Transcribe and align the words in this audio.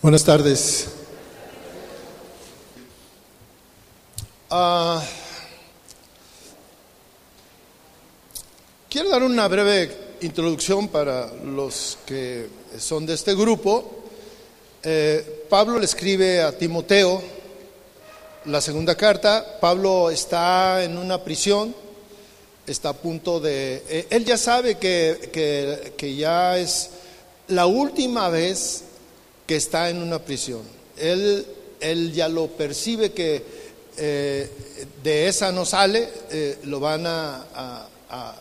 Buenas 0.00 0.24
tardes. 0.24 0.86
Ah, 4.50 5.02
quiero 8.88 9.10
dar 9.10 9.22
una 9.22 9.46
breve 9.48 10.16
introducción 10.22 10.88
para 10.88 11.32
los 11.34 11.98
que 12.06 12.48
son 12.78 13.06
de 13.06 13.14
este 13.14 13.34
grupo. 13.34 14.04
Eh, 14.82 15.44
Pablo 15.50 15.78
le 15.78 15.84
escribe 15.84 16.42
a 16.42 16.56
Timoteo 16.56 17.20
la 18.46 18.60
segunda 18.60 18.94
carta. 18.94 19.58
Pablo 19.60 20.10
está 20.10 20.82
en 20.84 20.96
una 20.96 21.22
prisión, 21.22 21.74
está 22.66 22.90
a 22.90 22.94
punto 22.94 23.40
de... 23.40 23.82
eh, 23.88 24.06
él 24.10 24.24
ya 24.24 24.38
sabe 24.38 24.76
que, 24.76 25.30
que- 25.32 25.94
que 25.96 26.14
ya 26.14 26.56
es 26.56 26.90
la 27.48 27.66
última 27.66 28.28
vez 28.28 28.84
que 29.48 29.56
está 29.56 29.88
en 29.88 30.02
una 30.02 30.18
prisión. 30.20 30.60
Él, 30.98 31.46
él 31.80 32.12
ya 32.12 32.28
lo 32.28 32.48
percibe 32.48 33.12
que 33.12 33.42
eh, 33.96 34.48
de 35.02 35.26
esa 35.26 35.50
no 35.50 35.64
sale, 35.64 36.06
eh, 36.30 36.58
lo 36.64 36.80
van 36.80 37.04
a, 37.06 37.88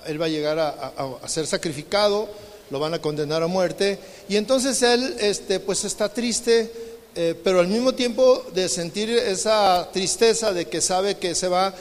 él 0.05 0.21
va 0.21 0.25
a 0.25 0.29
llegar 0.29 0.59
a, 0.59 1.27
ser 1.27 1.47
sacrificado, 1.47 2.29
lo 2.69 2.79
van 2.79 2.93
a 2.93 3.01
condenar 3.01 3.41
a 3.41 3.47
muerte, 3.47 3.97
y 4.27 4.35
entonces 4.35 4.81
él 4.83 5.15
este, 5.19 5.61
pues 5.61 5.85
está 5.85 6.09
triste, 6.09 6.69
eh, 7.15 7.35
pero 7.41 7.61
al 7.61 7.67
mismo 7.69 7.93
tiempo 7.93 8.43
de 8.53 8.67
sentir 8.67 9.09
esa 9.09 9.89
tristeza 9.93 10.51
de 10.51 10.65
que 10.65 10.81
sabe 10.81 11.15
que 11.15 11.33
se 11.35 11.47
va, 11.47 11.73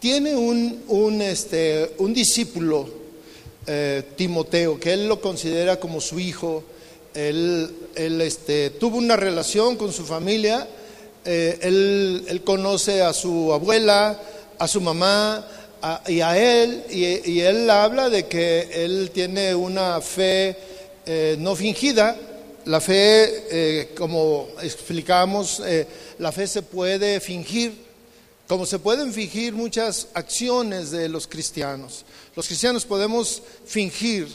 tiene 0.00 0.34
un, 0.34 0.82
un, 0.88 1.20
este, 1.20 1.92
un 1.98 2.14
discípulo 2.14 3.02
Timoteo, 4.16 4.80
que 4.80 4.92
él 4.92 5.06
lo 5.06 5.20
considera 5.20 5.78
como 5.78 6.00
su 6.00 6.18
hijo. 6.18 6.64
Él, 7.14 7.70
él, 7.94 8.20
este, 8.20 8.70
tuvo 8.70 8.96
una 8.96 9.16
relación 9.16 9.76
con 9.76 9.92
su 9.92 10.04
familia, 10.04 10.66
eh, 11.24 11.58
él, 11.62 12.24
él 12.28 12.42
conoce 12.42 13.02
a 13.02 13.12
su 13.12 13.52
abuela, 13.52 14.18
a 14.58 14.66
su 14.66 14.80
mamá 14.80 15.46
y 16.06 16.20
a 16.20 16.38
él, 16.38 16.84
y, 16.90 17.40
él 17.40 17.68
habla 17.68 18.08
de 18.08 18.26
que 18.26 18.84
él 18.84 19.10
tiene 19.12 19.54
una 19.54 20.00
fe 20.00 20.56
eh, 21.06 21.36
no 21.38 21.54
fingida. 21.54 22.16
La 22.64 22.80
fe, 22.80 23.44
eh, 23.50 23.90
como 23.96 24.46
explicamos, 24.62 25.60
la 26.18 26.30
fe 26.30 26.46
se 26.46 26.62
puede 26.62 27.18
fingir, 27.18 27.72
como 28.46 28.66
se 28.66 28.78
pueden 28.78 29.12
fingir 29.12 29.52
muchas 29.52 30.06
acciones 30.14 30.92
de 30.92 31.08
los 31.08 31.26
cristianos. 31.26 32.04
Los 32.36 32.46
cristianos 32.46 32.84
podemos 32.84 33.42
fingir 33.66 34.28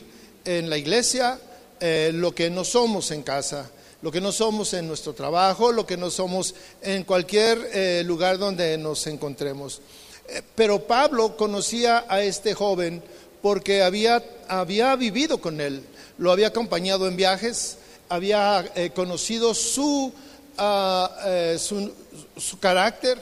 en 0.44 0.70
la 0.70 0.78
iglesia 0.78 1.39
eh, 1.80 2.11
lo 2.14 2.33
que 2.33 2.50
no 2.50 2.64
somos 2.64 3.11
en 3.11 3.22
casa, 3.23 3.70
lo 4.02 4.11
que 4.11 4.22
no 4.22 4.31
somos 4.31 4.73
en 4.73 4.88
nuestro 4.88 5.14
trabajo, 5.14 5.72
lo 5.72 5.86
que 5.86 5.97
no 5.97 6.09
somos 6.09 6.56
en 6.81 7.03
cualquier 7.03 7.70
eh, 7.73 8.03
lugar 8.06 8.38
donde 8.38 8.78
nos 8.78 9.06
encontremos. 9.08 9.81
Eh, 10.28 10.42
pero 10.55 10.88
Pablo 10.88 11.38
conocía 11.38 12.05
a 12.09 12.22
este 12.22 12.53
joven 12.53 13.03
porque 13.42 13.83
había, 13.83 14.23
había 14.48 14.95
vivido 14.95 15.39
con 15.39 15.61
él, 15.61 15.83
lo 16.17 16.31
había 16.31 16.48
acompañado 16.48 17.08
en 17.08 17.16
viajes, 17.16 17.78
había 18.09 18.66
conocido 18.95 19.53
su, 19.53 20.11
ah, 20.58 21.55
su, 21.59 21.92
su 22.38 22.59
carácter. 22.59 23.20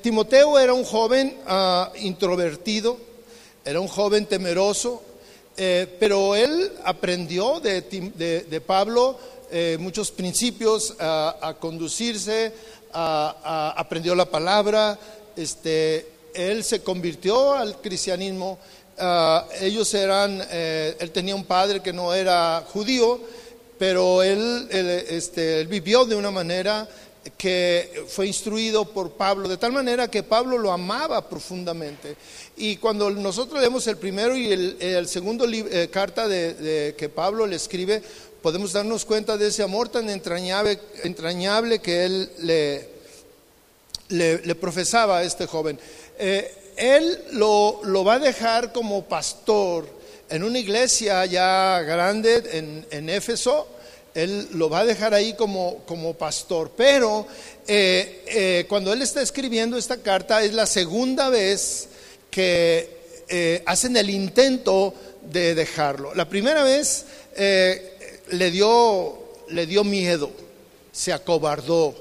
Timoteo 0.00 0.58
era 0.58 0.72
un 0.72 0.84
joven 0.84 1.36
ah, 1.46 1.92
introvertido, 1.96 2.96
era 3.64 3.80
un 3.80 3.88
joven 3.88 4.24
temeroso, 4.26 5.02
eh, 5.56 5.86
pero 5.98 6.34
él 6.36 6.72
aprendió 6.84 7.60
de, 7.60 7.80
de- 7.80 8.60
Pablo 8.60 9.18
eh, 9.50 9.76
muchos 9.80 10.10
principios 10.10 10.94
a, 10.98 11.36
a 11.40 11.54
conducirse, 11.54 12.52
aprendió 12.92 14.14
la 14.14 14.24
palabra, 14.24 14.98
este, 15.36 16.06
él 16.34 16.64
se 16.64 16.82
convirtió 16.82 17.52
al 17.52 17.80
cristianismo. 17.80 18.58
ah, 18.98 19.46
ellos 19.60 19.92
eran, 19.94 20.42
eh, 20.50 20.96
él 20.98 21.10
tenía 21.10 21.34
un 21.34 21.44
padre 21.44 21.80
que 21.80 21.92
no 21.92 22.14
era 22.14 22.64
judío, 22.72 23.20
pero 23.78 24.22
él, 24.22 24.66
este, 24.70 25.60
él 25.60 25.66
vivió 25.66 26.06
de 26.06 26.14
una 26.16 26.30
manera 26.30 26.88
que 27.36 28.04
fue 28.08 28.26
instruido 28.26 28.84
por 28.84 29.12
Pablo, 29.12 29.48
de 29.48 29.56
tal 29.56 29.72
manera 29.72 30.08
que 30.08 30.22
Pablo 30.22 30.58
lo 30.58 30.72
amaba 30.72 31.28
profundamente. 31.28 32.16
Y 32.56 32.76
cuando 32.76 33.10
nosotros 33.10 33.60
leemos 33.60 33.86
el 33.86 33.96
primero 33.96 34.36
y 34.36 34.52
el, 34.52 35.08
segundo 35.08 35.46
eh, 35.48 35.88
carta 35.90 36.28
de, 36.28 36.94
que 36.96 37.08
Pablo 37.08 37.46
le 37.46 37.56
escribe, 37.56 38.02
podemos 38.42 38.72
darnos 38.72 39.04
cuenta 39.04 39.36
de 39.36 39.48
ese 39.48 39.62
amor 39.62 39.88
tan 39.88 40.08
entrañable, 40.08 40.78
entrañable 41.02 41.80
que 41.80 42.04
él 42.04 42.30
le, 42.38 42.88
le, 44.08 44.38
le 44.38 44.54
profesaba 44.54 45.18
a 45.18 45.24
este 45.24 45.46
joven. 45.46 45.78
Eh, 46.18 46.54
él 46.76 47.24
lo, 47.32 47.80
lo 47.84 48.04
va 48.04 48.14
a 48.14 48.18
dejar 48.18 48.72
como 48.72 49.04
pastor 49.04 49.86
en 50.28 50.42
una 50.42 50.58
iglesia 50.58 51.24
ya 51.26 51.80
grande 51.82 52.42
en, 52.52 52.86
en 52.90 53.08
Éfeso. 53.08 53.68
Él 54.16 54.48
lo 54.52 54.70
va 54.70 54.80
a 54.80 54.84
dejar 54.86 55.12
ahí 55.14 55.34
como, 55.34 55.78
como 55.86 56.14
pastor. 56.14 56.72
Pero 56.76 57.26
eh, 57.68 58.24
eh, 58.26 58.66
cuando 58.68 58.92
él 58.92 59.02
está 59.02 59.20
escribiendo 59.22 59.76
esta 59.76 59.98
carta 59.98 60.42
es 60.42 60.54
la 60.54 60.66
segunda 60.66 61.28
vez 61.28 61.88
que 62.30 62.96
eh, 63.28 63.62
hacen 63.66 63.96
el 63.96 64.08
intento 64.10 64.94
de 65.30 65.54
dejarlo. 65.54 66.14
La 66.14 66.28
primera 66.28 66.64
vez 66.64 67.04
le, 67.36 68.50
dio, 68.50 69.18
le 69.48 69.66
dio 69.66 69.84
miedo, 69.84 70.30
se 70.92 71.12
acobardó. 71.12 71.94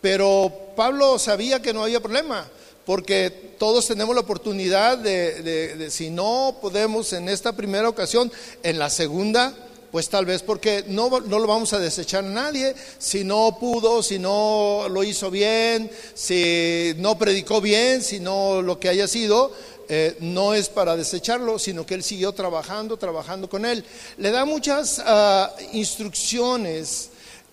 Pero 0.00 0.52
Pablo 0.76 1.18
sabía 1.18 1.62
que 1.62 1.72
no 1.72 1.84
había 1.84 2.00
problema, 2.00 2.48
porque 2.84 3.30
todos 3.58 3.86
tenemos 3.86 4.14
la 4.14 4.22
oportunidad 4.22 4.98
de, 4.98 5.42
de- 5.42 5.76
de, 5.76 5.90
si 5.90 6.10
no 6.10 6.58
podemos 6.60 7.12
en 7.12 7.28
esta 7.28 7.52
primera 7.54 7.88
ocasión, 7.88 8.30
en 8.62 8.78
la 8.78 8.90
segunda, 8.90 9.54
pues 9.94 10.08
tal 10.08 10.26
vez 10.26 10.42
porque 10.42 10.82
no, 10.88 11.08
no 11.20 11.38
lo 11.38 11.46
vamos 11.46 11.72
a 11.72 11.78
desechar 11.78 12.24
a 12.24 12.28
nadie, 12.28 12.74
si 12.98 13.22
no 13.22 13.58
pudo, 13.60 14.02
si 14.02 14.18
no 14.18 14.88
lo 14.90 15.04
hizo 15.04 15.30
bien, 15.30 15.88
si 16.14 16.94
no 16.96 17.16
predicó 17.16 17.60
bien, 17.60 18.02
si 18.02 18.18
no 18.18 18.60
lo 18.60 18.80
que 18.80 18.88
haya 18.88 19.06
sido, 19.06 19.52
eh, 19.88 20.16
no 20.18 20.52
es 20.52 20.68
para 20.68 20.96
desecharlo, 20.96 21.60
sino 21.60 21.86
que 21.86 21.94
él 21.94 22.02
siguió 22.02 22.32
trabajando, 22.32 22.96
trabajando 22.96 23.48
con 23.48 23.64
él. 23.64 23.84
Le 24.16 24.32
da 24.32 24.44
muchas 24.44 25.00
ah, 25.06 25.54
instrucciones 25.72 27.10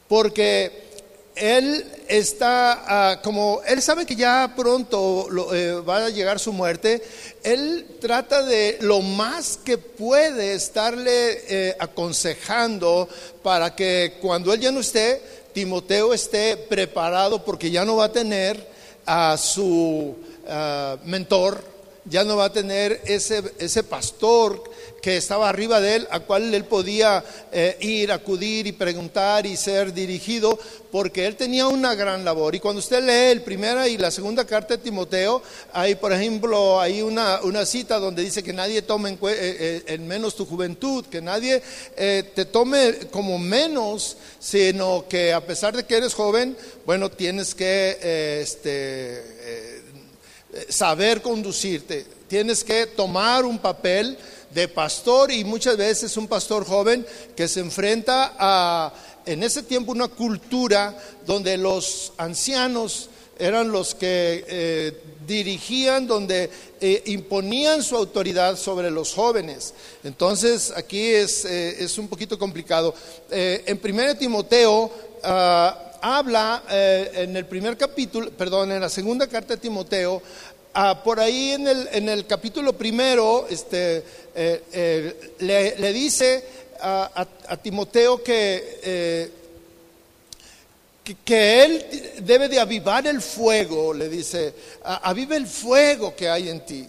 porque 0.08 0.91
él 1.36 1.86
está, 2.08 2.84
ah, 3.12 3.22
como 3.22 3.62
él 3.66 3.82
sabe 3.82 4.06
que 4.06 4.16
ya 4.16 4.54
pronto 4.56 5.28
lo- 5.30 5.54
eh, 5.54 5.80
va 5.82 6.06
a 6.06 6.10
llegar 6.10 6.40
su 6.40 6.52
muerte, 6.54 7.02
él 7.44 7.86
trata 8.02 8.44
de 8.44 8.78
lo 8.82 9.02
más 9.02 9.58
que 9.64 9.78
puede 9.78 10.54
estarle 10.54 11.42
eh, 11.48 11.76
aconsejando 11.80 13.08
para 13.44 13.76
que 13.76 14.18
cuando 14.22 14.54
él 14.54 14.60
ya 14.60 14.72
no 14.72 14.82
esté, 14.82 15.22
Timoteo 15.54 16.14
esté 16.14 16.58
preparado 16.58 17.44
porque 17.44 17.72
ya 17.72 17.86
no 17.86 17.98
va 17.98 18.06
a 18.06 18.12
tener 18.12 18.68
a 19.06 19.38
su 19.38 20.16
ah, 20.48 20.98
mentor, 21.06 21.71
ya 22.06 22.24
no 22.24 22.38
va 22.38 22.46
a 22.46 22.54
tener 22.54 23.02
ese, 23.06 23.44
ese 23.60 23.84
pastor 23.84 24.64
que 25.02 25.18
estaba 25.18 25.50
arriba 25.50 25.82
de 25.82 25.96
él, 25.96 26.08
a 26.12 26.20
cual 26.20 26.54
él 26.54 26.66
podía 26.66 27.24
eh, 27.52 27.76
ir, 27.80 28.12
acudir 28.12 28.68
y 28.68 28.72
preguntar 28.72 29.46
y 29.46 29.58
ser 29.58 29.94
dirigido, 29.94 30.58
porque 30.92 31.26
él 31.26 31.36
tenía 31.36 31.68
una 31.68 31.96
gran 31.96 32.24
labor. 32.24 32.54
Y 32.54 32.60
cuando 32.60 32.80
usted 32.80 33.04
lee 33.04 33.32
el 33.32 33.42
primera 33.42 33.88
y 33.88 33.98
la 33.98 34.12
segunda 34.12 34.46
carta 34.46 34.78
de 34.78 34.84
Timoteo, 34.84 35.42
hay, 35.74 35.96
por 35.96 36.14
ejemplo, 36.14 36.80
hay 36.80 37.02
una, 37.02 37.42
una 37.42 37.66
cita 37.66 37.98
donde 37.98 38.24
dice 38.24 38.44
que 38.44 38.54
nadie 38.54 38.84
tome 38.84 39.10
en, 39.10 39.16
eh, 39.16 39.20
eh, 39.24 39.84
en 39.88 40.08
menos 40.08 40.36
tu 40.36 40.46
juventud, 40.46 41.06
que 41.06 41.22
nadie 41.22 41.62
te 41.96 42.46
tome 42.46 43.08
como 43.12 43.40
menos, 43.40 44.18
sino 44.40 45.06
que 45.10 45.34
a 45.34 45.42
pesar 45.42 45.76
de 45.76 45.84
que 45.84 45.98
eres 45.98 46.14
joven, 46.14 46.56
bueno, 46.86 47.10
tienes 47.10 47.56
que 47.56 48.42
este, 48.42 49.71
saber 50.70 51.22
conducirte, 51.22 52.06
tienes 52.28 52.64
que 52.64 52.88
tomar 52.88 53.46
un 53.46 53.60
papel 53.60 54.18
de 54.54 54.68
pastor 54.68 55.32
y 55.32 55.44
muchas 55.44 55.78
veces 55.78 56.18
un 56.18 56.28
pastor 56.28 56.66
joven 56.66 57.06
que 57.36 57.48
se 57.48 57.60
enfrenta 57.60 58.34
a, 58.38 58.94
en 59.26 59.44
ese 59.44 59.64
tiempo, 59.64 59.92
una 59.92 60.08
cultura 60.08 60.98
donde 61.26 61.58
los 61.58 62.14
ancianos 62.18 63.10
eran 63.40 63.72
los 63.72 63.96
que 63.96 64.46
eh, 64.48 65.02
dirigían, 65.26 66.06
donde 66.06 66.50
eh, 66.80 67.04
imponían 67.08 67.82
su 67.84 67.96
autoridad 67.96 68.58
sobre 68.58 68.92
los 68.92 69.14
jóvenes. 69.14 69.74
Entonces, 70.04 70.72
aquí 70.76 71.08
es, 71.08 71.46
eh, 71.46 71.84
es 71.84 71.98
un 71.98 72.08
poquito 72.08 72.38
complicado. 72.38 72.94
Eh, 73.30 73.64
en 73.66 73.80
1 73.84 74.18
Timoteo 74.18 74.92
ah, 75.24 75.91
habla 76.02 76.64
eh, 76.70 77.12
en 77.16 77.38
el 77.38 77.46
primer 77.46 77.78
capítulo, 77.78 78.32
perdón, 78.32 78.72
en 78.72 78.82
la 78.82 78.90
segunda 78.90 79.28
carta 79.28 79.56
de 79.56 79.62
Timoteo, 79.62 80.22
ah, 80.74 81.02
por 81.04 81.20
ahí 81.20 81.52
en 81.52 81.68
el, 81.68 81.88
en 81.92 82.10
el 82.10 82.26
capítulo 82.26 82.74
primero, 82.74 83.48
este, 83.50 84.04
eh, 84.34 84.64
eh, 84.72 85.34
le, 85.40 85.94
dice 85.94 86.44
a, 86.80 87.28
Timoteo 87.62 88.24
que, 88.24 88.80
eh, 88.82 89.32
que, 91.26 91.64
él 91.64 92.14
debe 92.22 92.48
de 92.48 92.60
avivar 92.60 93.06
el 93.06 93.22
fuego, 93.22 93.94
le 93.94 94.08
dice, 94.08 94.54
aviva 94.84 95.36
el 95.36 95.48
fuego 95.48 96.16
que 96.16 96.30
hay 96.30 96.50
en 96.50 96.66
ti. 96.66 96.88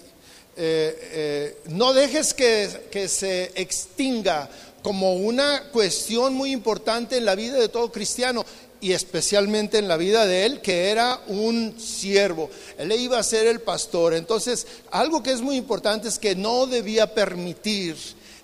No 1.70 1.92
dejes 1.92 2.32
que, 2.32 2.68
que 2.90 3.08
se 3.08 3.50
extinga 3.56 4.48
como 4.82 5.14
una 5.14 5.64
cuestión 5.72 6.34
muy 6.34 6.52
importante 6.52 7.16
en 7.16 7.24
la 7.24 7.34
vida 7.34 7.58
de 7.58 7.68
todo 7.68 7.90
cristiano 7.90 8.44
y 8.82 8.93
especialmente 8.93 9.79
en 9.79 9.87
la 9.87 9.96
vida 9.96 10.26
de 10.26 10.44
él, 10.44 10.61
que 10.61 10.90
era 10.90 11.20
un 11.29 11.81
siervo. 11.81 12.50
Él 12.76 12.90
iba 12.93 13.17
a 13.17 13.23
ser 13.23 13.46
el 13.46 13.61
pastor. 13.61 14.12
Entonces, 14.12 14.67
algo 14.90 15.23
que 15.23 15.31
es 15.31 15.40
muy 15.40 15.56
importante 15.56 16.08
es 16.08 16.19
que 16.19 16.34
no 16.34 16.67
debía 16.67 17.14
permitir 17.14 17.96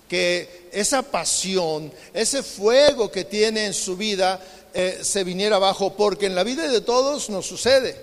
que 0.07 0.69
esa 0.71 1.01
pasión, 1.01 1.91
ese 2.13 2.41
fuego 2.41 3.11
que 3.11 3.25
tiene 3.25 3.65
en 3.65 3.73
su 3.73 3.97
vida, 3.97 4.39
eh, 4.73 4.99
se 5.01 5.25
viniera 5.25 5.57
abajo, 5.57 5.93
porque 5.97 6.27
en 6.27 6.35
la 6.35 6.45
vida 6.45 6.67
de 6.69 6.81
todos 6.81 7.29
nos 7.29 7.45
sucede. 7.45 8.01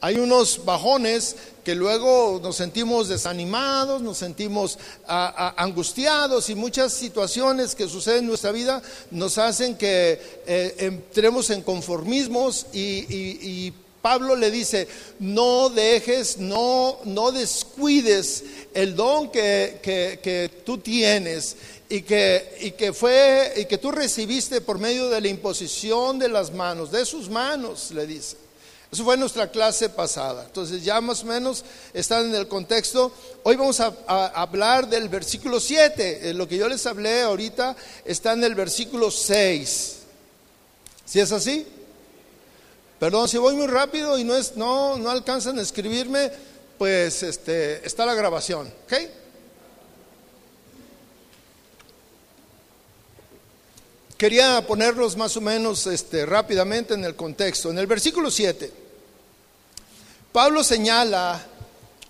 Hay 0.00 0.18
unos 0.18 0.64
bajones 0.64 1.36
que 1.64 1.74
luego 1.74 2.38
nos 2.42 2.56
sentimos 2.56 3.08
desanimados, 3.08 4.02
nos 4.02 4.18
sentimos 4.18 4.78
angustiados 5.06 6.48
y 6.50 6.54
muchas 6.54 6.92
situaciones 6.92 7.74
que 7.74 7.88
suceden 7.88 8.20
en 8.20 8.26
nuestra 8.26 8.52
vida 8.52 8.82
nos 9.10 9.38
hacen 9.38 9.76
que 9.76 10.20
eh, 10.46 10.76
entremos 10.78 11.50
en 11.50 11.62
conformismos 11.62 12.66
y, 12.72 13.72
Pablo 14.02 14.36
le 14.36 14.52
dice, 14.52 14.86
no 15.18 15.68
dejes, 15.68 16.38
no, 16.38 16.98
no 17.06 17.32
descuides 17.32 18.44
el 18.72 18.94
don 18.94 19.32
que, 19.32 19.80
que, 19.82 20.48
tú 20.64 20.78
tienes 20.78 21.56
y 21.88 22.02
que, 22.02 22.56
y 22.60 22.70
que 22.70 22.92
fue 22.92 23.54
y 23.56 23.64
que 23.64 23.78
tú 23.78 23.90
recibiste 23.90 24.60
por 24.60 24.78
medio 24.78 25.08
de 25.08 25.20
la 25.20 25.26
imposición 25.26 26.20
de 26.20 26.28
las 26.28 26.52
manos, 26.52 26.92
de 26.92 27.04
sus 27.04 27.28
manos, 27.28 27.90
le 27.90 28.06
dice. 28.06 28.45
Eso 28.96 29.04
fue 29.04 29.18
nuestra 29.18 29.50
clase 29.50 29.90
pasada. 29.90 30.44
Entonces 30.46 30.82
ya 30.82 31.02
más 31.02 31.22
o 31.22 31.26
menos 31.26 31.62
están 31.92 32.30
en 32.30 32.34
el 32.34 32.48
contexto. 32.48 33.12
Hoy 33.42 33.54
vamos 33.54 33.78
a, 33.78 33.92
hablar 34.08 34.88
del 34.88 35.10
versículo 35.10 35.60
7. 35.60 36.30
Eh, 36.30 36.32
lo 36.32 36.48
que 36.48 36.56
yo 36.56 36.66
les 36.66 36.86
hablé 36.86 37.20
ahorita 37.20 37.76
está 38.06 38.32
en 38.32 38.42
el 38.42 38.54
versículo 38.54 39.10
6. 39.10 39.96
¿Si 41.04 41.20
es 41.20 41.30
así? 41.30 41.66
Perdón, 42.98 43.28
si 43.28 43.36
voy 43.36 43.54
muy 43.54 43.66
rápido 43.66 44.16
y 44.16 44.24
no, 44.24 44.34
es, 44.34 44.56
no, 44.56 44.96
no 44.96 45.10
alcanzan 45.10 45.58
a 45.58 45.62
escribirme, 45.62 46.32
pues 46.78 47.22
este, 47.22 47.86
está 47.86 48.06
la 48.06 48.14
grabación. 48.14 48.72
¿Ok? 48.86 48.94
Quería 54.16 54.66
ponerlos 54.66 55.18
más 55.18 55.36
o 55.36 55.42
menos 55.42 55.86
este, 55.86 56.24
rápidamente 56.24 56.94
en 56.94 57.04
el 57.04 57.14
contexto. 57.14 57.70
En 57.70 57.78
el 57.78 57.86
versículo 57.86 58.30
7, 58.30 58.85
Pablo 60.36 60.62
señala 60.62 61.42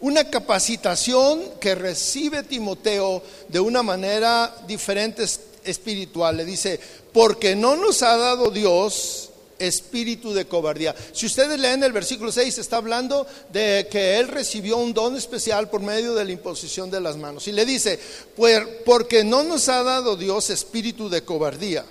una 0.00 0.28
capacitación 0.28 1.44
que 1.60 1.76
recibe 1.76 2.42
Timoteo 2.42 3.22
de 3.46 3.60
una 3.60 3.84
manera 3.84 4.52
diferente 4.66 5.24
espiritual. 5.62 6.36
Le 6.36 6.44
dice, 6.44 6.80
porque 7.12 7.54
no 7.54 7.76
nos 7.76 8.02
ha 8.02 8.16
dado 8.16 8.50
Dios 8.50 9.30
espíritu 9.60 10.34
de 10.34 10.44
cobardía. 10.44 10.92
Si 11.12 11.26
ustedes 11.26 11.60
leen 11.60 11.84
el 11.84 11.92
versículo 11.92 12.32
6, 12.32 12.58
está 12.58 12.78
hablando 12.78 13.28
de 13.52 13.86
que 13.88 14.18
él 14.18 14.26
recibió 14.26 14.76
un 14.78 14.92
don 14.92 15.14
especial 15.14 15.70
por 15.70 15.80
medio 15.82 16.12
de 16.12 16.24
la 16.24 16.32
imposición 16.32 16.90
de 16.90 17.00
las 17.00 17.16
manos. 17.16 17.46
Y 17.46 17.52
le 17.52 17.64
dice, 17.64 17.96
pues, 18.34 18.60
porque 18.84 19.22
no 19.22 19.44
nos 19.44 19.68
ha 19.68 19.84
dado 19.84 20.16
Dios 20.16 20.50
espíritu 20.50 21.08
de 21.08 21.22
cobardía 21.22 21.86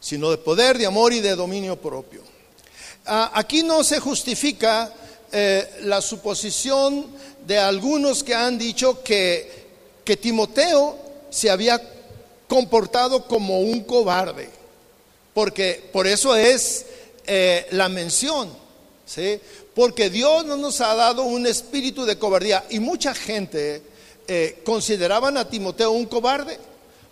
sino 0.00 0.30
de 0.30 0.38
poder, 0.38 0.78
de 0.78 0.86
amor 0.86 1.12
y 1.12 1.20
de 1.20 1.34
dominio 1.34 1.76
propio. 1.76 2.33
Ah, 3.06 3.30
aquí 3.34 3.62
no 3.62 3.84
se 3.84 4.00
justifica 4.00 4.90
eh, 5.30 5.80
la 5.82 6.00
suposición 6.00 7.06
de 7.46 7.58
algunos 7.58 8.24
que 8.24 8.34
han 8.34 8.56
dicho 8.56 9.02
que, 9.02 9.66
que 10.04 10.16
Timoteo 10.16 10.98
se 11.28 11.50
había 11.50 11.80
comportado 12.48 13.26
como 13.26 13.60
un 13.60 13.84
cobarde, 13.84 14.48
porque 15.34 15.90
por 15.92 16.06
eso 16.06 16.34
es 16.34 16.86
eh, 17.26 17.66
la 17.72 17.88
mención, 17.88 18.50
¿sí? 19.04 19.38
porque 19.74 20.08
Dios 20.08 20.46
no 20.46 20.56
nos 20.56 20.80
ha 20.80 20.94
dado 20.94 21.24
un 21.24 21.46
espíritu 21.46 22.06
de 22.06 22.18
cobardía 22.18 22.64
y 22.70 22.78
mucha 22.78 23.14
gente 23.14 23.82
eh, 24.26 24.62
consideraban 24.64 25.36
a 25.36 25.48
Timoteo 25.48 25.90
un 25.90 26.06
cobarde. 26.06 26.58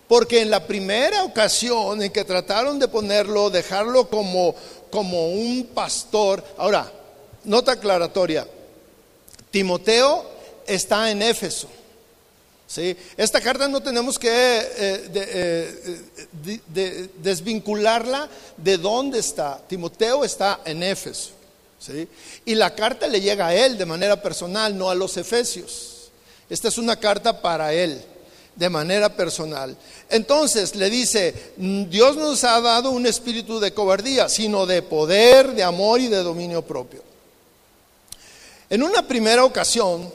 Porque 0.07 0.41
en 0.41 0.51
la 0.51 0.67
primera 0.67 1.23
ocasión 1.23 2.03
en 2.03 2.11
que 2.11 2.25
trataron 2.25 2.77
de 2.77 2.87
ponerlo, 2.89 3.49
dejarlo 3.49 4.09
como, 4.09 4.53
como 4.93 5.29
un 5.29 5.71
pastor, 5.73 6.43
ahora, 6.55 6.85
nota 7.45 7.71
aclaratoria, 7.71 8.47
Timoteo 9.49 10.23
está 10.67 11.09
en 11.09 11.23
Éfeso. 11.23 11.67
¿sí? 12.67 12.95
Esta 13.17 13.41
carta 13.41 13.67
no 13.67 13.81
tenemos 13.81 14.19
que 14.19 14.29
eh, 14.29 15.09
eh, 16.75 17.09
desvincularla 17.17 18.29
de 18.55 18.77
dónde 18.77 19.17
está. 19.17 19.59
Timoteo 19.67 20.23
está 20.23 20.59
en 20.63 20.83
Éfeso. 20.83 21.31
¿sí? 21.79 22.07
Y 22.45 22.53
la 22.53 22.75
carta 22.75 23.07
le 23.07 23.19
llega 23.19 23.47
a 23.47 23.55
él 23.55 23.79
de 23.79 23.87
manera 23.87 24.21
personal, 24.21 24.77
no 24.77 24.91
a 24.91 24.95
los 24.95 25.17
efesios. 25.17 26.11
Esta 26.51 26.67
es 26.67 26.77
una 26.77 26.99
carta 26.99 27.41
para 27.41 27.73
él 27.73 27.99
de 28.55 28.69
manera 28.69 29.15
personal. 29.15 29.75
Entonces 30.09 30.75
le 30.75 30.89
dice, 30.89 31.53
mm, 31.57 31.85
Dios 31.85 32.15
nos 32.17 32.43
ha 32.43 32.61
dado 32.61 32.91
un 32.91 33.05
espíritu 33.05 33.59
de 33.59 33.73
cobardía, 33.73 34.29
sino 34.29 34.65
de 34.65 34.81
poder, 34.81 35.53
de 35.53 35.63
amor 35.63 35.99
y 36.01 36.07
de 36.07 36.23
dominio 36.23 36.61
propio. 36.61 37.01
En 38.69 38.83
una 38.83 39.07
primera 39.07 39.43
ocasión 39.43 40.11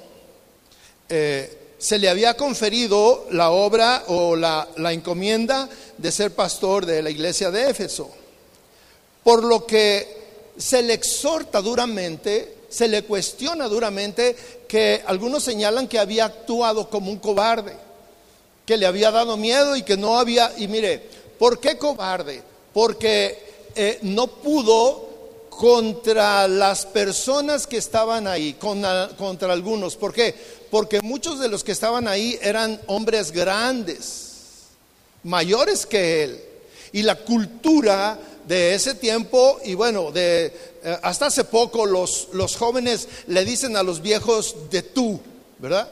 eh, 1.09 1.75
se 1.79 1.99
le 1.99 2.09
había 2.09 2.35
conferido 2.35 3.27
la 3.31 3.51
obra 3.51 4.05
o 4.09 4.37
la, 4.37 4.69
la 4.77 4.93
encomienda 4.93 5.69
de 5.97 6.13
ser 6.13 6.35
pastor 6.35 6.87
de 6.87 7.03
la 7.03 7.11
iglesia 7.11 7.51
de 7.51 7.71
Éfeso, 7.71 8.11
por 9.25 9.45
lo 9.45 9.67
que 9.67 10.17
se 10.57 10.83
le 10.83 10.95
exhorta 10.95 11.61
duramente, 11.61 12.57
se 12.69 12.89
le 12.89 13.03
cuestiona 13.03 13.69
duramente 13.69 14.37
que 14.67 15.03
algunos 15.07 15.43
señalan 15.43 15.89
que 15.89 15.99
había 15.99 16.27
actuado 16.27 16.91
como 16.91 17.11
un 17.11 17.19
cobarde 17.19 17.88
que 18.69 18.77
le 18.77 18.85
había 18.85 19.11
dado 19.11 19.39
miedo 19.39 19.77
y 19.77 19.83
que 19.83 19.97
no 19.97 20.19
había, 20.19 20.53
y 20.59 20.69
mire, 20.69 21.01
¿por 21.39 21.59
qué 21.59 21.79
cobarde? 21.79 22.43
Porque 22.75 23.71
eh, 23.75 23.99
no 24.03 24.27
pudo 24.27 25.09
contra 25.49 26.47
las 26.47 26.85
personas 26.85 27.67
que 27.67 27.79
estaban 27.79 28.27
ahí, 28.27 28.53
contra 28.53 29.51
algunos. 29.51 29.97
¿Por 29.97 30.13
qué? 30.13 30.35
Porque 30.71 31.01
muchos 31.01 31.41
de 31.41 31.49
los 31.49 31.65
que 31.65 31.73
estaban 31.73 32.07
ahí 32.09 32.39
eran 32.43 32.79
hombres 32.89 33.33
grandes, 33.33 34.65
mayores 35.23 35.87
que 35.87 36.25
él. 36.25 36.45
Y 36.93 37.01
la 37.05 37.15
cultura 37.15 38.19
de 38.47 38.75
ese 38.75 38.95
tiempo, 38.97 39.61
y 39.65 39.73
bueno, 39.73 40.13
de, 40.13 40.53
eh, 40.85 40.99
hasta 41.03 41.29
hace 41.29 41.45
poco 41.45 41.87
los, 41.87 42.29
los 42.33 42.55
jóvenes 42.55 43.09
le 43.29 43.47
dicen 43.47 43.79
a 43.79 43.83
los 43.83 44.03
viejos 44.03 44.55
de 44.71 44.83
tú, 44.83 45.19
¿verdad? 45.59 45.91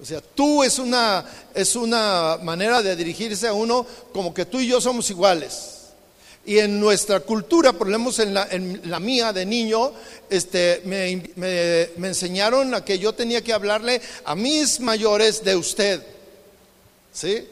O 0.00 0.04
sea, 0.04 0.20
tú 0.20 0.62
es 0.62 0.78
una, 0.78 1.24
es 1.54 1.74
una 1.74 2.38
manera 2.42 2.82
de 2.82 2.94
dirigirse 2.94 3.48
a 3.48 3.52
uno 3.52 3.84
como 4.12 4.32
que 4.32 4.44
tú 4.44 4.60
y 4.60 4.68
yo 4.68 4.80
somos 4.80 5.10
iguales. 5.10 5.74
Y 6.46 6.60
en 6.60 6.80
nuestra 6.80 7.20
cultura, 7.20 7.72
por 7.72 7.88
ejemplo 7.88 8.10
en 8.22 8.32
la, 8.32 8.48
en 8.50 8.80
la 8.84 9.00
mía 9.00 9.32
de 9.32 9.44
niño, 9.44 9.92
este, 10.30 10.80
me, 10.84 11.22
me, 11.36 12.08
enseñaron 12.08 12.74
a 12.74 12.84
que 12.84 12.98
yo 12.98 13.12
tenía 13.12 13.42
que 13.42 13.52
hablarle 13.52 14.00
a 14.24 14.34
mis 14.34 14.80
mayores 14.80 15.44
de 15.44 15.56
usted. 15.56 16.02
¿Sí? 17.12 17.46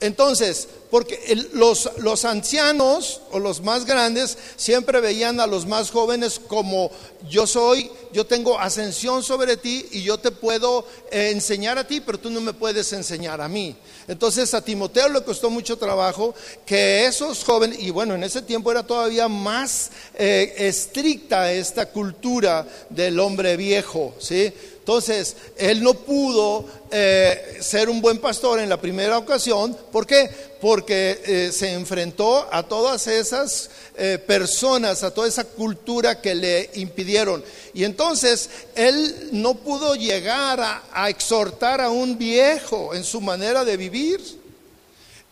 Entonces, 0.00 0.66
porque 0.90 1.18
los, 1.52 2.24
ancianos 2.24 3.20
o 3.30 3.38
los 3.38 3.60
más 3.60 3.84
grandes 3.84 4.36
siempre 4.56 5.00
veían 5.00 5.38
a 5.38 5.46
los 5.46 5.66
más 5.66 5.90
jóvenes 5.90 6.40
como 6.48 6.90
yo 7.28 7.46
soy, 7.46 7.90
yo 8.12 8.26
tengo 8.26 8.58
ascensión 8.58 9.22
sobre 9.22 9.56
ti 9.56 9.86
y 9.92 10.02
yo 10.02 10.18
te 10.18 10.32
puedo 10.32 10.86
eh, 11.12 11.30
enseñar 11.32 11.78
a 11.78 11.86
ti, 11.86 12.00
pero 12.00 12.18
tú 12.18 12.30
no 12.30 12.40
me 12.40 12.54
puedes 12.54 12.92
enseñar 12.92 13.40
a 13.40 13.48
mí. 13.48 13.76
Entonces 14.08 14.52
a 14.54 14.64
Timoteo 14.64 15.08
le 15.10 15.22
costó 15.22 15.50
mucho 15.50 15.76
trabajo 15.76 16.34
que 16.66 17.06
esos 17.06 17.44
jóvenes, 17.44 17.78
y 17.78 17.90
bueno, 17.90 18.14
en 18.14 18.24
ese 18.24 18.42
tiempo 18.42 18.72
era 18.72 18.82
todavía 18.82 19.28
más 19.28 19.90
eh, 20.14 20.54
estricta 20.56 21.52
esta 21.52 21.86
cultura 21.90 22.66
del 22.88 23.20
hombre 23.20 23.56
viejo, 23.56 24.14
¿sí? 24.18 24.52
Entonces, 24.80 25.36
él 25.58 25.82
no 25.82 25.92
pudo 25.92 26.64
eh, 26.90 27.58
ser 27.60 27.90
un 27.90 28.00
buen 28.00 28.18
pastor 28.18 28.60
en 28.60 28.68
la 28.70 28.80
primera 28.80 29.18
ocasión. 29.18 29.76
¿Por 29.92 30.06
qué? 30.06 30.28
Porque 30.58 31.20
eh, 31.24 31.52
se 31.52 31.74
enfrentó 31.74 32.48
a 32.50 32.62
todas 32.62 33.06
esas 33.06 33.70
eh, 33.96 34.18
personas, 34.26 35.04
a 35.04 35.12
toda 35.12 35.28
esa 35.28 35.44
cultura 35.44 36.22
que 36.22 36.34
le 36.34 36.70
impidieron. 36.74 37.44
Y 37.74 37.84
entonces, 37.84 38.48
él 38.74 39.28
no 39.32 39.54
pudo 39.54 39.94
llegar 39.96 40.60
a, 40.60 41.10
exhortar 41.10 41.82
a 41.82 41.90
un 41.90 42.16
viejo 42.16 42.94
en 42.94 43.04
su 43.04 43.20
manera 43.20 43.66
de 43.66 43.76
vivir. 43.76 44.40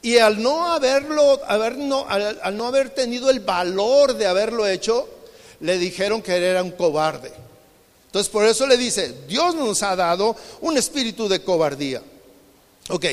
Y 0.02 0.18
al 0.18 0.42
no 0.42 0.70
haberlo, 0.70 1.40
haber 1.46 1.78
no, 1.78 2.06
al, 2.06 2.38
al 2.42 2.56
no 2.56 2.66
haber 2.66 2.90
tenido 2.90 3.30
el 3.30 3.40
valor 3.40 4.14
de 4.14 4.26
haberlo 4.26 4.66
hecho, 4.66 5.08
le 5.60 5.78
dijeron 5.78 6.20
que 6.20 6.36
era 6.36 6.62
un 6.62 6.70
cobarde. 6.70 7.47
Entonces 8.18 8.32
por 8.32 8.46
eso 8.46 8.66
le 8.66 8.76
dice, 8.76 9.14
Dios 9.28 9.54
nos 9.54 9.80
ha 9.84 9.94
dado 9.94 10.34
un 10.60 10.76
espíritu 10.76 11.28
de 11.28 11.40
cobardía. 11.40 12.02
Ok, 12.88 13.04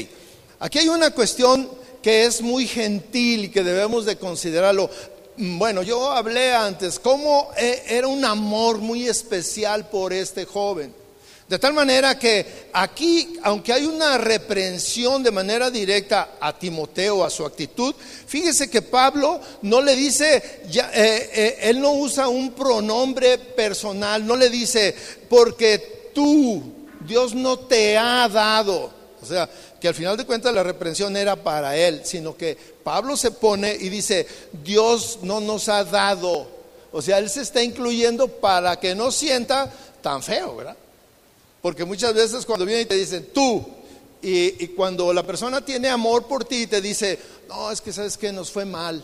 aquí 0.58 0.80
hay 0.80 0.88
una 0.88 1.12
cuestión 1.12 1.70
que 2.02 2.26
es 2.26 2.42
muy 2.42 2.66
gentil 2.66 3.44
y 3.44 3.50
que 3.50 3.64
debemos 3.64 4.06
de 4.06 4.16
considerarlo. 4.16 4.90
Bueno, 5.38 5.84
yo 5.84 6.10
hablé 6.10 6.56
antes 6.56 6.98
cómo 6.98 7.52
eh, 7.56 7.84
era 7.88 8.08
un 8.08 8.26
amor 8.26 8.80
muy 8.80 9.08
especial 9.08 9.88
por 9.90 10.12
este 10.12 10.44
joven. 10.44 10.92
De 11.48 11.60
tal 11.60 11.74
manera 11.74 12.18
que 12.18 12.70
aquí, 12.74 13.38
aunque 13.44 13.72
hay 13.72 13.86
una 13.86 14.18
reprensión 14.18 15.22
de 15.22 15.30
manera 15.30 15.70
directa 15.70 16.38
a 16.40 16.58
Timoteo, 16.58 17.24
a 17.24 17.30
su 17.30 17.46
actitud, 17.46 17.94
fíjese 18.26 18.68
que 18.68 18.82
Pablo 18.82 19.40
no 19.62 19.80
le 19.80 19.96
dice, 19.96 20.62
ya, 20.72 20.90
eh, 20.92 21.30
eh, 21.32 21.58
él 21.62 21.80
no 21.80 21.92
usa 21.92 22.28
un 22.30 22.54
pronombre 22.54 23.38
personal, 23.38 24.26
no 24.26 24.36
le 24.36 24.50
dice, 24.50 24.96
porque 25.30 26.12
tú, 26.16 26.64
Dios 27.02 27.36
no 27.36 27.60
te 27.60 27.96
ha 27.96 28.28
dado. 28.28 28.92
O 29.22 29.26
sea, 29.26 29.48
que 29.80 29.88
al 29.88 29.94
final 29.94 30.18
de 30.18 30.26
cuentas 30.26 30.52
la 30.52 30.64
reprensión 30.64 31.16
era 31.16 31.36
para 31.36 31.78
él, 31.78 32.02
sino 32.06 32.36
que 32.36 32.58
Pablo 32.84 33.16
se 33.16 33.30
pone 33.30 33.72
y 33.72 33.90
dice, 33.90 34.26
Dios 34.64 35.20
no 35.22 35.42
nos 35.42 35.70
ha 35.70 35.84
dado. 35.84 36.48
O 36.92 37.04
sea, 37.04 37.20
él 37.20 37.30
se 37.30 37.42
está 37.42 37.62
incluyendo 37.62 38.28
para 38.28 38.80
que 38.80 38.96
no 38.96 39.12
sienta 39.12 39.72
tan 40.02 40.24
feo, 40.24 40.56
¿verdad? 40.56 40.78
Porque 41.66 41.84
muchas 41.84 42.14
veces 42.14 42.46
cuando 42.46 42.64
vienen 42.64 42.84
y 42.84 42.88
te 42.88 42.94
dicen 42.94 43.30
tú, 43.34 43.66
y, 44.22 44.68
cuando 44.76 45.12
la 45.12 45.24
persona 45.24 45.66
tiene 45.66 45.90
amor 45.90 46.28
por 46.28 46.46
ti 46.46 46.68
te 46.68 46.80
dice, 46.80 47.18
no, 47.50 47.72
es 47.72 47.82
que 47.82 47.92
sabes 47.92 48.20
que 48.20 48.32
nos 48.32 48.52
fue 48.52 48.66
mal. 48.66 49.04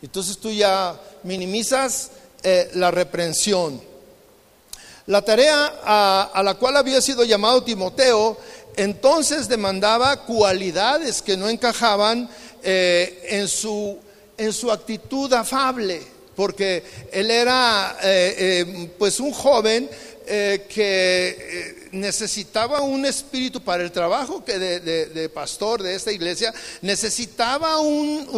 Entonces 0.00 0.38
tú 0.38 0.52
ya 0.52 0.96
minimizas 1.24 2.12
eh, 2.44 2.70
la 2.74 2.92
reprensión. 2.92 3.82
La 5.06 5.22
tarea 5.22 5.80
a, 5.82 6.42
la 6.44 6.54
cual 6.54 6.76
había 6.76 7.00
sido 7.00 7.24
llamado 7.24 7.64
Timoteo 7.64 8.38
entonces 8.76 9.48
demandaba 9.48 10.26
cualidades 10.26 11.20
que 11.22 11.36
no 11.36 11.48
encajaban 11.48 12.30
eh, 12.62 13.26
en, 13.30 13.48
su, 13.48 13.98
en 14.36 14.52
su 14.52 14.70
actitud 14.70 15.32
afable, 15.32 16.02
porque 16.36 16.84
él 17.10 17.32
era 17.32 17.98
eh, 18.00 18.92
pues 18.96 19.18
un 19.18 19.32
joven 19.32 19.90
eh, 20.30 20.66
que 20.68 21.28
eh, 21.28 21.88
necesitaba 21.92 22.82
un 22.82 23.06
espíritu 23.06 23.62
para 23.62 23.82
el 23.82 23.90
trabajo 23.90 24.44
que 24.44 24.58
de, 24.58 25.28
pastor 25.30 25.82
de 25.82 25.94
esta 25.94 26.12
iglesia, 26.12 26.52
necesitaba 26.82 27.80
un, 27.80 28.28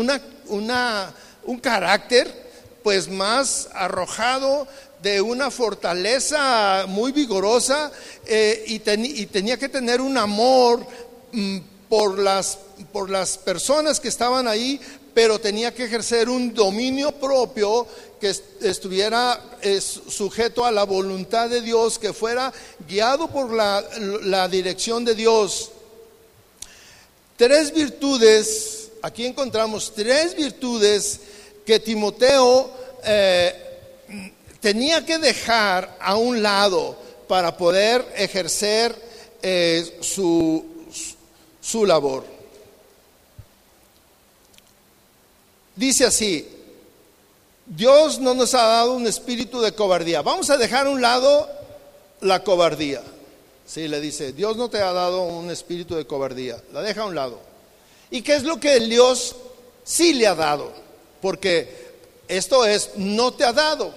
una, 0.49 1.13
un 1.43 1.59
carácter 1.59 2.33
pues 2.85 3.09
más 3.09 3.69
arrojado 3.73 4.69
de 5.03 5.21
una 5.21 5.51
fortaleza 5.51 6.85
muy 6.87 7.11
vigorosa 7.11 7.91
eh, 8.27 8.65
y, 8.69 8.75
y, 9.23 9.27
tenía 9.27 9.59
que 9.59 9.69
tener 9.69 10.01
un 10.01 10.17
amor 10.17 10.87
mm, 11.33 11.59
por, 11.89 12.19
las, 12.19 12.59
por 12.93 13.11
las 13.11 13.37
personas 13.37 13.99
que 13.99 14.09
estaban 14.09 14.47
ahí, 14.47 14.81
pero 15.21 15.39
tenía 15.39 15.75
que 15.75 15.85
ejercer 15.85 16.31
un 16.31 16.55
dominio 16.55 17.13
propio 17.13 17.87
que 18.19 18.35
estuviera 18.63 19.39
sujeto 20.09 20.65
a 20.65 20.71
la 20.71 20.85
voluntad 20.85 21.51
de 21.51 21.61
Dios, 21.61 21.99
que 21.99 22.15
fuera 22.15 22.51
guiado 22.89 23.29
por 23.29 23.53
la, 23.53 24.49
dirección 24.49 25.05
de 25.05 25.15
Dios. 25.15 25.73
Tres 27.37 27.71
virtudes, 27.75 28.93
aquí 29.03 29.27
encontramos 29.27 29.93
tres 29.95 30.35
virtudes 30.35 31.21
que 31.67 31.79
Timoteo 31.81 32.71
eh, 33.05 34.33
tenía 34.59 35.05
que 35.05 35.19
dejar 35.19 35.99
a 36.01 36.17
un 36.17 36.43
lado 36.43 36.97
para 37.29 37.59
poder 37.59 38.11
ejercer 38.17 38.97
eh, 39.43 39.99
su, 40.01 40.65
su 41.61 41.85
labor. 41.85 42.40
Dice 45.81 46.05
así, 46.05 46.47
Dios 47.65 48.19
no 48.19 48.35
nos 48.35 48.53
ha 48.53 48.65
dado 48.65 48.93
un 48.93 49.07
espíritu 49.07 49.63
de 49.63 49.73
cobardía. 49.73 50.21
Vamos 50.21 50.51
a 50.51 50.59
dejar 50.59 50.87
a 50.87 50.91
un 50.91 51.01
lado 51.01 51.49
la 52.21 52.45
cobardía. 52.45 53.01
Sí, 53.65 53.89
le 53.89 53.99
dice, 53.99 54.35
Dios 54.35 54.59
no 54.59 54.69
te 54.69 54.83
ha 54.83 54.93
dado 54.93 55.23
un 55.23 55.51
espíritu 55.51 55.95
de 55.95 56.07
cobardía. 56.07 56.63
La 56.75 56.83
deja 56.83 57.01
a 57.01 57.07
un 57.07 57.15
lado. 57.15 57.41
¿Y 58.11 58.21
qué 58.21 58.35
es 58.35 58.43
lo 58.43 58.61
que 58.61 58.79
Dios 58.79 59.37
sí 59.83 60.13
le 60.13 60.27
ha 60.27 60.35
dado? 60.35 60.71
Porque 61.23 61.95
esto 62.29 62.67
es, 62.67 62.91
no 62.97 63.33
te 63.33 63.45
ha 63.45 63.55
dado, 63.55 63.95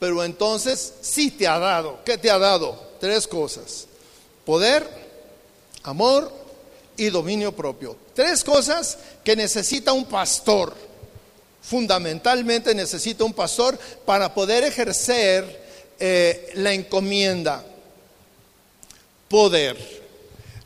pero 0.00 0.24
entonces 0.24 0.94
sí 1.00 1.30
te 1.30 1.46
ha 1.46 1.60
dado. 1.60 2.00
¿Qué 2.04 2.18
te 2.18 2.28
ha 2.28 2.40
dado? 2.40 2.76
Tres 2.98 3.28
cosas. 3.28 3.86
Poder, 4.44 4.84
amor 5.84 6.32
y 6.96 7.08
dominio 7.10 7.54
propio. 7.54 7.96
Tres 8.14 8.42
cosas 8.42 8.98
que 9.22 9.36
necesita 9.36 9.92
un 9.92 10.06
pastor 10.06 10.74
fundamentalmente 11.64 12.74
necesita 12.74 13.24
un 13.24 13.32
pastor 13.32 13.78
para 14.04 14.34
poder 14.34 14.64
ejercer 14.64 15.64
eh, 15.98 16.50
la 16.54 16.72
encomienda. 16.72 17.64
Poder. 19.28 19.76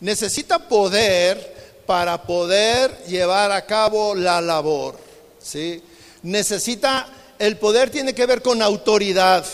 Necesita 0.01 0.59
poder 0.59 1.83
para 1.87 2.23
poder 2.23 3.05
llevar 3.07 3.53
a 3.53 3.65
cabo 3.65 4.15
la 4.15 4.41
labor. 4.41 4.99
¿sí? 5.41 5.83
Necesita, 6.23 7.09
el 7.39 7.57
poder 7.57 7.91
tiene 7.91 8.15
que 8.15 8.27
ver 8.27 8.43
con 8.43 8.61
autoridad. 8.61 9.47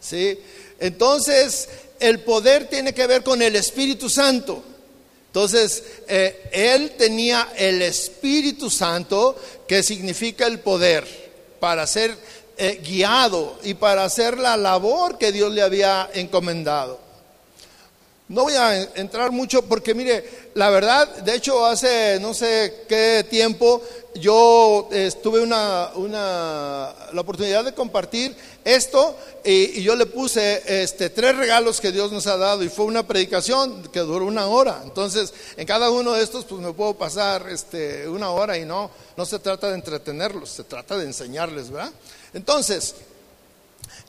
¿sí? 0.00 0.38
Entonces, 0.80 1.68
el 2.00 2.20
poder 2.20 2.68
tiene 2.68 2.92
que 2.92 3.06
ver 3.06 3.22
con 3.22 3.40
el 3.42 3.56
Espíritu 3.56 4.10
Santo. 4.10 4.62
Entonces, 5.28 5.84
eh, 6.08 6.48
él 6.52 6.92
tenía 6.96 7.48
el 7.56 7.82
Espíritu 7.82 8.70
Santo, 8.70 9.36
que 9.66 9.82
significa 9.82 10.46
el 10.46 10.58
poder, 10.58 11.06
para 11.60 11.86
ser 11.86 12.16
eh, 12.56 12.80
guiado 12.82 13.58
y 13.62 13.74
para 13.74 14.04
hacer 14.04 14.38
la 14.38 14.56
labor 14.56 15.18
que 15.18 15.30
Dios 15.30 15.52
le 15.52 15.62
había 15.62 16.10
encomendado. 16.14 17.07
No 18.28 18.42
voy 18.42 18.52
a 18.52 18.82
entrar 18.94 19.32
mucho 19.32 19.62
porque 19.62 19.94
mire, 19.94 20.50
la 20.52 20.68
verdad, 20.68 21.08
de 21.18 21.34
hecho 21.34 21.64
hace 21.64 22.18
no 22.20 22.34
sé 22.34 22.84
qué 22.86 23.24
tiempo 23.28 23.82
yo 24.16 24.86
eh, 24.92 25.10
tuve 25.22 25.40
una, 25.40 25.90
la 25.94 27.20
oportunidad 27.20 27.64
de 27.64 27.72
compartir 27.72 28.36
esto 28.64 29.16
y, 29.42 29.80
yo 29.80 29.96
le 29.96 30.04
puse 30.04 30.82
este, 30.82 31.08
tres 31.08 31.36
regalos 31.36 31.80
que 31.80 31.90
Dios 31.90 32.12
nos 32.12 32.26
ha 32.26 32.36
dado 32.36 32.62
y 32.62 32.68
fue 32.68 32.84
una 32.84 33.06
predicación 33.06 33.84
que 33.84 34.00
duró 34.00 34.26
una 34.26 34.46
hora. 34.46 34.82
Entonces, 34.84 35.32
en 35.56 35.66
cada 35.66 35.90
uno 35.90 36.12
de 36.12 36.22
estos 36.22 36.44
pues 36.44 36.60
me 36.60 36.74
puedo 36.74 36.94
pasar 36.94 37.48
este, 37.48 38.06
una 38.08 38.30
hora 38.30 38.58
y 38.58 38.66
no, 38.66 38.90
no 39.16 39.24
se 39.24 39.38
trata 39.38 39.68
de 39.68 39.76
entretenerlos, 39.76 40.50
se 40.50 40.64
trata 40.64 40.98
de 40.98 41.04
enseñarles, 41.04 41.70
¿verdad? 41.70 41.92
Entonces, 42.34 42.94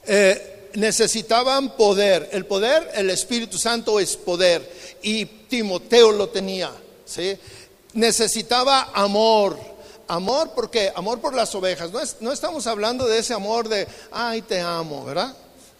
eh, 0.05 0.58
necesitaban 0.73 1.75
poder. 1.75 2.29
El 2.31 2.45
poder, 2.45 2.89
el 2.95 3.09
Espíritu 3.09 3.57
Santo 3.57 3.99
es 3.99 4.15
poder. 4.15 4.69
Y 5.01 5.25
Timoteo 5.25 6.11
lo 6.11 6.29
tenía. 6.29 6.71
¿sí? 7.05 7.37
Necesitaba 7.93 8.91
amor. 8.93 9.57
Amor, 10.07 10.51
porque 10.55 10.91
Amor 10.95 11.19
por 11.19 11.35
las 11.35 11.53
ovejas. 11.53 11.91
No, 11.91 11.99
no 12.21 12.31
estamos 12.31 12.65
hablando 12.67 13.07
de 13.07 13.19
ese 13.19 13.33
amor 13.33 13.69
de, 13.69 13.87
ay, 14.11 14.41
te 14.41 14.59
amo, 14.59 15.05
¿verdad? 15.05 15.35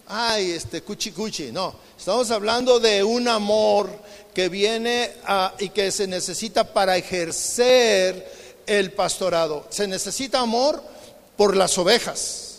Ay, 0.06 0.52
este, 0.52 0.82
cuchi 0.82 1.12
cuchi. 1.12 1.52
No, 1.52 1.74
estamos 1.98 2.30
hablando 2.30 2.80
de 2.80 3.02
un 3.02 3.28
amor 3.28 3.90
que 4.34 4.48
viene 4.48 5.12
y 5.58 5.68
que 5.70 5.90
se 5.90 6.06
necesita 6.06 6.72
para 6.72 6.96
ejercer 6.96 8.62
el 8.66 8.92
pastorado. 8.92 9.66
Se 9.70 9.86
necesita 9.86 10.40
amor 10.40 10.82
por 11.36 11.56
las 11.56 11.76
ovejas. 11.78 12.49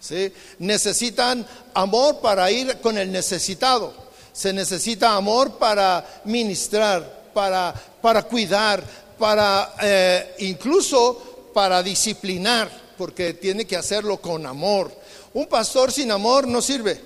¿Sí? 0.00 0.32
Necesitan 0.58 1.46
amor 1.74 2.20
para 2.20 2.50
ir 2.50 2.78
con 2.78 2.98
el 2.98 3.10
necesitado. 3.10 3.92
Se 4.32 4.52
necesita 4.52 5.14
amor 5.14 5.58
para 5.58 6.22
ministrar, 6.24 7.30
para, 7.34 7.74
para 8.00 8.22
cuidar, 8.22 8.82
para 9.18 9.74
eh, 9.82 10.34
incluso 10.38 11.50
para 11.52 11.82
disciplinar, 11.82 12.70
porque 12.96 13.34
tiene 13.34 13.66
que 13.66 13.76
hacerlo 13.76 14.18
con 14.18 14.46
amor. 14.46 14.92
Un 15.34 15.46
pastor 15.46 15.92
sin 15.92 16.10
amor 16.10 16.46
no 16.46 16.62
sirve. 16.62 17.00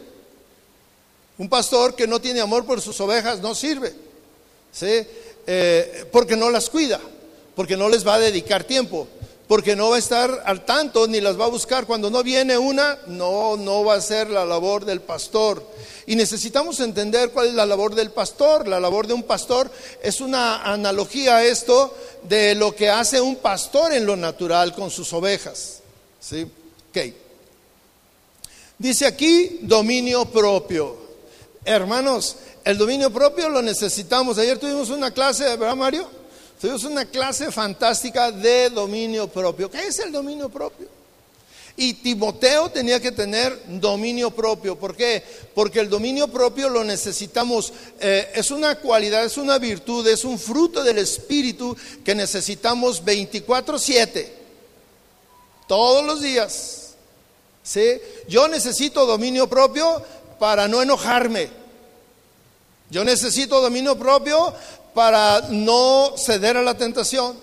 Un 1.38 1.48
pastor 1.48 1.94
que 1.94 2.06
no 2.06 2.20
tiene 2.20 2.40
amor 2.40 2.66
por 2.66 2.80
sus 2.80 3.00
ovejas 3.00 3.40
no 3.40 3.54
sirve. 3.54 3.94
¿sí? 4.70 5.06
Eh, 5.46 6.06
porque 6.12 6.36
no 6.36 6.50
las 6.50 6.68
cuida, 6.68 7.00
porque 7.56 7.76
no 7.76 7.88
les 7.88 8.06
va 8.06 8.14
a 8.14 8.20
dedicar 8.20 8.64
tiempo 8.64 9.08
porque 9.48 9.76
no 9.76 9.90
va 9.90 9.96
a 9.96 9.98
estar 9.98 10.42
al 10.46 10.64
tanto 10.64 11.06
ni 11.06 11.20
las 11.20 11.38
va 11.38 11.44
a 11.44 11.48
buscar. 11.48 11.86
Cuando 11.86 12.10
no 12.10 12.22
viene 12.22 12.56
una, 12.56 12.98
no, 13.06 13.56
no 13.56 13.84
va 13.84 13.94
a 13.94 14.00
ser 14.00 14.30
la 14.30 14.44
labor 14.44 14.84
del 14.84 15.00
pastor. 15.00 15.66
Y 16.06 16.16
necesitamos 16.16 16.80
entender 16.80 17.30
cuál 17.30 17.48
es 17.48 17.54
la 17.54 17.66
labor 17.66 17.94
del 17.94 18.10
pastor. 18.10 18.66
La 18.66 18.80
labor 18.80 19.06
de 19.06 19.14
un 19.14 19.22
pastor 19.22 19.70
es 20.02 20.20
una 20.20 20.62
analogía 20.62 21.36
a 21.36 21.44
esto 21.44 21.94
de 22.22 22.54
lo 22.54 22.74
que 22.74 22.88
hace 22.88 23.20
un 23.20 23.36
pastor 23.36 23.92
en 23.92 24.06
lo 24.06 24.16
natural 24.16 24.74
con 24.74 24.90
sus 24.90 25.12
ovejas. 25.12 25.80
¿Sí? 26.20 26.46
Ok. 26.90 27.14
Dice 28.78 29.06
aquí 29.06 29.58
dominio 29.62 30.24
propio. 30.24 30.96
Hermanos, 31.64 32.36
el 32.64 32.78
dominio 32.78 33.12
propio 33.12 33.48
lo 33.48 33.62
necesitamos. 33.62 34.38
Ayer 34.38 34.58
tuvimos 34.58 34.90
una 34.90 35.10
clase, 35.10 35.44
¿verdad 35.56 35.76
Mario? 35.76 36.21
Tuvimos 36.62 36.84
una 36.84 37.06
clase 37.06 37.50
fantástica 37.50 38.30
de 38.30 38.70
dominio 38.70 39.26
propio. 39.26 39.68
¿Qué 39.68 39.88
es 39.88 39.98
el 39.98 40.12
dominio 40.12 40.48
propio? 40.48 40.86
Y 41.76 41.94
Timoteo 41.94 42.70
tenía 42.70 43.00
que 43.00 43.10
tener 43.10 43.60
dominio 43.66 44.30
propio. 44.30 44.78
¿Por 44.78 44.94
qué? 44.94 45.24
Porque 45.56 45.80
el 45.80 45.90
dominio 45.90 46.28
propio 46.28 46.68
lo 46.68 46.84
necesitamos. 46.84 47.72
Eh, 47.98 48.30
es 48.36 48.52
una 48.52 48.76
cualidad, 48.76 49.24
es 49.24 49.38
una 49.38 49.58
virtud, 49.58 50.06
es 50.06 50.24
un 50.24 50.38
fruto 50.38 50.84
del 50.84 50.98
Espíritu 50.98 51.76
que 52.04 52.14
necesitamos 52.14 53.04
24/7. 53.04 54.32
Todos 55.66 56.04
los 56.04 56.22
días. 56.22 56.90
¿Sí? 57.64 58.00
Yo 58.28 58.46
necesito 58.46 59.04
dominio 59.04 59.48
propio 59.48 60.00
para 60.38 60.68
no 60.68 60.80
enojarme. 60.80 61.50
Yo 62.88 63.02
necesito 63.02 63.60
dominio 63.60 63.98
propio 63.98 64.54
para 64.94 65.48
no 65.50 66.14
ceder 66.16 66.56
a 66.56 66.62
la 66.62 66.76
tentación. 66.76 67.36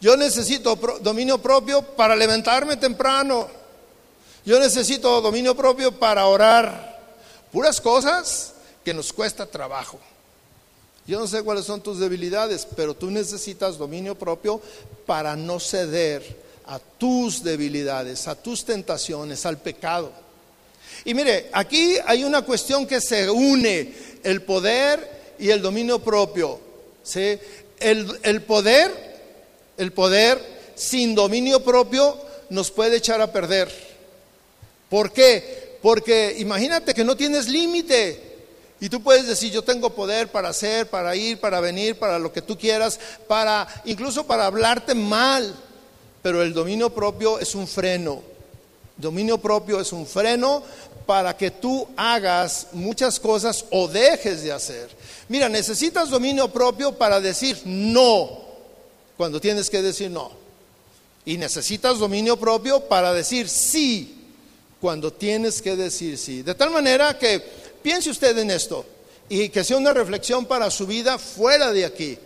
Yo 0.00 0.16
necesito 0.16 0.74
dominio 1.00 1.38
propio 1.38 1.82
para 1.82 2.16
levantarme 2.16 2.76
temprano. 2.76 3.48
Yo 4.44 4.58
necesito 4.58 5.20
dominio 5.20 5.54
propio 5.54 5.92
para 5.92 6.26
orar. 6.26 7.00
Puras 7.52 7.80
cosas 7.80 8.54
que 8.84 8.92
nos 8.92 9.12
cuesta 9.12 9.46
trabajo. 9.46 10.00
Yo 11.06 11.18
no 11.18 11.26
sé 11.26 11.42
cuáles 11.42 11.64
son 11.64 11.80
tus 11.80 11.98
debilidades, 11.98 12.66
pero 12.76 12.94
tú 12.94 13.10
necesitas 13.10 13.78
dominio 13.78 14.16
propio 14.16 14.60
para 15.06 15.36
no 15.36 15.60
ceder 15.60 16.42
a 16.66 16.78
tus 16.78 17.42
debilidades, 17.42 18.28
a 18.28 18.34
tus 18.34 18.64
tentaciones, 18.64 19.44
al 19.44 19.58
pecado. 19.58 20.12
Y 21.04 21.14
mire, 21.14 21.50
aquí 21.52 21.96
hay 22.06 22.24
una 22.24 22.42
cuestión 22.42 22.86
que 22.86 23.00
se 23.00 23.28
une, 23.30 23.94
el 24.22 24.42
poder 24.42 25.21
y 25.42 25.50
el 25.50 25.60
dominio 25.60 25.98
propio. 25.98 26.58
¿sí? 27.02 27.38
El, 27.80 28.18
el 28.22 28.42
poder 28.42 29.12
el 29.76 29.92
poder 29.92 30.40
sin 30.74 31.14
dominio 31.14 31.62
propio 31.62 32.16
nos 32.50 32.70
puede 32.70 32.96
echar 32.96 33.20
a 33.20 33.32
perder. 33.32 33.72
¿Por 34.88 35.12
qué? 35.12 35.78
Porque 35.82 36.36
imagínate 36.38 36.94
que 36.94 37.04
no 37.04 37.16
tienes 37.16 37.48
límite. 37.48 38.30
Y 38.80 38.88
tú 38.88 39.02
puedes 39.02 39.26
decir, 39.26 39.52
yo 39.52 39.62
tengo 39.62 39.90
poder 39.90 40.28
para 40.28 40.48
hacer, 40.48 40.88
para 40.88 41.14
ir, 41.14 41.38
para 41.38 41.60
venir, 41.60 41.98
para 41.98 42.18
lo 42.18 42.32
que 42.32 42.42
tú 42.42 42.58
quieras, 42.58 42.98
para 43.28 43.66
incluso 43.84 44.26
para 44.26 44.46
hablarte 44.46 44.94
mal. 44.94 45.54
Pero 46.20 46.42
el 46.42 46.52
dominio 46.52 46.90
propio 46.90 47.38
es 47.38 47.54
un 47.54 47.66
freno. 47.66 48.22
Dominio 48.96 49.38
propio 49.38 49.80
es 49.80 49.92
un 49.92 50.06
freno 50.06 50.62
para 51.06 51.36
que 51.36 51.50
tú 51.50 51.88
hagas 51.96 52.68
muchas 52.72 53.18
cosas 53.18 53.64
o 53.70 53.88
dejes 53.88 54.42
de 54.42 54.52
hacer. 54.52 54.90
Mira, 55.32 55.48
necesitas 55.48 56.10
dominio 56.10 56.52
propio 56.52 56.92
para 56.92 57.18
decir 57.18 57.58
no 57.64 58.38
cuando 59.16 59.40
tienes 59.40 59.70
que 59.70 59.80
decir 59.80 60.10
no. 60.10 60.30
Y 61.24 61.38
necesitas 61.38 61.98
dominio 61.98 62.36
propio 62.36 62.80
para 62.80 63.14
decir 63.14 63.48
sí 63.48 64.14
cuando 64.78 65.10
tienes 65.10 65.62
que 65.62 65.74
decir 65.74 66.18
sí. 66.18 66.42
De 66.42 66.54
tal 66.54 66.68
manera 66.68 67.18
que 67.18 67.42
piense 67.82 68.10
usted 68.10 68.36
en 68.36 68.50
esto 68.50 68.84
y 69.26 69.48
que 69.48 69.64
sea 69.64 69.78
una 69.78 69.94
reflexión 69.94 70.44
para 70.44 70.70
su 70.70 70.86
vida 70.86 71.16
fuera 71.16 71.72
de 71.72 71.86
aquí. 71.86 72.18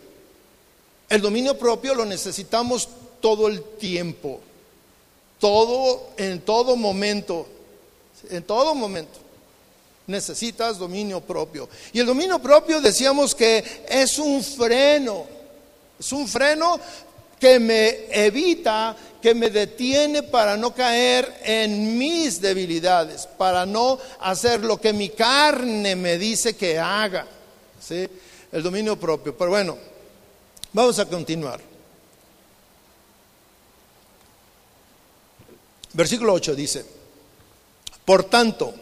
El 1.08 1.20
dominio 1.20 1.56
propio 1.56 1.94
lo 1.94 2.04
necesitamos 2.04 2.88
todo 3.20 3.46
el 3.46 3.62
tiempo, 3.78 4.40
todo, 5.38 6.08
en 6.16 6.40
todo 6.40 6.74
momento, 6.74 7.46
en 8.30 8.42
todo 8.42 8.74
momento. 8.74 9.25
Necesitas 10.06 10.78
dominio 10.78 11.20
propio. 11.20 11.68
Y 11.92 12.00
el 12.00 12.06
dominio 12.06 12.38
propio 12.38 12.80
decíamos 12.80 13.34
que 13.34 13.84
es 13.88 14.18
un 14.18 14.42
freno 14.42 15.36
es 15.98 16.12
un 16.12 16.28
freno 16.28 16.78
que 17.38 17.58
me 17.58 18.06
evita, 18.10 18.96
que 19.20 19.34
me 19.34 19.50
detiene 19.50 20.22
para 20.22 20.56
no 20.56 20.74
caer 20.74 21.40
en 21.42 21.96
mis 21.98 22.40
debilidades, 22.40 23.26
para 23.26 23.66
no 23.66 23.98
hacer 24.20 24.60
lo 24.60 24.80
que 24.80 24.92
mi 24.92 25.10
carne 25.10 25.96
me 25.96 26.18
dice 26.18 26.56
que 26.56 26.78
haga. 26.78 27.26
¿sí? 27.80 28.06
El 28.52 28.62
dominio 28.62 28.98
propio. 28.98 29.36
Pero 29.36 29.50
bueno, 29.50 29.78
vamos 30.72 30.98
a 30.98 31.06
continuar. 31.06 31.60
Versículo 35.92 36.34
8 36.34 36.54
dice, 36.54 36.84
por 38.04 38.24
tanto, 38.24 38.74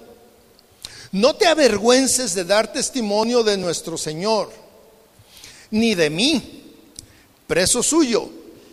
no 1.15 1.37
te 1.37 1.47
avergüences 1.47 2.35
de 2.35 2.45
dar 2.45 2.73
testimonio 2.73 3.45
de 3.45 3.57
nuestro 3.57 3.97
Señor, 3.97 4.51
ni 5.71 5.95
de 5.95 6.11
mí 6.11 6.65
preso 7.47 7.85
suyo, 7.85 8.29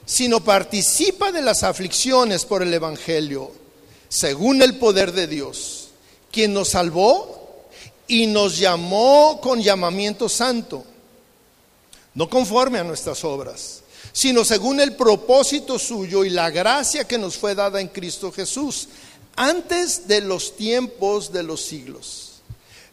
sino 0.06 0.44
participa 0.44 1.32
de 1.32 1.44
las 1.44 1.62
aflicciones 1.62 2.46
por 2.46 2.64
el 2.64 2.74
Evangelio, 2.74 3.52
según 4.10 4.64
el 4.64 4.80
poder 4.80 5.12
de 5.12 5.28
Dios, 5.28 5.90
quien 6.32 6.52
nos 6.52 6.70
salvó 6.70 7.68
y 8.08 8.26
nos 8.26 8.58
llamó 8.58 9.40
con 9.40 9.62
llamamiento 9.62 10.28
santo, 10.28 10.84
no 12.16 12.28
conforme 12.28 12.80
a 12.80 12.84
nuestras 12.84 13.24
obras, 13.24 13.84
sino 14.14 14.44
según 14.44 14.80
el 14.80 14.96
propósito 14.96 15.78
suyo 15.78 16.26
y 16.26 16.32
la 16.32 16.50
gracia 16.50 17.08
que 17.08 17.20
nos 17.20 17.38
fue 17.38 17.54
dada 17.54 17.80
en 17.80 17.90
Cristo 17.90 18.32
Jesús, 18.32 18.88
antes 19.36 20.08
de 20.08 20.22
los 20.22 20.56
tiempos 20.58 21.32
de 21.32 21.44
los 21.44 21.62
siglos, 21.62 22.31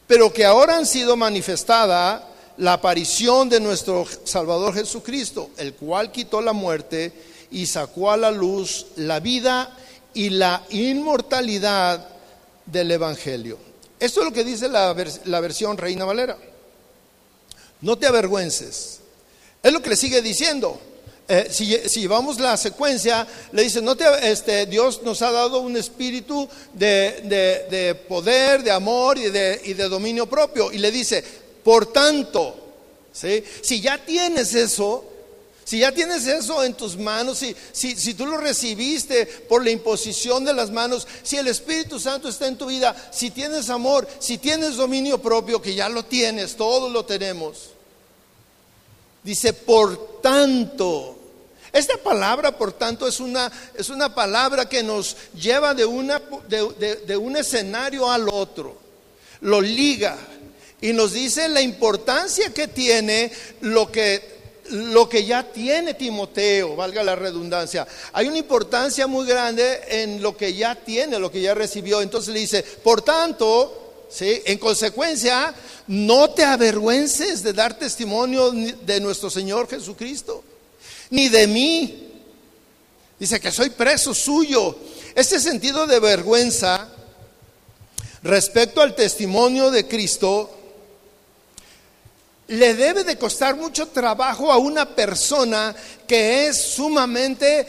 pero 0.09 0.33
que 0.33 0.45
ahora 0.45 0.77
han 0.77 0.87
sido 0.87 1.17
manifestada 1.17 2.27
la 2.57 2.73
aparición 2.73 3.49
de 3.49 3.61
nuestro 3.61 4.07
Salvador 4.25 4.75
Jesucristo, 4.75 5.51
el 5.59 5.75
cual 5.75 6.11
quitó 6.11 6.41
la 6.41 6.53
muerte 6.53 7.13
y 7.51 7.67
sacó 7.67 8.11
a 8.11 8.17
la 8.17 8.31
luz 8.31 8.87
la 8.97 9.21
vida 9.21 9.77
y 10.15 10.31
la 10.31 10.65
inmortalidad 10.71 12.09
del 12.67 12.91
Evangelio. 12.91 13.59
Esto 14.01 14.21
es 14.21 14.27
lo 14.27 14.33
que 14.33 14.45
dice 14.45 14.69
la, 14.69 14.93
versión 15.41 15.77
Reina 15.77 16.05
Valera. 16.05 16.39
No 17.81 17.97
te 17.97 18.07
avergüences. 18.07 19.01
Es 19.63 19.73
lo 19.73 19.83
que 19.83 19.91
le 19.91 19.97
sigue 19.97 20.23
diciendo. 20.23 20.81
Eh, 21.31 21.49
si, 21.51 21.67
llevamos 22.01 22.41
la 22.41 22.57
secuencia, 22.57 23.27
le 23.53 23.63
dice, 23.63 23.83
no 23.83 23.95
te, 23.97 24.07
este, 24.33 24.65
Dios 24.65 25.03
nos 25.03 25.21
ha 25.21 25.31
dado 25.31 25.61
un 25.61 25.77
espíritu 25.77 26.49
de, 26.73 28.01
poder, 28.09 28.63
de 28.63 28.71
amor 28.71 29.19
y 29.19 29.29
de, 29.29 29.61
y 29.65 29.75
de 29.75 29.89
dominio 29.91 30.27
propio. 30.27 30.73
Y 30.73 30.79
le 30.79 30.91
dice, 30.91 31.23
por 31.63 31.93
tanto, 31.93 32.57
si 33.13 33.81
ya 33.83 34.03
tienes 34.03 34.55
eso, 34.55 35.05
si 35.65 35.81
ya 35.81 35.93
tienes 35.93 36.27
eso 36.27 36.65
en 36.65 36.73
tus 36.73 36.97
manos, 36.97 37.37
si, 37.37 37.55
si, 37.73 37.95
si, 37.95 38.15
tú 38.15 38.25
lo 38.25 38.39
recibiste 38.39 39.27
por 39.27 39.63
la 39.63 39.71
imposición 39.71 40.47
de 40.47 40.55
las 40.55 40.71
manos, 40.71 41.07
si 41.23 41.37
el 41.37 41.49
Espíritu 41.49 42.01
Santo 42.01 42.31
está 42.31 42.47
en 42.47 42.57
tu 42.57 42.65
vida, 42.65 42.97
si 43.13 43.31
tienes 43.31 43.69
amor, 43.69 44.09
si 44.19 44.39
tienes 44.39 44.77
dominio 44.77 45.21
propio, 45.21 45.61
que 45.61 45.75
ya 45.75 45.91
lo 45.91 46.07
tienes, 46.07 46.57
todos 46.57 46.91
lo 46.91 47.05
tenemos. 47.05 47.73
Dice, 49.23 49.53
por 49.53 50.23
tanto, 50.23 51.18
esta 51.73 51.97
palabra, 51.99 52.57
por 52.57 52.73
tanto, 52.73 53.07
es 53.07 53.21
una, 53.21 53.51
es 53.75 53.89
una 53.89 54.15
palabra 54.15 54.69
que 54.69 54.83
nos 54.83 55.17
lleva 55.35 55.75
de, 55.75 55.85
una, 55.85 56.21
de 56.49 57.17
un 57.17 57.37
escenario 57.37 58.11
al 58.11 58.29
otro, 58.29 58.77
lo 59.41 59.61
liga 59.61 60.17
y 60.81 60.93
nos 60.93 61.13
dice 61.13 61.49
la 61.49 61.61
importancia 61.61 62.53
que 62.53 62.69
tiene 62.69 63.33
lo 63.63 63.91
que, 63.91 64.39
lo 64.71 65.09
que 65.09 65.25
ya 65.25 65.43
tiene 65.43 65.95
Timoteo, 65.95 66.77
valga 66.77 67.03
la 67.03 67.17
redundancia. 67.17 67.87
Hay 68.13 68.29
una 68.29 68.39
importancia 68.39 69.07
muy 69.07 69.27
grande 69.27 69.81
en 69.89 70.23
lo 70.23 70.37
que 70.37 70.55
ya 70.55 70.77
tiene, 70.77 71.19
lo 71.19 71.33
que 71.33 71.41
ya 71.41 71.55
recibió. 71.55 72.01
Entonces 72.01 72.33
le 72.33 72.41
dice, 72.41 72.63
por 72.63 73.03
tanto, 73.03 74.07
¿sí? 74.09 74.41
en 74.45 74.59
consecuencia, 74.59 75.53
no 75.89 76.31
te 76.31 76.45
avergüences 76.45 77.43
de 77.43 77.53
dar 77.53 77.77
testimonio 77.77 78.53
de 78.53 79.01
nuestro 79.01 79.31
Señor 79.31 79.69
Jesucristo, 79.69 80.45
ni 81.11 81.29
de 81.29 81.47
mí. 81.47 82.05
Dice 83.19 83.41
que 83.41 83.51
soy 83.51 83.71
preso 83.71 84.15
suyo. 84.15 84.77
Este 85.15 85.41
sentido 85.41 85.87
de 85.87 86.01
vergüenza 86.01 86.89
respecto 88.23 88.81
al 88.81 88.95
testimonio 88.95 89.71
de 89.71 89.87
Cristo 89.87 90.55
le 92.49 92.75
debe 92.75 93.05
de 93.05 93.19
costar 93.19 93.57
mucho 93.57 93.89
trabajo 93.89 94.51
a 94.51 94.57
una 94.57 94.87
persona 94.95 95.75
que 96.07 96.47
es 96.47 96.61
sumamente 96.61 97.67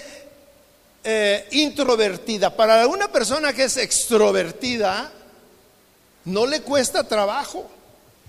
eh, 1.03 1.47
introvertida. 1.51 2.55
Para 2.55 2.87
una 2.87 3.11
persona 3.11 3.51
que 3.51 3.65
es 3.65 3.77
extrovertida, 3.77 5.11
no 6.25 6.45
le 6.45 6.61
cuesta 6.61 7.03
trabajo. 7.03 7.69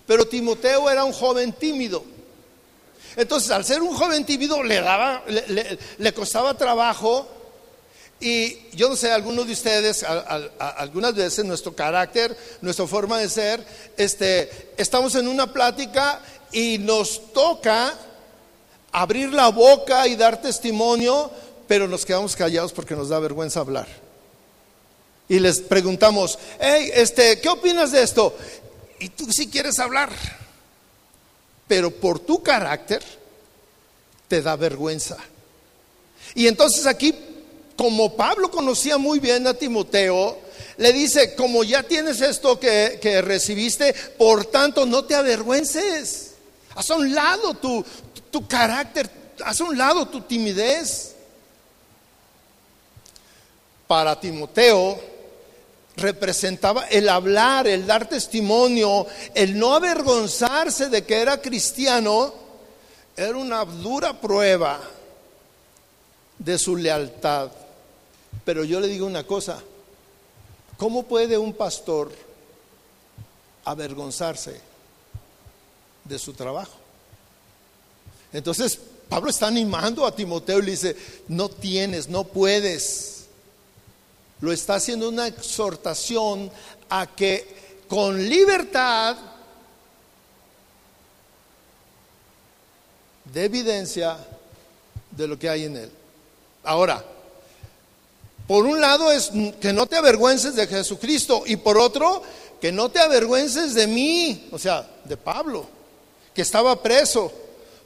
Pero 0.06 0.26
Timoteo 0.26 0.90
era 0.90 1.04
un 1.04 1.12
joven 1.12 1.52
tímido. 1.52 2.04
Entonces, 3.16 3.50
al 3.50 3.64
ser 3.64 3.82
un 3.82 3.94
joven 3.94 4.24
tímido, 4.24 4.62
le, 4.62 4.80
daba, 4.80 5.22
le, 5.26 6.14
costaba 6.14 6.54
trabajo. 6.54 7.28
Y 8.20 8.68
yo 8.76 8.88
no 8.88 8.96
sé, 8.96 9.10
algunos 9.10 9.46
de 9.46 9.52
ustedes, 9.54 10.04
algunas 10.58 11.14
veces 11.14 11.44
nuestro 11.44 11.74
carácter, 11.74 12.36
nuestra 12.60 12.86
forma 12.86 13.18
de 13.18 13.28
ser, 13.28 13.64
este, 13.96 14.72
estamos 14.76 15.14
en 15.14 15.26
una 15.26 15.52
plática 15.52 16.20
y 16.52 16.78
nos 16.78 17.32
toca 17.32 17.94
abrir 18.92 19.32
la 19.32 19.48
boca 19.48 20.06
y 20.06 20.16
dar 20.16 20.42
testimonio, 20.42 21.30
pero 21.66 21.88
nos 21.88 22.04
quedamos 22.04 22.36
callados 22.36 22.72
porque 22.72 22.94
nos 22.94 23.08
da 23.08 23.18
vergüenza 23.18 23.60
hablar. 23.60 23.86
Y 25.28 25.38
les 25.38 25.60
preguntamos, 25.60 26.38
hey, 26.58 26.90
este, 26.92 27.40
¿qué 27.40 27.48
opinas 27.48 27.92
de 27.92 28.02
esto? 28.02 28.36
Y 28.98 29.08
tú 29.08 29.32
sí 29.32 29.48
quieres 29.48 29.78
hablar 29.78 30.10
pero 31.70 31.92
por 31.92 32.18
tu 32.18 32.42
carácter 32.42 33.00
te 34.26 34.42
da 34.42 34.56
vergüenza. 34.56 35.16
Y 36.34 36.48
entonces 36.48 36.84
aquí, 36.84 37.14
como 37.76 38.16
Pablo 38.16 38.50
conocía 38.50 38.98
muy 38.98 39.20
bien 39.20 39.46
a 39.46 39.54
Timoteo, 39.54 40.36
le 40.78 40.92
dice, 40.92 41.36
como 41.36 41.62
ya 41.62 41.84
tienes 41.84 42.22
esto 42.22 42.58
que, 42.58 43.22
recibiste, 43.24 43.94
por 44.18 44.46
tanto 44.46 44.84
no 44.84 45.04
te 45.04 45.14
avergüences. 45.14 46.32
Haz 46.74 46.90
a 46.90 46.96
un 46.96 47.14
lado 47.14 47.54
tu, 47.54 47.84
tu 48.32 48.48
carácter, 48.48 49.08
haz 49.44 49.60
a 49.60 49.64
un 49.64 49.78
lado 49.78 50.08
tu 50.08 50.22
timidez. 50.22 51.14
Para 53.86 54.18
Timoteo, 54.18 55.00
representaba 56.00 56.86
el 56.86 57.08
hablar, 57.08 57.66
el 57.66 57.86
dar 57.86 58.08
testimonio, 58.08 59.06
el 59.34 59.58
no 59.58 59.74
avergonzarse 59.74 60.88
de 60.88 61.04
que 61.04 61.20
era 61.20 61.40
cristiano, 61.40 62.34
era 63.16 63.36
una 63.36 63.64
dura 63.64 64.20
prueba 64.20 64.80
de 66.38 66.58
su 66.58 66.76
lealtad. 66.76 67.50
Pero 68.44 68.64
yo 68.64 68.80
le 68.80 68.88
digo 68.88 69.06
una 69.06 69.24
cosa, 69.24 69.62
¿cómo 70.76 71.04
puede 71.04 71.38
un 71.38 71.52
pastor 71.52 72.10
avergonzarse 73.64 74.60
de 76.04 76.18
su 76.18 76.32
trabajo? 76.32 76.74
Entonces, 78.32 78.78
Pablo 79.08 79.30
está 79.30 79.48
animando 79.48 80.06
a 80.06 80.14
Timoteo 80.14 80.60
y 80.60 80.62
le 80.62 80.70
dice, 80.70 80.96
no 81.28 81.48
tienes, 81.48 82.08
no 82.08 82.24
puedes 82.24 83.19
lo 84.40 84.52
está 84.52 84.76
haciendo 84.76 85.08
una 85.08 85.26
exhortación 85.26 86.50
a 86.88 87.06
que 87.06 87.60
con 87.88 88.28
libertad 88.28 89.16
de 93.24 93.44
evidencia 93.44 94.16
de 95.10 95.28
lo 95.28 95.38
que 95.38 95.48
hay 95.48 95.64
en 95.64 95.76
él. 95.76 95.90
Ahora, 96.64 97.04
por 98.46 98.66
un 98.66 98.80
lado 98.80 99.12
es 99.12 99.30
que 99.60 99.72
no 99.72 99.86
te 99.86 99.96
avergüences 99.96 100.54
de 100.56 100.66
Jesucristo 100.66 101.44
y 101.46 101.56
por 101.56 101.78
otro, 101.78 102.22
que 102.60 102.72
no 102.72 102.90
te 102.90 102.98
avergüences 102.98 103.74
de 103.74 103.86
mí, 103.86 104.48
o 104.50 104.58
sea, 104.58 104.88
de 105.04 105.16
Pablo, 105.16 105.66
que 106.34 106.42
estaba 106.42 106.82
preso, 106.82 107.32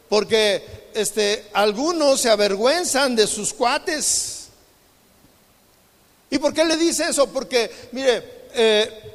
porque 0.08 0.90
este, 0.94 1.46
algunos 1.52 2.20
se 2.20 2.30
avergüenzan 2.30 3.14
de 3.14 3.26
sus 3.26 3.52
cuates 3.52 4.43
¿Y 6.30 6.38
por 6.38 6.52
qué 6.52 6.64
le 6.64 6.76
dice 6.76 7.08
eso? 7.10 7.28
Porque, 7.28 7.70
mire, 7.92 8.48
eh, 8.54 9.14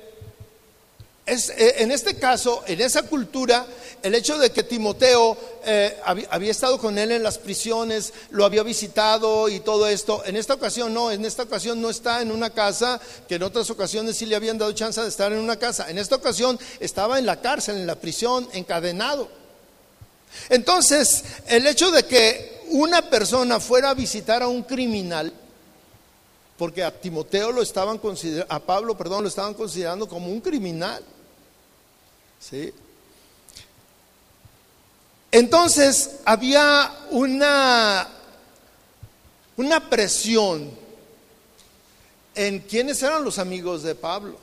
es, 1.25 1.49
eh, 1.49 1.75
en 1.79 1.91
este 1.91 2.15
caso, 2.15 2.63
en 2.65 2.81
esa 2.81 3.03
cultura, 3.03 3.65
el 4.01 4.15
hecho 4.15 4.37
de 4.37 4.51
que 4.51 4.63
Timoteo 4.63 5.37
eh, 5.65 5.97
había, 6.05 6.51
estado 6.51 6.79
con 6.79 6.97
él 6.97 7.11
en 7.11 7.23
las 7.23 7.37
prisiones, 7.37 8.13
lo 8.31 8.45
había 8.45 8.63
visitado 8.63 9.49
y 9.49 9.59
todo 9.59 9.87
esto, 9.87 10.23
en 10.25 10.37
esta 10.37 10.53
ocasión 10.53 10.93
no, 10.93 11.11
en 11.11 11.25
esta 11.25 11.43
ocasión 11.43 11.81
no 11.81 11.89
está 11.89 12.21
en 12.21 12.31
una 12.31 12.49
casa, 12.49 12.99
que 13.27 13.35
en 13.35 13.43
otras 13.43 13.69
ocasiones 13.69 14.17
sí 14.17 14.25
le 14.25 14.35
habían 14.35 14.57
dado 14.57 14.71
chance 14.71 15.01
de 15.01 15.07
estar 15.07 15.31
en 15.31 15.39
una 15.39 15.57
casa, 15.57 15.89
en 15.89 15.97
esta 15.97 16.15
ocasión 16.15 16.59
estaba 16.79 17.19
en 17.19 17.25
la 17.25 17.41
cárcel, 17.41 17.75
en 17.75 17.87
la 17.87 17.95
prisión, 17.95 18.47
encadenado. 18.53 19.29
Entonces, 20.49 21.23
el 21.47 21.65
hecho 21.67 21.91
de 21.91 22.03
que 22.03 22.61
una 22.69 23.01
persona 23.09 23.59
fuera 23.59 23.89
a 23.89 23.95
visitar 23.95 24.43
a 24.43 24.47
un 24.47 24.63
criminal, 24.63 25.33
porque 26.59 26.83
a 26.83 26.91
Timoteo 26.91 27.53
lo 27.53 27.61
estaban 27.61 27.97
considerando, 27.97 28.53
a 28.53 28.59
Pablo, 28.59 28.97
perdón, 28.97 29.23
lo 29.23 29.29
estaban 29.29 29.53
considerando 29.53 30.09
como 30.09 30.27
un 30.27 30.41
criminal. 30.41 31.01
¿Sí? 32.37 32.73
Entonces 35.31 36.17
había 36.25 36.91
una, 37.11 38.09
una 39.55 39.89
presión 39.89 40.69
en 42.35 42.59
quiénes 42.59 43.01
eran 43.03 43.23
los 43.23 43.39
amigos 43.39 43.83
de 43.83 43.95
Pablo. 43.95 44.37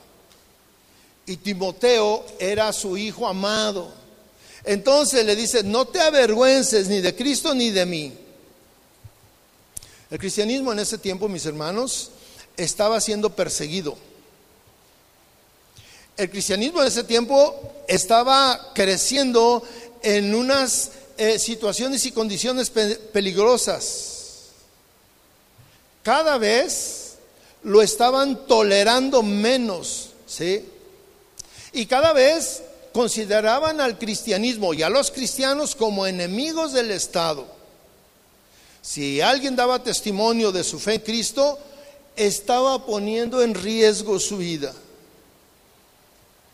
Y 1.27 1.37
Timoteo 1.37 2.25
era 2.39 2.73
su 2.73 2.97
hijo 2.97 3.27
amado. 3.27 3.93
Entonces 4.63 5.23
le 5.23 5.35
dice, 5.35 5.61
no 5.61 5.85
te 5.85 6.01
avergüences 6.01 6.87
ni 6.87 6.99
de 6.99 7.15
Cristo 7.15 7.53
ni 7.53 7.69
de 7.69 7.85
mí. 7.85 8.26
El 10.09 10.19
cristianismo 10.19 10.71
en 10.71 10.79
ese 10.79 10.97
tiempo, 10.97 11.27
mis 11.27 11.45
hermanos, 11.45 12.11
estaba 12.55 13.01
siendo 13.01 13.35
perseguido. 13.35 13.97
El 16.15 16.29
cristianismo 16.29 16.81
en 16.81 16.87
ese 16.87 17.03
tiempo 17.03 17.73
estaba 17.87 18.71
creciendo 18.73 19.63
en 20.01 20.33
unas 20.33 20.91
eh, 21.17 21.37
situaciones 21.39 22.05
y 22.05 22.11
condiciones 22.11 22.69
peligrosas. 22.69 24.17
Cada 26.03 26.37
vez 26.37 27.15
lo 27.63 27.81
estaban 27.81 28.47
tolerando 28.47 29.21
menos, 29.23 30.11
¿sí? 30.25 30.65
Y 31.73 31.85
cada 31.85 32.13
vez 32.13 32.63
consideraban 32.93 33.81
al 33.81 33.99
cristianismo 33.99 34.73
y 34.73 34.83
a 34.83 34.89
los 34.89 35.11
cristianos 35.11 35.75
como 35.75 36.07
enemigos 36.07 36.71
del 36.71 36.91
Estado. 36.91 37.56
Si 38.87 39.19
alguien 39.19 39.53
daba 39.53 39.83
testimonio 39.83 40.53
de 40.53 40.63
su 40.63 40.79
fe 40.79 40.93
en 40.93 41.01
Cristo, 41.01 41.59
estaba 42.15 42.85
poniendo 42.85 43.41
en 43.41 43.53
riesgo 43.53 44.17
su 44.17 44.37
vida. 44.37 44.73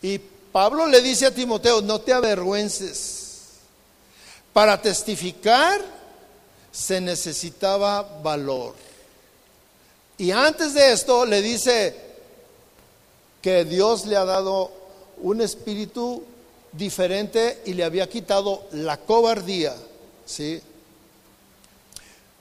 Y 0.02 0.18
Pablo 0.50 0.88
le 0.88 1.00
dice 1.00 1.26
a 1.26 1.30
Timoteo, 1.32 1.80
no 1.80 2.00
te 2.00 2.12
avergüences. 2.12 3.50
Para 4.52 4.82
testificar 4.82 5.80
se 6.72 7.00
necesitaba 7.00 8.02
valor. 8.20 8.74
Y 10.18 10.32
antes 10.32 10.74
de 10.74 10.92
esto 10.92 11.24
le 11.26 11.40
dice 11.40 11.94
que 13.42 13.64
Dios 13.64 14.06
le 14.06 14.16
ha 14.16 14.24
dado 14.24 14.72
un 15.18 15.40
espíritu 15.40 16.24
diferente 16.72 17.62
y 17.64 17.74
le 17.74 17.84
había 17.84 18.08
quitado 18.08 18.66
la 18.72 18.96
cobardía, 18.96 19.76
¿sí? 20.26 20.60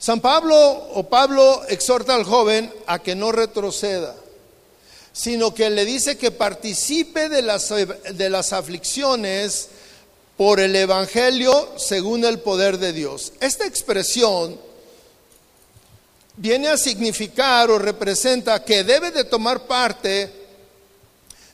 San 0.04 0.20
Pablo 0.20 0.58
o 0.60 1.08
Pablo 1.08 1.64
exhorta 1.70 2.14
al 2.14 2.26
joven 2.26 2.70
a 2.88 3.00
que 3.00 3.16
no 3.16 3.32
retroceda, 3.32 4.14
sino 5.14 5.54
que 5.54 5.70
le 5.70 5.86
dice 5.86 6.18
que 6.18 6.30
participe 6.30 7.30
de 7.30 7.42
las, 7.42 7.70
de 7.70 8.30
las 8.30 8.52
aflicciones 8.52 9.70
por 10.36 10.60
el 10.60 10.76
Evangelio 10.76 11.70
según 11.78 12.26
el 12.26 12.40
poder 12.40 12.80
de 12.80 12.92
Dios. 12.92 13.32
Esta 13.40 13.66
expresión 13.66 14.60
viene 16.36 16.68
a 16.68 16.76
significar 16.76 17.72
o 17.72 17.80
representa 17.80 18.62
que 18.66 18.84
debe 18.84 19.10
de 19.10 19.24
tomar 19.24 19.68
parte 19.68 20.30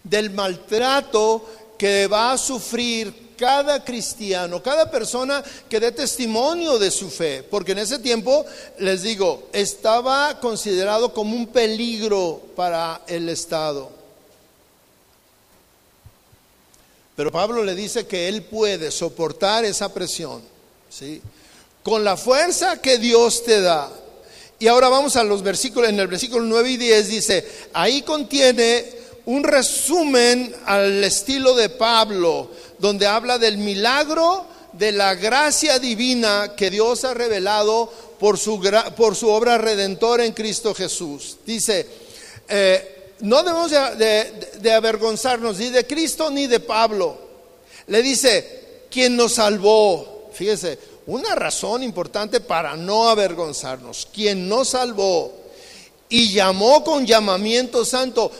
del 0.03 0.31
maltrato 0.31 1.47
que 1.77 2.07
va 2.07 2.31
a 2.31 2.37
sufrir 2.39 3.28
cada 3.39 3.83
cristiano, 3.85 4.61
cada 4.61 4.91
persona 4.91 5.41
que 5.69 5.79
dé 5.79 5.93
testimonio 5.93 6.77
de 6.77 6.91
su 6.91 7.09
fe, 7.09 7.41
porque 7.41 7.71
en 7.71 7.77
ese 7.77 7.99
tiempo, 7.99 8.45
les 8.79 9.01
digo, 9.01 9.47
estaba 9.53 10.41
considerado 10.41 11.13
como 11.13 11.35
un 11.35 11.47
peligro 11.47 12.41
para 12.55 13.01
el 13.07 13.29
Estado. 13.29 13.89
Pero 17.15 17.31
Pablo 17.31 17.63
le 17.63 17.75
dice 17.75 18.05
que 18.05 18.27
él 18.27 18.43
puede 18.43 18.91
soportar 18.91 19.63
esa 19.63 19.93
presión, 19.93 20.41
¿sí? 20.89 21.21
Con 21.81 22.03
la 22.03 22.17
fuerza 22.17 22.81
que 22.81 22.97
Dios 22.97 23.43
te 23.45 23.61
da. 23.61 23.89
Y 24.59 24.67
ahora 24.67 24.89
vamos 24.89 25.15
a 25.15 25.23
los 25.23 25.41
versículos, 25.41 25.89
en 25.89 25.99
el 25.99 26.07
versículo 26.07 26.43
9 26.43 26.71
y 26.71 26.77
10 26.77 27.07
dice, 27.07 27.47
ahí 27.71 28.01
contiene 28.01 28.99
un 29.25 29.43
resumen 29.43 30.53
al 30.65 31.03
estilo 31.03 31.55
de 31.55 31.69
Pablo 31.69 32.49
donde 32.79 33.07
habla 33.07 33.37
del 33.37 33.57
milagro 33.57 34.45
de 34.73 34.91
la 34.91 35.15
gracia 35.15 35.79
divina 35.79 36.53
que 36.55 36.69
Dios 36.69 37.03
ha 37.03 37.13
revelado 37.13 37.91
por 38.19 38.37
su, 38.37 39.29
obra 39.29 39.57
redentora 39.57 40.25
en 40.25 40.33
Cristo 40.33 40.73
Jesús. 40.73 41.37
Dice, 41.45 41.87
eh, 42.47 43.13
no 43.21 43.43
debemos 43.43 43.71
de, 43.71 44.73
avergonzarnos 44.73 45.57
ni 45.57 45.69
de 45.69 45.85
Cristo 45.85 46.29
ni 46.29 46.47
de 46.47 46.59
Pablo. 46.59 47.17
Le 47.87 48.01
dice, 48.01 48.83
quien 48.89 49.15
nos 49.15 49.33
salvó. 49.33 50.29
Fíjese, 50.33 50.77
una 51.07 51.35
razón 51.35 51.81
importante 51.83 52.39
para 52.39 52.75
no 52.75 53.09
avergonzarnos. 53.09 54.07
Quien 54.13 54.47
nos 54.47 54.69
salvó 54.69 55.33
y 56.07 56.31
llamó 56.33 56.83
con 56.83 57.05
llamamiento 57.05 57.83
santo. 57.83 58.31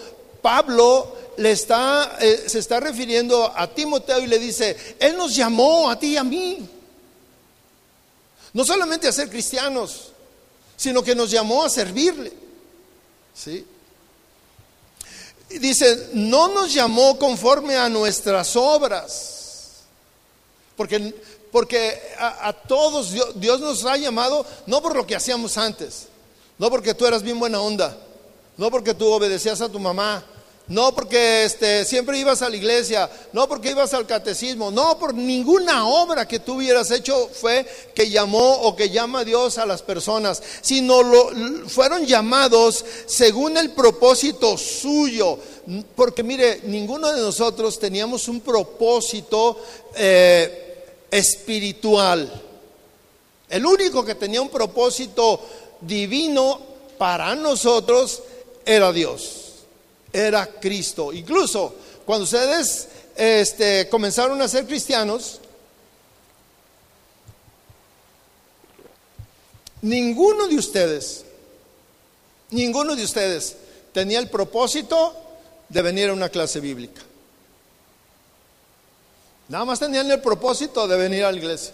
Pablo 0.41 1.18
le 1.39 1.52
está, 1.52 2.17
eh, 2.19 2.43
se 2.47 2.60
está 2.60 2.82
refiriendo 2.82 3.52
a 3.56 3.65
Timoteo 3.67 4.19
y 4.19 4.28
le 4.28 4.38
dice, 4.38 4.95
Él 4.99 5.15
nos 5.15 5.34
llamó 5.34 5.89
a 5.89 5.97
ti 5.97 6.08
y 6.08 6.17
a 6.17 6.23
mí. 6.23 6.67
No 8.52 8.65
solamente 8.65 9.08
a 9.08 9.13
ser 9.13 9.30
cristianos, 9.30 10.12
sino 10.75 11.02
que 11.02 11.15
nos 11.15 11.32
llamó 11.32 11.63
a 11.63 11.69
servirle. 11.69 12.34
¿Sí? 13.34 13.65
Dice, 15.49 16.10
no 16.13 16.49
nos 16.49 16.73
llamó 16.73 17.17
conforme 17.17 17.78
a 17.78 17.88
nuestras 17.88 18.58
obras. 18.58 19.84
Porque, 20.75 21.15
porque 21.54 22.02
a, 22.17 22.52
todos 22.52 23.13
Dios 23.36 23.62
nos 23.62 23.86
ha 23.86 23.95
llamado 23.95 24.45
no 24.65 24.82
por 24.82 24.93
lo 24.93 25.08
que 25.08 25.15
hacíamos 25.15 25.58
antes, 25.58 26.08
no 26.58 26.69
porque 26.69 26.93
tú 26.93 27.06
eras 27.06 27.23
bien 27.23 27.39
buena 27.39 27.62
onda, 27.62 27.97
no 28.58 28.69
porque 28.69 28.93
tú 28.93 29.08
obedecías 29.08 29.62
a 29.62 29.69
tu 29.69 29.80
mamá, 29.80 30.23
no 30.69 30.93
porque 30.93 31.45
este, 31.45 31.84
siempre 31.84 32.19
ibas 32.19 32.43
a 32.43 32.49
la 32.49 32.55
iglesia, 32.55 33.10
no 33.34 33.49
porque 33.49 33.71
ibas 33.71 33.93
al 33.95 34.05
catecismo, 34.05 34.69
no 34.69 34.99
por 34.99 35.15
ninguna 35.15 35.88
obra 35.88 36.27
que 36.27 36.39
tú 36.39 36.55
hubieras 36.55 36.91
hecho 36.91 37.27
fue 37.34 37.65
que 37.95 38.10
llamó 38.10 38.62
o 38.62 38.75
que 38.75 38.91
llama 38.91 39.25
Dios 39.25 39.58
a 39.58 39.65
las 39.65 39.82
personas, 39.82 40.41
sino 40.62 41.01
lo, 41.01 41.32
fueron 41.67 42.05
llamados 42.05 42.86
según 43.08 43.58
el 43.58 43.71
propósito 43.71 44.58
suyo. 44.58 45.39
Porque 45.95 46.21
mire, 46.21 46.62
ninguno 46.63 47.12
de 47.12 47.21
nosotros 47.21 47.79
teníamos 47.79 48.27
un 48.27 48.41
propósito 48.41 49.60
eh, 49.95 50.86
espiritual. 51.10 52.43
El 53.49 53.65
único 53.65 54.05
que 54.05 54.13
tenía 54.13 54.41
un 54.41 54.49
propósito 54.49 55.41
divino 55.82 56.62
para 56.99 57.36
nosotros 57.36 58.21
era 58.65 58.91
Dios 58.91 59.48
era 60.12 60.45
Cristo. 60.45 61.13
Incluso 61.13 61.76
cuando 62.06 62.24
ustedes 62.24 62.88
este, 63.15 63.88
comenzaron 63.89 64.41
a 64.41 64.48
ser 64.48 64.65
cristianos, 64.65 65.39
ninguno 69.82 70.48
de 70.48 70.56
ustedes, 70.56 71.26
ninguno 72.52 72.95
de 72.95 73.04
ustedes 73.04 73.56
tenía 73.93 74.19
el 74.19 74.30
propósito 74.30 75.15
de 75.67 75.82
venir 75.82 76.10
a 76.10 76.13
una 76.13 76.30
clase 76.30 76.60
bíblica. 76.60 77.02
Nada 79.50 79.65
más 79.65 79.80
tenían 79.80 80.10
el 80.12 80.22
propósito 80.22 80.88
de 80.88 80.98
venir 80.98 81.26
a 81.26 81.32
la 81.32 81.38
iglesia. 81.38 81.74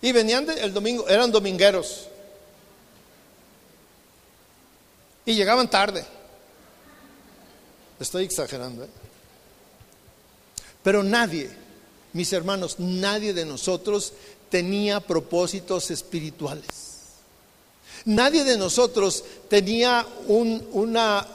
Y 0.00 0.12
venían 0.12 0.48
el 0.50 0.72
domingo, 0.72 1.08
eran 1.08 1.30
domingueros. 1.30 2.08
Y 5.28 5.34
llegaban 5.34 5.68
tarde. 5.68 6.06
Estoy 8.00 8.24
exagerando. 8.24 8.84
¿eh? 8.84 8.88
Pero 10.82 11.02
nadie, 11.02 11.50
mis 12.14 12.32
hermanos, 12.32 12.76
nadie 12.78 13.34
de 13.34 13.44
nosotros 13.44 14.14
tenía 14.48 15.00
propósitos 15.00 15.90
espirituales. 15.90 16.64
Nadie 18.06 18.42
de 18.42 18.56
nosotros 18.56 19.22
tenía 19.50 20.06
un, 20.28 20.66
una, 20.72 21.26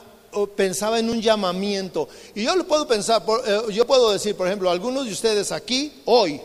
pensaba 0.55 0.97
en 0.97 1.11
un 1.11 1.21
llamamiento. 1.21 2.09
Y 2.33 2.45
yo 2.45 2.55
lo 2.55 2.65
puedo 2.65 2.87
pensar, 2.87 3.21
eh, 3.45 3.61
yo 3.71 3.85
puedo 3.85 4.11
decir, 4.11 4.35
por 4.35 4.47
ejemplo, 4.47 4.71
algunos 4.71 5.05
de 5.05 5.11
ustedes 5.11 5.51
aquí, 5.51 6.01
hoy, 6.05 6.41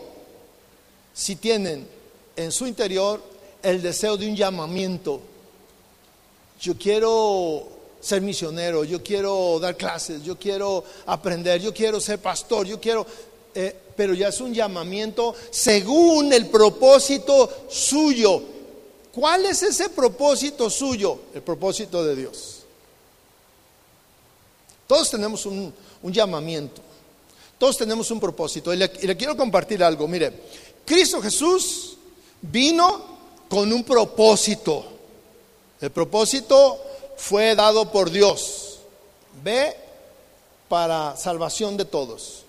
si 1.15 1.35
tienen 1.35 1.87
en 2.35 2.51
su 2.51 2.67
interior 2.67 3.23
el 3.63 3.81
deseo 3.81 4.17
de 4.17 4.29
un 4.29 4.35
llamamiento, 4.35 5.23
yo 6.59 6.77
quiero 6.77 7.67
ser 7.99 8.21
misionero, 8.21 8.83
yo 8.83 9.03
quiero 9.03 9.59
dar 9.59 9.75
clases, 9.75 10.23
yo 10.23 10.37
quiero 10.37 10.83
aprender, 11.05 11.61
yo 11.61 11.73
quiero 11.73 11.99
ser 11.99 12.19
pastor, 12.19 12.65
yo 12.65 12.79
quiero, 12.79 13.05
eh, 13.53 13.75
pero 13.95 14.13
ya 14.13 14.29
es 14.29 14.39
un 14.41 14.53
llamamiento 14.53 15.35
según 15.49 16.31
el 16.31 16.47
propósito 16.47 17.67
suyo. 17.69 18.41
¿Cuál 19.11 19.45
es 19.45 19.63
ese 19.63 19.89
propósito 19.89 20.69
suyo? 20.69 21.19
El 21.33 21.41
propósito 21.41 22.03
de 22.03 22.15
Dios. 22.15 22.59
Todos 24.87 25.09
tenemos 25.09 25.45
un, 25.45 25.73
llamamiento, 26.03 26.81
todos 27.57 27.77
tenemos 27.77 28.09
un 28.11 28.19
propósito. 28.19 28.73
y 28.73 28.77
le 28.77 29.17
quiero 29.17 29.37
compartir 29.37 29.83
algo. 29.83 30.07
Mire, 30.07 30.33
Cristo 30.85 31.21
Jesús 31.21 31.97
vino 32.41 33.19
con 33.47 33.71
un 33.71 33.83
propósito. 33.83 34.98
El 35.81 35.91
propósito 35.91 36.79
fue 37.17 37.55
dado 37.55 37.91
por 37.91 38.09
Dios. 38.09 38.79
Ve 39.43 39.75
para 40.67 41.15
salvación 41.15 41.77
de 41.77 41.85
todos. 41.85 42.43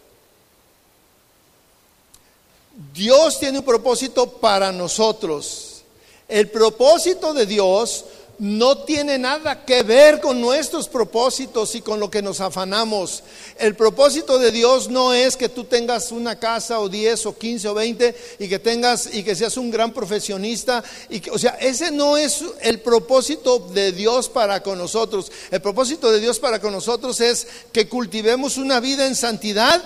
Dios 2.93 3.39
tiene 3.39 3.59
un 3.59 3.65
propósito 3.65 4.31
para 4.31 4.73
nosotros. 4.73 5.83
El 6.29 6.51
propósito 6.51 7.35
de 7.35 7.47
Dios 7.47 8.05
no 8.41 8.79
tiene 8.79 9.19
nada 9.19 9.67
que 9.67 9.83
ver 9.83 10.19
con 10.19 10.41
nuestros 10.41 10.89
propósitos 10.89 11.75
y 11.75 11.83
con 11.83 12.01
lo 12.01 12.11
que 12.11 12.23
nos 12.23 12.41
afanamos. 12.41 13.23
El 13.59 13.77
propósito 13.77 14.39
de 14.39 14.51
Dios 14.51 14.89
no 14.89 15.13
es 15.13 15.37
que 15.37 15.51
tú 15.51 15.65
tengas 15.65 16.11
una 16.11 16.39
casa 16.39 16.81
o 16.81 16.89
10 16.89 17.27
o 17.27 17.37
15 17.37 17.69
o 17.69 17.75
20 17.75 18.17
y 18.39 18.49
que 18.49 18.59
tengas 18.59 19.13
y 19.13 19.23
que 19.23 19.37
seas 19.37 19.59
un 19.59 19.71
gran 19.71 19.93
profesionista 19.93 20.83
y 21.11 21.21
que, 21.21 21.31
o 21.31 21.39
sea, 21.39 21.59
ese 21.61 21.91
no 21.91 22.17
es 22.17 22.43
el 22.63 22.81
propósito 22.81 23.59
de 23.59 23.93
Dios 23.93 24.31
para 24.31 24.63
con 24.63 24.79
nosotros. 24.79 25.31
El 25.51 25.61
propósito 25.61 26.11
de 26.11 26.21
Dios 26.21 26.39
para 26.39 26.63
con 26.63 26.73
nosotros 26.73 27.21
es 27.21 27.47
que 27.73 27.91
cultivemos 27.91 28.57
una 28.57 28.81
vida 28.81 29.07
en 29.07 29.17
santidad 29.17 29.83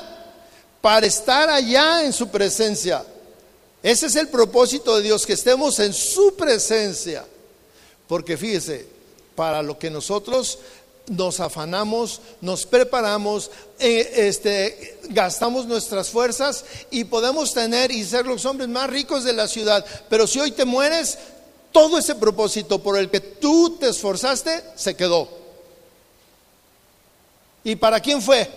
para 0.81 1.07
estar 1.07 1.51
allá 1.51 2.05
en 2.05 2.13
su 2.13 2.29
presencia. 2.29 3.05
Ese 3.83 4.07
es 4.07 4.15
el 4.15 4.29
propósito 4.29 4.97
de 4.97 5.03
Dios, 5.03 5.27
que 5.27 5.33
estemos 5.33 5.81
en 5.81 5.93
su 5.93 6.37
presencia. 6.37 7.27
Porque 8.15 8.37
fíjese, 8.37 8.87
para 9.35 9.61
lo 9.61 9.77
que 9.77 9.91
nosotros 9.91 10.61
nos 11.09 11.41
afanamos, 11.41 12.21
nos 12.41 12.65
preparamos, 12.65 13.51
eh, 13.81 14.29
este, 14.29 15.01
gastamos 15.09 15.67
nuestras 15.67 16.11
fuerzas 16.11 16.65
y 16.93 17.03
podemos 17.03 17.53
tener 17.53 17.91
y 17.91 18.05
ser 18.05 18.25
los 18.25 18.45
hombres 18.45 18.69
más 18.69 18.89
ricos 18.89 19.25
de 19.25 19.33
la 19.33 19.49
ciudad. 19.49 19.85
Pero 20.09 20.29
si 20.29 20.39
hoy 20.39 20.53
te 20.53 20.65
mueres, 20.65 21.19
todo 21.73 21.99
ese 21.99 22.15
propósito 22.15 22.81
por 22.81 22.97
el 22.97 23.11
que 23.11 23.19
tú 23.19 23.79
te 23.81 23.89
esforzaste 23.89 24.63
se 24.77 24.95
quedó. 24.95 25.29
¿Y 27.65 27.75
para 27.75 27.99
quién 27.99 28.23
fue? 28.23 28.49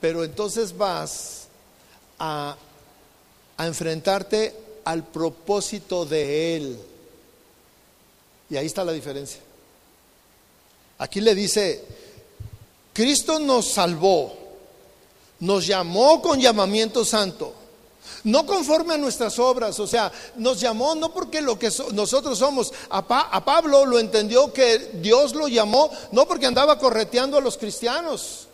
Pero 0.00 0.24
entonces 0.24 0.76
vas 0.76 1.44
a, 2.18 2.56
a 3.56 3.66
enfrentarte 3.68 4.63
al 4.84 5.04
propósito 5.04 6.04
de 6.04 6.56
Él. 6.56 6.78
Y 8.50 8.56
ahí 8.56 8.66
está 8.66 8.84
la 8.84 8.92
diferencia. 8.92 9.40
Aquí 10.98 11.20
le 11.20 11.34
dice, 11.34 11.84
Cristo 12.92 13.38
nos 13.38 13.68
salvó, 13.68 14.32
nos 15.40 15.66
llamó 15.66 16.22
con 16.22 16.40
llamamiento 16.40 17.04
santo, 17.04 17.52
no 18.22 18.46
conforme 18.46 18.94
a 18.94 18.98
nuestras 18.98 19.38
obras, 19.38 19.78
o 19.80 19.86
sea, 19.86 20.12
nos 20.36 20.60
llamó 20.60 20.94
no 20.94 21.12
porque 21.12 21.40
lo 21.40 21.58
que 21.58 21.70
nosotros 21.92 22.38
somos, 22.38 22.72
a, 22.88 22.98
a 22.98 23.44
Pablo 23.44 23.84
lo 23.84 23.98
entendió 23.98 24.52
que 24.52 24.78
Dios 24.94 25.34
lo 25.34 25.48
llamó, 25.48 25.90
no 26.12 26.26
porque 26.26 26.46
andaba 26.46 26.78
correteando 26.78 27.36
a 27.36 27.40
los 27.40 27.58
cristianos, 27.58 28.46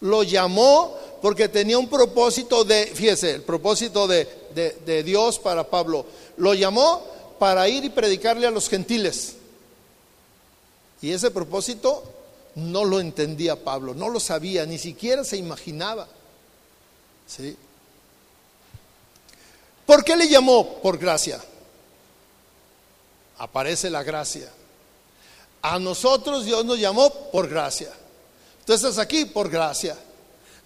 lo 0.00 0.22
llamó 0.22 0.96
porque 1.20 1.48
tenía 1.48 1.78
un 1.78 1.88
propósito 1.88 2.64
de, 2.64 2.86
fíjese, 2.86 3.34
el 3.36 3.42
propósito 3.42 4.06
de, 4.06 5.02
Dios 5.04 5.38
para 5.38 5.64
Pablo. 5.64 6.06
Lo 6.36 6.54
llamó 6.54 7.04
para 7.38 7.68
ir 7.68 7.84
y 7.84 7.90
predicarle 7.90 8.46
a 8.46 8.50
los 8.50 8.68
gentiles. 8.68 9.34
Y 11.00 11.12
ese 11.12 11.30
propósito 11.30 12.02
no 12.54 12.84
lo 12.84 13.00
entendía 13.00 13.62
Pablo, 13.62 13.94
no 13.94 14.08
lo 14.08 14.20
sabía, 14.20 14.66
ni 14.66 14.78
siquiera 14.78 15.24
se 15.24 15.36
imaginaba. 15.36 16.08
¿Sí? 17.26 17.56
¿Por 19.86 20.04
qué 20.04 20.16
le 20.16 20.28
llamó? 20.28 20.80
Por 20.80 20.98
gracia. 20.98 21.40
Aparece 23.38 23.90
la 23.90 24.02
gracia. 24.02 24.50
A 25.62 25.78
nosotros 25.78 26.44
Dios 26.44 26.64
nos 26.64 26.78
llamó 26.78 27.12
por 27.30 27.48
gracia. 27.48 27.90
Tú 28.64 28.72
estás 28.72 28.98
aquí 28.98 29.24
por 29.24 29.48
gracia. 29.48 29.96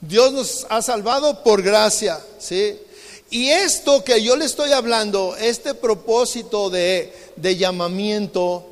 Dios 0.03 0.33
nos 0.33 0.67
ha 0.69 0.83
salvado 0.83 1.45
por 1.45 1.63
gracia, 1.63 2.19
¿sí? 2.37 2.77
Y 3.31 3.49
esto 3.51 4.03
que 4.03 4.21
yo 4.21 4.35
le 4.35 4.45
estoy 4.45 4.73
hablando, 4.73 5.37
este 5.37 5.75
propósito 5.75 6.69
de, 6.69 7.13
llamamiento, 7.41 8.67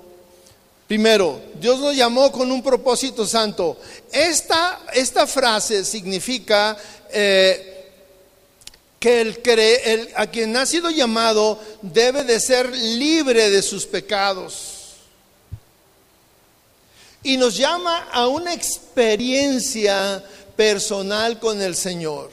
primero, 0.89 1.41
Dios 1.55 1.79
nos 1.79 1.95
llamó 1.95 2.33
con 2.33 2.51
un 2.51 2.63
propósito 2.65 3.25
santo. 3.25 3.79
Esta, 4.11 4.81
esta 4.93 5.25
frase 5.29 5.85
significa 5.85 6.77
eh, 7.11 7.91
que 8.99 9.21
el, 9.21 10.09
a 10.17 10.27
quien 10.27 10.57
ha 10.57 10.67
sido 10.67 10.91
llamado 10.91 11.61
debe 11.81 12.25
de 12.25 12.41
ser 12.41 12.75
libre 12.75 13.51
de 13.51 13.63
sus 13.63 13.87
pecados. 13.87 14.79
Y 17.23 17.37
nos 17.37 17.57
llama 17.57 18.09
a 18.13 18.27
una 18.27 18.53
experiencia 18.53 20.25
personal 20.61 21.39
con 21.39 21.63
el 21.63 21.75
Señor. 21.75 22.31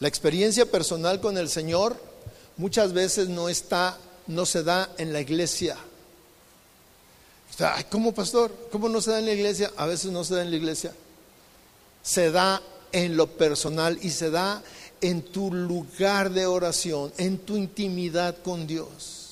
La 0.00 0.08
experiencia 0.08 0.66
personal 0.66 1.20
con 1.20 1.38
el 1.38 1.48
Señor 1.48 1.96
muchas 2.56 2.92
veces 2.92 3.28
no 3.28 3.48
está, 3.48 3.96
no 4.26 4.46
se 4.46 4.64
da 4.64 4.90
en 4.98 5.12
la 5.12 5.20
iglesia. 5.20 5.76
¿cómo 7.88 8.12
pastor? 8.12 8.50
¿Cómo 8.72 8.88
no 8.88 9.00
se 9.00 9.12
da 9.12 9.20
en 9.20 9.26
la 9.26 9.32
iglesia? 9.32 9.70
A 9.76 9.86
veces 9.86 10.10
no 10.10 10.24
se 10.24 10.34
da 10.34 10.42
en 10.42 10.50
la 10.50 10.56
iglesia. 10.56 10.92
Se 12.02 12.32
da 12.32 12.60
en 12.90 13.16
lo 13.16 13.28
personal 13.28 13.96
y 14.02 14.10
se 14.10 14.30
da 14.30 14.60
en 15.00 15.22
tu 15.22 15.52
lugar 15.52 16.30
de 16.30 16.46
oración, 16.46 17.12
en 17.16 17.38
tu 17.38 17.56
intimidad 17.56 18.38
con 18.42 18.66
Dios. 18.66 19.23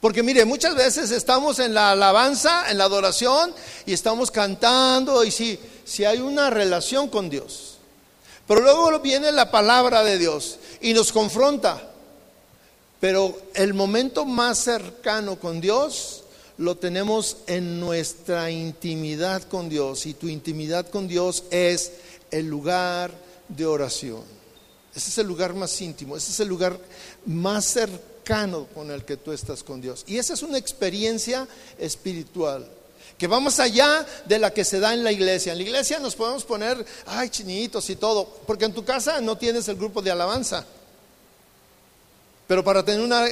Porque 0.00 0.22
mire, 0.22 0.44
muchas 0.44 0.76
veces 0.76 1.10
estamos 1.10 1.58
en 1.58 1.74
la 1.74 1.90
alabanza, 1.90 2.70
en 2.70 2.78
la 2.78 2.84
adoración 2.84 3.52
y 3.84 3.92
estamos 3.92 4.30
cantando 4.30 5.24
y 5.24 5.32
si, 5.32 5.58
si 5.84 6.04
hay 6.04 6.20
una 6.20 6.50
relación 6.50 7.08
con 7.08 7.28
Dios. 7.28 7.78
Pero 8.46 8.60
luego 8.60 9.00
viene 9.00 9.32
la 9.32 9.50
palabra 9.50 10.04
de 10.04 10.18
Dios 10.18 10.58
y 10.80 10.94
nos 10.94 11.12
confronta. 11.12 11.82
Pero 13.00 13.40
el 13.54 13.74
momento 13.74 14.24
más 14.24 14.58
cercano 14.58 15.36
con 15.36 15.60
Dios 15.60 16.22
lo 16.58 16.76
tenemos 16.76 17.38
en 17.46 17.80
nuestra 17.80 18.50
intimidad 18.50 19.42
con 19.42 19.68
Dios. 19.68 20.06
Y 20.06 20.14
tu 20.14 20.28
intimidad 20.28 20.88
con 20.88 21.08
Dios 21.08 21.42
es 21.50 21.92
el 22.30 22.46
lugar 22.46 23.10
de 23.48 23.66
oración. 23.66 24.22
Ese 24.94 25.10
es 25.10 25.18
el 25.18 25.26
lugar 25.26 25.54
más 25.54 25.80
íntimo, 25.80 26.16
ese 26.16 26.32
es 26.32 26.40
el 26.40 26.48
lugar 26.48 26.78
más 27.26 27.64
cercano 27.66 28.17
con 28.74 28.90
el 28.90 29.04
que 29.04 29.16
tú 29.16 29.32
estás 29.32 29.62
con 29.62 29.80
Dios. 29.80 30.04
Y 30.06 30.18
esa 30.18 30.34
es 30.34 30.42
una 30.42 30.58
experiencia 30.58 31.48
espiritual 31.78 32.68
que 33.16 33.26
va 33.26 33.40
más 33.40 33.58
allá 33.58 34.06
de 34.26 34.38
la 34.38 34.52
que 34.52 34.64
se 34.64 34.78
da 34.78 34.92
en 34.92 35.02
la 35.02 35.10
iglesia. 35.10 35.52
En 35.52 35.58
la 35.58 35.64
iglesia 35.64 35.98
nos 35.98 36.14
podemos 36.14 36.44
poner, 36.44 36.84
ay, 37.06 37.30
chinitos 37.30 37.88
y 37.90 37.96
todo, 37.96 38.28
porque 38.46 38.66
en 38.66 38.74
tu 38.74 38.84
casa 38.84 39.20
no 39.20 39.36
tienes 39.38 39.66
el 39.68 39.76
grupo 39.76 40.02
de 40.02 40.10
alabanza. 40.10 40.64
Pero 42.46 42.62
para 42.62 42.84
tener 42.84 43.00
una, 43.00 43.24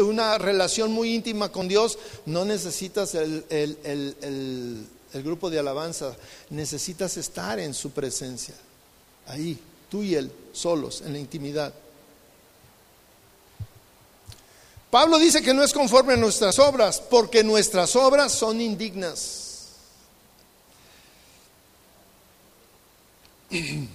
una 0.00 0.38
relación 0.38 0.92
muy 0.92 1.14
íntima 1.14 1.50
con 1.50 1.68
Dios, 1.68 1.98
no 2.26 2.44
necesitas 2.44 3.14
el, 3.14 3.44
el 5.12 5.22
grupo 5.22 5.50
de 5.50 5.58
alabanza, 5.58 6.16
necesitas 6.50 7.16
estar 7.16 7.58
en 7.58 7.74
su 7.74 7.90
presencia, 7.90 8.54
ahí, 9.26 9.58
tú 9.90 10.02
y 10.02 10.14
Él, 10.14 10.32
solos, 10.52 11.02
en 11.02 11.12
la 11.12 11.18
intimidad. 11.18 11.72
Pablo 14.92 15.18
dice 15.18 15.40
que 15.40 15.54
no 15.54 15.64
es 15.64 15.72
conforme 15.72 16.12
a 16.12 16.18
nuestras 16.18 16.58
obras, 16.58 17.00
porque 17.00 17.42
nuestras 17.42 17.96
obras 17.96 18.30
son 18.30 18.60
indignas. 18.60 19.70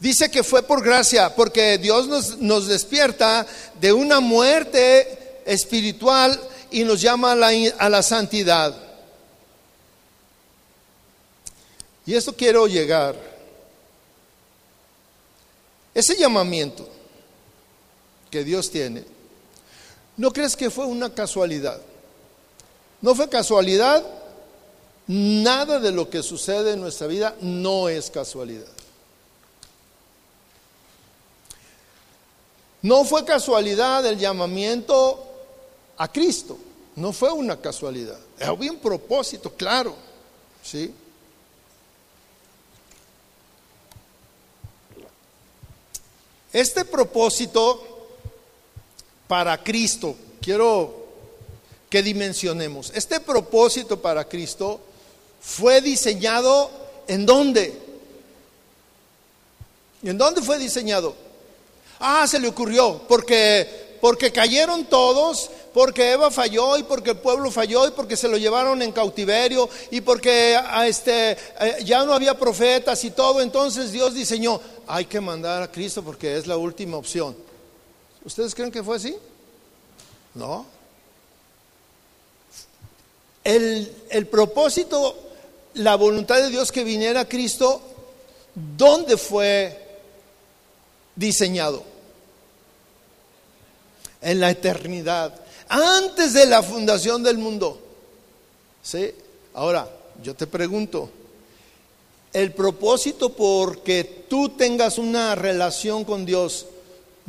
Dice 0.00 0.30
que 0.30 0.42
fue 0.42 0.62
por 0.62 0.82
gracia, 0.82 1.34
porque 1.34 1.76
Dios 1.76 2.38
nos, 2.38 2.66
despierta 2.66 3.46
de 3.78 3.92
una 3.92 4.20
muerte 4.20 5.42
espiritual 5.44 6.40
y 6.70 6.82
nos 6.84 7.02
llama 7.02 7.32
a 7.32 7.36
la, 7.36 7.50
a 7.78 7.90
la 7.90 8.02
santidad. 8.02 8.74
Y 12.06 12.14
esto 12.14 12.34
quiero 12.34 12.66
llegar. 12.66 13.16
Ese 15.92 16.16
llamamiento 16.16 16.97
que 18.30 18.44
Dios 18.44 18.70
tiene, 18.70 19.04
¿no 20.16 20.32
crees 20.32 20.56
que 20.56 20.70
fue 20.70 20.86
una 20.86 21.14
casualidad? 21.14 21.80
No 23.00 23.14
fue 23.14 23.28
casualidad, 23.28 24.04
nada 25.06 25.78
de 25.78 25.92
lo 25.92 26.10
que 26.10 26.22
sucede 26.22 26.72
en 26.72 26.80
nuestra 26.80 27.06
vida 27.06 27.36
no 27.40 27.88
es 27.88 28.10
casualidad. 28.10 28.66
No 32.82 33.04
fue 33.04 33.24
casualidad 33.24 34.06
el 34.06 34.18
llamamiento 34.18 35.24
a 35.96 36.10
Cristo, 36.12 36.58
no 36.96 37.12
fue 37.12 37.32
una 37.32 37.60
casualidad, 37.60 38.18
había 38.40 38.70
un 38.70 38.78
propósito 38.78 39.52
claro, 39.52 39.94
¿sí? 40.62 40.94
Este 46.52 46.84
propósito 46.84 47.87
para 49.28 49.62
Cristo. 49.62 50.16
Quiero 50.40 51.06
que 51.88 52.02
dimensionemos. 52.02 52.90
Este 52.94 53.20
propósito 53.20 54.00
para 54.00 54.26
Cristo 54.26 54.80
fue 55.40 55.80
diseñado 55.80 56.70
en 57.06 57.24
dónde? 57.24 57.72
¿En 60.02 60.18
dónde 60.18 60.42
fue 60.42 60.58
diseñado? 60.58 61.14
Ah, 62.00 62.26
se 62.26 62.40
le 62.40 62.48
ocurrió, 62.48 63.02
porque 63.08 63.88
porque 64.00 64.32
cayeron 64.32 64.84
todos, 64.84 65.50
porque 65.74 66.12
Eva 66.12 66.30
falló 66.30 66.78
y 66.78 66.82
porque 66.82 67.10
el 67.10 67.18
pueblo 67.18 67.50
falló 67.50 67.86
y 67.86 67.90
porque 67.90 68.16
se 68.16 68.28
lo 68.28 68.36
llevaron 68.36 68.80
en 68.82 68.92
cautiverio 68.92 69.68
y 69.90 70.00
porque 70.00 70.56
a 70.56 70.86
este, 70.86 71.32
eh, 71.32 71.76
ya 71.84 72.04
no 72.04 72.14
había 72.14 72.38
profetas 72.38 73.02
y 73.04 73.10
todo, 73.10 73.40
entonces 73.40 73.92
Dios 73.92 74.14
diseñó, 74.14 74.60
hay 74.86 75.04
que 75.06 75.20
mandar 75.20 75.62
a 75.62 75.70
Cristo 75.70 76.02
porque 76.02 76.36
es 76.36 76.46
la 76.46 76.56
última 76.56 76.96
opción. 76.96 77.47
¿Ustedes 78.24 78.54
creen 78.54 78.70
que 78.70 78.82
fue 78.82 78.96
así? 78.96 79.16
No. 80.34 80.66
El, 83.44 83.90
el 84.10 84.26
propósito, 84.26 85.16
la 85.74 85.96
voluntad 85.96 86.36
de 86.36 86.50
Dios 86.50 86.70
que 86.70 86.84
viniera 86.84 87.28
Cristo, 87.28 87.80
¿dónde 88.54 89.16
fue 89.16 90.00
diseñado? 91.16 91.82
En 94.20 94.40
la 94.40 94.50
eternidad, 94.50 95.34
antes 95.68 96.32
de 96.34 96.46
la 96.46 96.62
fundación 96.62 97.22
del 97.22 97.38
mundo. 97.38 97.80
¿Sí? 98.82 99.14
Ahora, 99.54 99.88
yo 100.22 100.34
te 100.34 100.46
pregunto, 100.46 101.10
el 102.32 102.52
propósito 102.52 103.30
porque 103.30 104.24
tú 104.28 104.50
tengas 104.50 104.98
una 104.98 105.34
relación 105.34 106.04
con 106.04 106.26
Dios, 106.26 106.66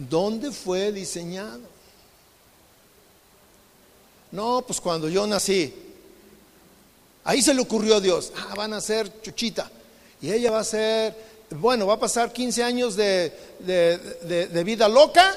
¿Dónde 0.08 0.52
fue 0.52 0.94
diseñado? 0.94 1.60
No, 4.32 4.64
pues 4.66 4.80
cuando 4.80 5.10
yo 5.10 5.28
nací, 5.28 5.74
ahí 7.26 7.42
se 7.42 7.54
le 7.54 7.60
ocurrió 7.60 7.98
a 7.98 8.00
Dios, 8.00 8.32
ah, 8.38 8.54
van 8.56 8.72
a 8.72 8.80
ser 8.80 9.22
chuchita. 9.22 9.70
Y 10.22 10.32
ella 10.32 10.52
va 10.52 10.60
a 10.62 10.64
ser, 10.64 11.14
bueno, 11.50 11.86
va 11.86 11.96
a 11.96 12.00
pasar 12.00 12.32
15 12.32 12.64
años 12.64 12.96
de, 12.96 13.34
de 13.60 14.64
vida 14.64 14.88
loca 14.88 15.36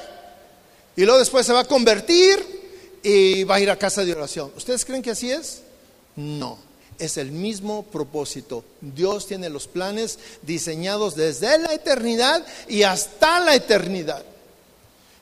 y 0.94 1.02
luego 1.02 1.18
después 1.18 1.44
se 1.44 1.52
va 1.52 1.60
a 1.60 1.64
convertir 1.64 2.38
y 3.02 3.42
va 3.42 3.56
a 3.56 3.60
ir 3.60 3.68
a 3.68 3.76
casa 3.76 4.04
de 4.04 4.12
oración. 4.12 4.52
¿Ustedes 4.56 4.84
creen 4.84 5.02
que 5.02 5.10
así 5.10 5.32
es? 5.32 5.62
No, 6.14 6.56
es 7.00 7.16
el 7.16 7.32
mismo 7.32 7.82
propósito. 7.82 8.62
Dios 8.80 9.26
tiene 9.26 9.48
los 9.48 9.66
planes 9.66 10.20
diseñados 10.42 11.16
desde 11.16 11.58
la 11.58 11.74
eternidad 11.74 12.46
y 12.68 12.84
hasta 12.84 13.40
la 13.40 13.56
eternidad. 13.56 14.24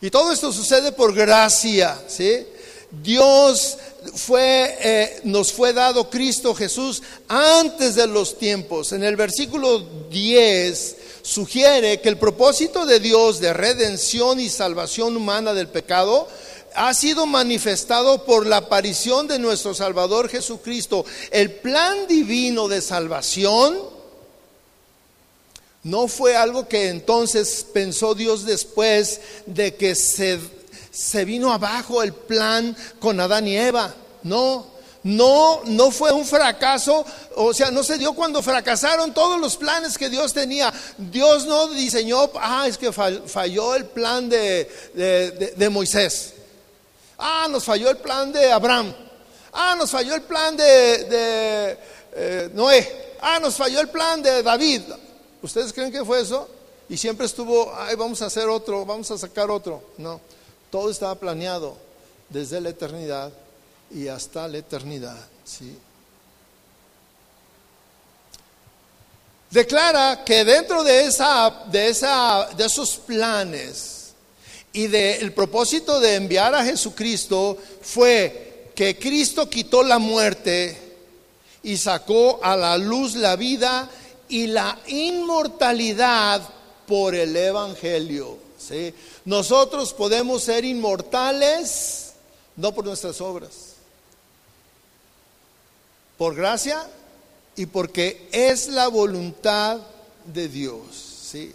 Y 0.00 0.10
todo 0.10 0.32
esto 0.32 0.52
sucede 0.52 0.92
por 0.92 1.14
gracia, 1.14 2.00
¿sí? 2.08 2.46
Dios 2.90 3.76
fue, 4.14 4.76
eh, 4.80 5.20
nos 5.24 5.52
fue 5.52 5.72
dado 5.72 6.08
Cristo 6.08 6.54
Jesús 6.54 7.02
antes 7.28 7.94
de 7.94 8.06
los 8.06 8.38
tiempos. 8.38 8.92
En 8.92 9.04
el 9.04 9.16
versículo 9.16 9.78
10 10.10 10.96
sugiere 11.22 12.00
que 12.00 12.08
el 12.08 12.18
propósito 12.18 12.86
de 12.86 12.98
Dios 12.98 13.40
de 13.40 13.52
redención 13.52 14.40
y 14.40 14.48
salvación 14.48 15.16
humana 15.16 15.52
del 15.52 15.68
pecado 15.68 16.26
ha 16.74 16.94
sido 16.94 17.26
manifestado 17.26 18.24
por 18.24 18.46
la 18.46 18.58
aparición 18.58 19.28
de 19.28 19.38
nuestro 19.38 19.74
Salvador 19.74 20.28
Jesucristo. 20.28 21.04
El 21.30 21.52
plan 21.52 22.06
divino 22.08 22.68
de 22.68 22.80
salvación 22.80 23.99
no 25.82 26.08
fue 26.08 26.36
algo 26.36 26.68
que 26.68 26.88
entonces 26.88 27.66
pensó 27.72 28.14
Dios 28.14 28.44
después 28.44 29.20
de 29.46 29.74
que 29.74 29.94
se, 29.94 30.38
se 30.90 31.24
vino 31.24 31.52
abajo 31.52 32.02
el 32.02 32.12
plan 32.12 32.76
con 32.98 33.18
Adán 33.20 33.48
y 33.48 33.56
Eva. 33.56 33.94
No, 34.22 34.66
no, 35.02 35.62
no 35.64 35.90
fue 35.90 36.12
un 36.12 36.26
fracaso, 36.26 37.04
o 37.34 37.54
sea, 37.54 37.70
no 37.70 37.82
se 37.82 37.96
dio 37.96 38.12
cuando 38.12 38.42
fracasaron 38.42 39.14
todos 39.14 39.40
los 39.40 39.56
planes 39.56 39.96
que 39.96 40.10
Dios 40.10 40.34
tenía. 40.34 40.72
Dios 40.98 41.46
no 41.46 41.68
diseñó, 41.68 42.30
ah, 42.34 42.66
es 42.68 42.76
que 42.76 42.92
falló 42.92 43.74
el 43.74 43.86
plan 43.86 44.28
de, 44.28 44.68
de, 45.56 45.68
Moisés. 45.70 46.34
Ah, 47.16 47.46
nos 47.50 47.64
falló 47.64 47.88
el 47.88 47.96
plan 47.96 48.30
de 48.30 48.52
Abraham. 48.52 48.94
Ah, 49.52 49.74
nos 49.78 49.90
falló 49.90 50.14
el 50.14 50.22
plan 50.22 50.54
de, 50.56 51.78
eh, 52.14 52.50
Noé. 52.52 53.16
Ah, 53.22 53.38
nos 53.40 53.56
falló 53.56 53.80
el 53.80 53.88
plan 53.88 54.22
de 54.22 54.42
David. 54.42 54.82
¿Ustedes 55.42 55.72
creen 55.72 55.92
que 55.92 56.04
fue 56.04 56.20
eso? 56.20 56.48
Y 56.88 56.96
siempre 56.96 57.26
estuvo, 57.26 57.72
ay, 57.74 57.96
vamos 57.96 58.20
a 58.22 58.26
hacer 58.26 58.48
otro, 58.48 58.84
vamos 58.84 59.10
a 59.10 59.18
sacar 59.18 59.50
otro. 59.50 59.82
No, 59.96 60.20
todo 60.70 60.90
estaba 60.90 61.14
planeado 61.14 61.76
desde 62.28 62.60
la 62.60 62.70
eternidad 62.70 63.32
y 63.90 64.08
hasta 64.08 64.48
la 64.48 64.58
eternidad. 64.58 65.16
¿sí? 65.44 65.76
Declara 69.50 70.24
que 70.24 70.44
dentro 70.44 70.84
de, 70.84 71.04
esa, 71.04 71.64
de, 71.66 71.88
esa, 71.88 72.48
de 72.56 72.66
esos 72.66 72.96
planes 72.96 74.12
y 74.72 74.86
del 74.86 75.32
propósito 75.32 75.98
de 75.98 76.14
enviar 76.14 76.54
a 76.54 76.64
Jesucristo 76.64 77.58
fue 77.82 78.70
que 78.74 78.96
Cristo 78.98 79.50
quitó 79.50 79.82
la 79.82 79.98
muerte 79.98 80.76
y 81.62 81.76
sacó 81.76 82.38
a 82.42 82.56
la 82.56 82.78
luz 82.78 83.14
la 83.16 83.36
vida 83.36 83.90
y 84.30 84.46
la 84.46 84.78
inmortalidad 84.86 86.42
por 86.86 87.14
el 87.14 87.36
Evangelio. 87.36 88.38
¿sí? 88.58 88.94
Nosotros 89.24 89.92
podemos 89.92 90.42
ser 90.42 90.64
inmortales 90.64 92.12
no 92.56 92.72
por 92.72 92.84
nuestras 92.84 93.20
obras 93.20 93.70
por 96.20 96.34
gracia 96.34 96.86
y 97.56 97.64
porque 97.64 98.28
es 98.30 98.68
la 98.68 98.88
voluntad 98.88 99.78
de 100.26 100.48
Dios. 100.48 100.84
¿sí? 100.92 101.50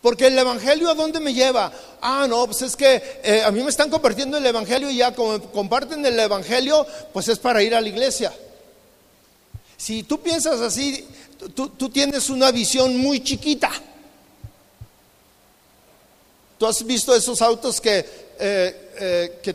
Porque 0.00 0.28
el 0.28 0.38
Evangelio 0.38 0.88
a 0.88 0.94
dónde 0.94 1.18
me 1.18 1.34
lleva? 1.34 1.72
Ah, 2.00 2.26
no, 2.28 2.46
pues 2.46 2.62
es 2.62 2.76
que 2.76 3.20
eh, 3.24 3.42
a 3.44 3.50
mí 3.50 3.60
me 3.60 3.70
están 3.70 3.90
compartiendo 3.90 4.36
el 4.36 4.46
Evangelio 4.46 4.88
y 4.88 4.98
ya 4.98 5.12
como 5.12 5.42
comparten 5.50 6.06
el 6.06 6.16
Evangelio, 6.20 6.86
pues 7.12 7.26
es 7.26 7.40
para 7.40 7.60
ir 7.60 7.74
a 7.74 7.80
la 7.80 7.88
iglesia. 7.88 8.32
Si 9.76 10.04
tú 10.04 10.20
piensas 10.20 10.60
así, 10.60 11.04
tú, 11.54 11.88
tienes 11.88 12.30
una 12.30 12.50
visión 12.50 12.96
muy 12.98 13.22
chiquita. 13.22 13.70
Tú 16.58 16.66
has 16.66 16.84
visto 16.84 17.14
esos 17.14 17.40
autos 17.40 17.80
que, 17.80 17.98
eh, 17.98 18.90
eh, 19.00 19.38
que 19.42 19.54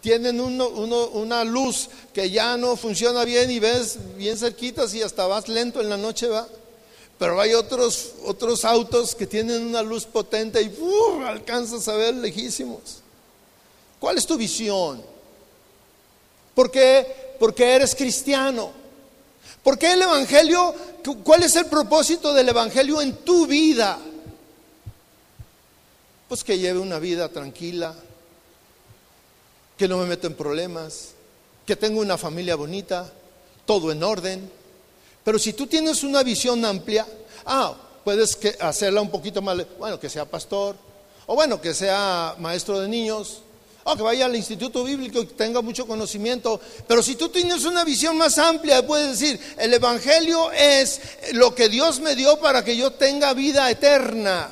tienen 0.00 0.40
una 0.40 1.44
luz 1.44 1.88
que 2.12 2.28
ya 2.28 2.56
no 2.56 2.76
funciona 2.76 3.24
bien 3.24 3.50
y 3.50 3.58
ves 3.58 3.96
bien 4.16 4.36
cerquitas 4.36 4.92
y 4.92 5.02
hasta 5.02 5.26
vas 5.26 5.48
lento 5.48 5.80
en 5.80 5.88
la 5.88 5.96
noche, 5.96 6.28
va. 6.28 6.46
Pero 7.18 7.40
hay 7.40 7.54
otros, 7.54 8.12
otros 8.24 8.64
autos 8.64 9.14
que 9.14 9.26
tienen 9.26 9.62
una 9.62 9.82
luz 9.82 10.04
potente 10.04 10.60
y 10.60 10.70
alcanzas 11.24 11.86
a 11.88 11.94
ver 11.94 12.14
lejísimos. 12.14 13.00
¿Cuál 13.98 14.18
es 14.18 14.26
tu 14.26 14.36
visión? 14.36 15.02
¿Por 16.54 16.70
qué? 16.70 17.36
Porque 17.38 17.64
eres 17.64 17.94
cristiano. 17.94 18.83
¿Por 19.64 19.78
qué 19.78 19.94
el 19.94 20.02
Evangelio? 20.02 20.74
¿Cuál 21.24 21.42
es 21.42 21.56
el 21.56 21.64
propósito 21.66 22.34
del 22.34 22.50
Evangelio 22.50 23.00
en 23.00 23.16
tu 23.24 23.46
vida? 23.46 23.98
Pues 26.28 26.44
que 26.44 26.58
lleve 26.58 26.78
una 26.78 26.98
vida 26.98 27.30
tranquila, 27.30 27.94
que 29.78 29.88
no 29.88 29.96
me 29.96 30.04
meto 30.04 30.26
en 30.26 30.34
problemas, 30.34 31.12
que 31.66 31.76
tengo 31.76 32.02
una 32.02 32.18
familia 32.18 32.56
bonita, 32.56 33.10
todo 33.64 33.90
en 33.90 34.02
orden. 34.02 34.50
Pero 35.24 35.38
si 35.38 35.54
tú 35.54 35.66
tienes 35.66 36.04
una 36.04 36.22
visión 36.22 36.62
amplia, 36.66 37.06
ah, 37.46 37.74
puedes 38.04 38.36
que 38.36 38.54
hacerla 38.60 39.00
un 39.00 39.10
poquito 39.10 39.40
más, 39.40 39.56
bueno, 39.78 39.98
que 39.98 40.10
sea 40.10 40.26
pastor, 40.26 40.76
o 41.24 41.34
bueno, 41.34 41.58
que 41.58 41.72
sea 41.72 42.34
maestro 42.38 42.80
de 42.80 42.88
niños, 42.88 43.40
o 43.84 43.96
que 43.96 44.02
vaya 44.02 44.26
al 44.26 44.34
instituto 44.34 44.82
bíblico 44.82 45.20
y 45.20 45.26
tenga 45.26 45.60
mucho 45.60 45.86
conocimiento. 45.86 46.60
Pero 46.88 47.02
si 47.02 47.14
tú 47.14 47.28
tienes 47.28 47.64
una 47.64 47.84
visión 47.84 48.16
más 48.16 48.38
amplia, 48.38 48.86
puedes 48.86 49.18
decir, 49.18 49.38
el 49.58 49.72
Evangelio 49.72 50.50
es 50.52 51.00
lo 51.32 51.54
que 51.54 51.68
Dios 51.68 52.00
me 52.00 52.16
dio 52.16 52.38
para 52.40 52.64
que 52.64 52.76
yo 52.76 52.90
tenga 52.92 53.32
vida 53.34 53.70
eterna 53.70 54.50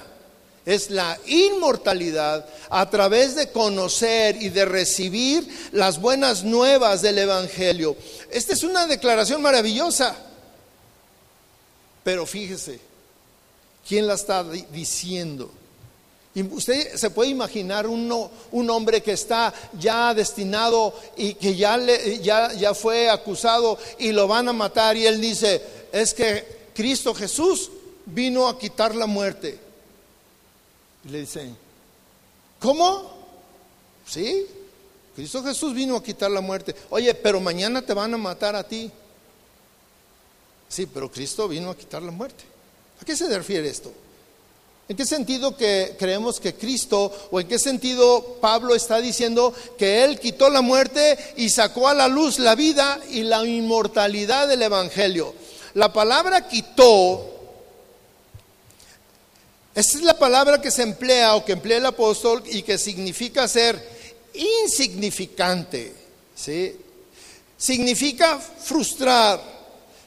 es 0.65 0.91
la 0.91 1.19
inmortalidad 1.27 2.47
a 2.71 2.89
través 2.89 3.35
de 3.35 3.51
conocer 3.51 4.41
y 4.41 4.49
de 4.49 4.65
recibir 4.65 5.47
las 5.73 6.01
buenas 6.01 6.45
nuevas 6.45 7.03
del 7.03 7.19
Evangelio. 7.19 7.97
Esta 8.31 8.53
es 8.53 8.63
una 8.63 8.87
declaración 8.87 9.43
maravillosa, 9.43 10.17
pero 12.05 12.27
fíjese, 12.27 12.81
¿quién 13.87 14.07
la 14.07 14.15
está 14.15 14.45
diciendo? 14.45 15.51
Y 16.35 16.43
usted 16.43 16.97
se 16.97 17.11
puede 17.11 17.31
imaginar 17.31 17.87
un, 17.87 18.31
un, 18.53 18.71
hombre 18.71 19.03
que 19.03 19.13
está 19.13 19.53
ya 19.79 20.15
destinado 20.15 20.95
y 21.15 21.35
que 21.35 21.55
ya, 21.55 21.77
le, 21.77 22.21
ya, 22.21 22.53
ya 22.55 22.73
fue 22.73 23.11
acusado 23.11 23.79
y 23.99 24.13
lo 24.13 24.27
van 24.27 24.49
a 24.49 24.53
matar 24.55 24.97
y 24.97 25.07
él 25.07 25.21
dice, 25.21 25.63
es 25.93 26.15
que 26.15 26.71
Cristo 26.75 27.15
Jesús 27.15 27.71
vino 28.07 28.49
a 28.49 28.59
quitar 28.59 28.95
la 28.95 29.07
muerte. 29.07 29.59
Y 31.05 31.09
le 31.09 31.21
dicen, 31.21 31.55
¿cómo? 32.59 33.13
Sí, 34.07 34.47
Cristo 35.15 35.43
Jesús 35.43 35.75
vino 35.75 35.97
a 35.97 36.03
quitar 36.03 36.31
la 36.31 36.41
muerte. 36.41 36.75
Oye, 36.89 37.15
pero 37.15 37.41
mañana 37.41 37.83
te 37.83 37.93
van 37.93 38.15
a 38.15 38.17
matar 38.17 38.57
a 38.57 38.67
ti. 38.67 38.91
Sí, 40.67 40.87
pero 40.87 41.11
Cristo 41.11 41.47
vino 41.47 41.71
a 41.71 41.77
quitar 41.77 42.03
la 42.03 42.11
muerte. 42.11 42.45
¿A 43.01 43.05
qué 43.05 43.15
se 43.15 43.29
refiere 43.29 43.69
esto? 43.69 43.93
¿En 44.93 44.97
qué 44.99 45.07
sentido 45.07 45.57
que 45.57 45.97
creemos 45.99 46.39
que 46.39 46.55
Cristo, 46.55 47.11
o 47.31 47.41
en 47.41 47.49
qué 47.49 47.59
sentido 47.59 48.37
Pablo 48.43 48.75
está 48.75 49.01
diciendo 49.01 49.55
que 49.79 50.05
Él 50.05 50.21
quitó 50.21 50.51
la 50.51 50.61
muerte 50.61 51.17
y 51.39 51.49
sacó 51.49 51.89
a 51.89 51.95
la 51.95 52.09
luz 52.09 52.39
la 52.39 52.55
vida 52.55 53.01
y 53.09 53.23
la 53.23 53.43
inmortalidad 53.43 54.49
del 54.49 54.61
Evangelio? 54.61 55.35
La 55.73 55.95
palabra 55.95 56.47
quitó 56.47 57.27
esa 59.75 59.97
es 59.97 60.05
la 60.05 60.19
palabra 60.19 60.61
que 60.61 60.71
se 60.71 60.83
emplea 60.83 61.37
o 61.37 61.45
que 61.47 61.53
emplea 61.53 61.79
el 61.79 61.87
apóstol 61.87 62.43
y 62.45 62.61
que 62.61 62.77
significa 62.77 63.49
ser 63.49 63.83
insignificante. 64.35 65.95
¿sí? 66.35 66.77
Significa 67.57 68.39
frustrar, 68.39 69.41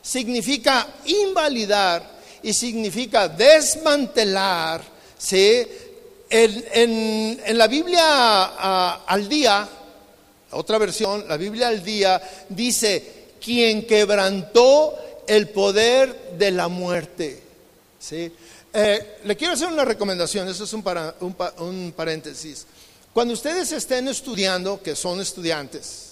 significa 0.03 0.87
invalidar 1.05 2.14
y 2.45 2.53
significa 2.53 3.27
desmantelar. 3.27 4.83
¿sí? 5.17 5.67
En, 6.29 7.57
la 7.57 7.67
Biblia 7.67 8.97
al 8.97 9.27
día, 9.27 9.67
otra 10.51 10.77
versión, 10.77 11.27
la 11.27 11.37
Biblia 11.37 11.69
al 11.69 11.83
día, 11.83 12.21
dice, 12.49 13.31
quien 13.43 13.87
quebrantó 13.87 14.95
el 15.25 15.49
poder 15.49 16.37
de 16.37 16.51
la 16.51 16.67
muerte. 16.67 17.41
¿sí? 17.99 18.31
Eh, 18.71 19.17
le 19.23 19.35
quiero 19.35 19.55
hacer 19.55 19.69
una 19.69 19.83
recomendación, 19.83 20.47
eso 20.47 20.65
es 20.65 20.73
un, 20.73 20.83
un, 21.57 21.93
paréntesis. 21.93 22.67
Cuando 23.11 23.33
ustedes 23.33 23.71
estén 23.71 24.07
estudiando, 24.07 24.83
que 24.83 24.95
son 24.95 25.19
estudiantes, 25.19 26.11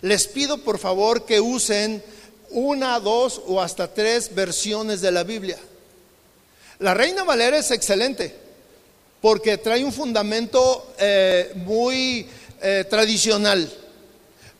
les 0.00 0.28
pido 0.28 0.58
por 0.58 0.78
favor 0.78 1.24
que 1.24 1.40
usen 1.40 2.04
una, 2.50 3.00
dos 3.00 3.42
o 3.46 3.60
hasta 3.60 3.92
tres 3.92 4.32
versiones 4.32 5.00
de 5.00 5.10
la 5.10 5.24
Biblia. 5.24 5.58
La 6.82 6.94
Reina 6.94 7.22
Valera 7.22 7.56
es 7.58 7.70
excelente 7.70 8.34
porque 9.20 9.56
trae 9.56 9.84
un 9.84 9.92
fundamento 9.92 10.94
eh, 10.98 11.52
muy 11.64 12.26
eh, 12.60 12.84
tradicional. 12.90 13.70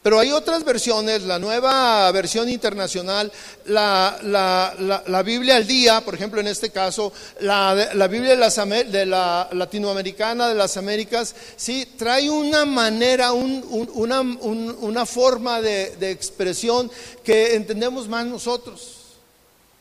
Pero 0.03 0.19
hay 0.19 0.31
otras 0.33 0.65
versiones, 0.65 1.23
la 1.23 1.41
nueva 1.41 2.11
versión 2.13 2.49
internacional, 2.49 3.31
la, 3.67 5.23
Biblia 5.25 5.57
al 5.57 5.67
día, 5.67 6.01
por 6.01 6.15
ejemplo 6.15 6.41
en 6.41 6.49
este 6.49 6.71
caso, 6.71 7.13
la, 7.41 7.75
Biblia 8.09 8.37
de, 8.37 9.07
la 9.07 9.49
latinoamericana 9.53 10.49
de 10.49 10.55
las 10.55 10.77
Américas, 10.77 11.35
sí, 11.57 11.87
trae 11.97 12.31
una 12.31 12.65
manera, 12.65 13.33
una, 13.33 15.07
forma 15.07 15.61
de, 15.61 16.11
expresión 16.11 16.91
que 17.23 17.55
entendemos 17.55 18.09
más 18.09 18.27
nosotros. 18.27 19.02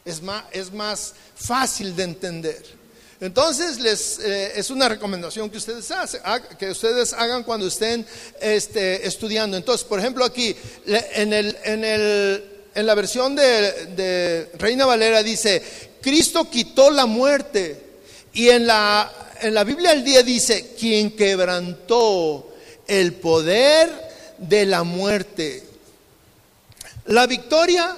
Es 0.03 0.21
más, 0.21 0.43
es 0.51 0.71
más 0.73 1.13
fácil 1.35 1.95
de 1.95 2.03
entender. 2.03 2.81
Entonces, 3.21 3.79
les, 3.79 4.17
eh, 4.17 4.53
es 4.55 4.71
una 4.71 4.89
recomendación 4.89 5.47
que 5.49 5.57
ustedes, 5.57 5.87
que 6.57 6.71
ustedes 6.71 7.13
hagan 7.13 7.43
cuando 7.43 7.67
estén 7.67 8.03
este, 8.41 9.05
estudiando. 9.07 9.57
Entonces, 9.57 9.85
por 9.85 9.99
ejemplo, 9.99 10.25
aquí, 10.25 10.55
en, 10.87 11.31
el, 11.31 11.55
en, 11.63 11.83
el, 11.83 12.43
en 12.73 12.85
la 12.87 12.95
versión 12.95 13.35
de, 13.35 13.85
de, 13.95 14.51
Reina 14.57 14.87
Valera 14.87 15.21
dice, 15.21 15.61
Cristo 16.01 16.49
quitó 16.49 16.89
la 16.89 17.05
muerte. 17.05 17.91
Y 18.33 18.49
en 18.49 18.65
la, 18.65 19.11
en 19.41 19.53
la 19.53 19.63
Biblia 19.65 19.91
al 19.91 20.03
día 20.03 20.23
dice, 20.23 20.73
quien 20.79 21.15
quebrantó 21.15 22.51
el 22.87 23.13
poder 23.13 23.91
de 24.39 24.65
la 24.65 24.81
muerte. 24.81 25.63
La 27.05 27.27
victoria 27.27 27.95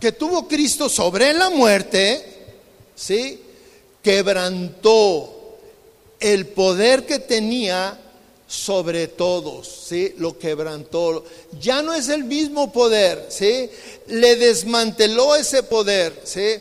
que 0.00 0.12
tuvo 0.12 0.48
Cristo 0.48 0.88
sobre 0.88 1.34
la 1.34 1.50
muerte, 1.50 2.24
¿sí? 2.96 3.40
Quebrantó 4.02 5.58
el 6.18 6.46
poder 6.46 7.04
que 7.04 7.18
tenía 7.18 7.98
sobre 8.46 9.08
todos, 9.08 9.68
¿sí? 9.86 10.14
Lo 10.16 10.38
quebrantó. 10.38 11.24
Ya 11.60 11.82
no 11.82 11.92
es 11.94 12.08
el 12.08 12.24
mismo 12.24 12.72
poder, 12.72 13.26
¿sí? 13.28 13.70
Le 14.06 14.36
desmanteló 14.36 15.36
ese 15.36 15.62
poder, 15.62 16.18
¿sí? 16.24 16.58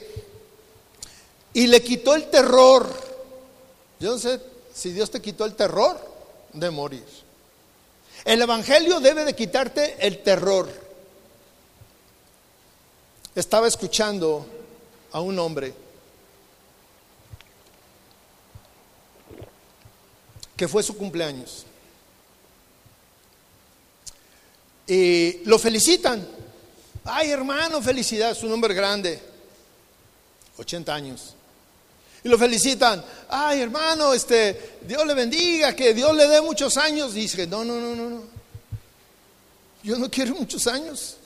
Y 1.53 1.67
le 1.67 1.81
quitó 1.81 2.15
el 2.15 2.29
terror. 2.29 2.87
Yo 3.99 4.11
no 4.11 4.19
sé 4.19 4.39
si 4.73 4.91
Dios 4.91 5.09
te 5.09 5.21
quitó 5.21 5.45
el 5.45 5.55
terror 5.55 5.99
de 6.53 6.69
morir. 6.69 7.03
El 8.25 8.41
Evangelio 8.41 8.99
debe 8.99 9.23
de 9.23 9.33
quitarte 9.33 9.95
el 9.99 10.19
terror. 10.19 10.88
Estaba 13.39 13.69
escuchando 13.69 14.45
a 15.13 15.21
un 15.21 15.39
hombre 15.39 15.73
que 20.57 20.67
fue 20.67 20.83
su 20.83 20.97
cumpleaños. 20.97 21.65
Y 24.85 25.41
lo 25.45 25.57
felicitan. 25.57 26.27
Ay, 27.05 27.31
hermano, 27.31 27.81
felicidad, 27.81 28.31
es 28.31 28.43
un 28.43 28.51
hombre 28.51 28.73
grande, 28.73 29.21
80 30.57 30.93
años. 30.93 31.33
Y 32.21 32.27
lo 32.27 32.37
felicitan. 32.37 33.01
Ay, 33.29 33.61
hermano, 33.61 34.13
este, 34.13 34.79
Dios 34.81 35.07
le 35.07 35.13
bendiga, 35.13 35.73
que 35.73 35.93
Dios 35.93 36.13
le 36.13 36.27
dé 36.27 36.41
muchos 36.41 36.75
años. 36.75 37.15
Y 37.15 37.21
dice, 37.21 37.47
no, 37.47 37.63
no, 37.63 37.79
no, 37.79 37.95
no, 37.95 38.09
no. 38.09 38.23
Yo 39.81 39.97
no 39.97 40.11
quiero 40.11 40.35
muchos 40.35 40.67
años. 40.67 41.18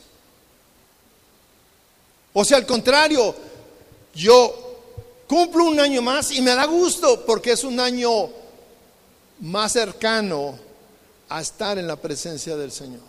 O 2.33 2.43
sea, 2.43 2.57
al 2.57 2.65
contrario, 2.65 3.35
yo 4.13 4.77
cumplo 5.27 5.65
un 5.65 5.79
año 5.79 6.01
más 6.01 6.31
y 6.31 6.41
me 6.41 6.55
da 6.55 6.65
gusto 6.65 7.25
porque 7.25 7.51
es 7.51 7.63
un 7.63 7.79
año 7.79 8.29
más 9.39 9.71
cercano 9.71 10.57
a 11.29 11.41
estar 11.41 11.77
en 11.77 11.87
la 11.87 11.95
presencia 11.95 12.55
del 12.57 12.71
Señor. 12.71 13.01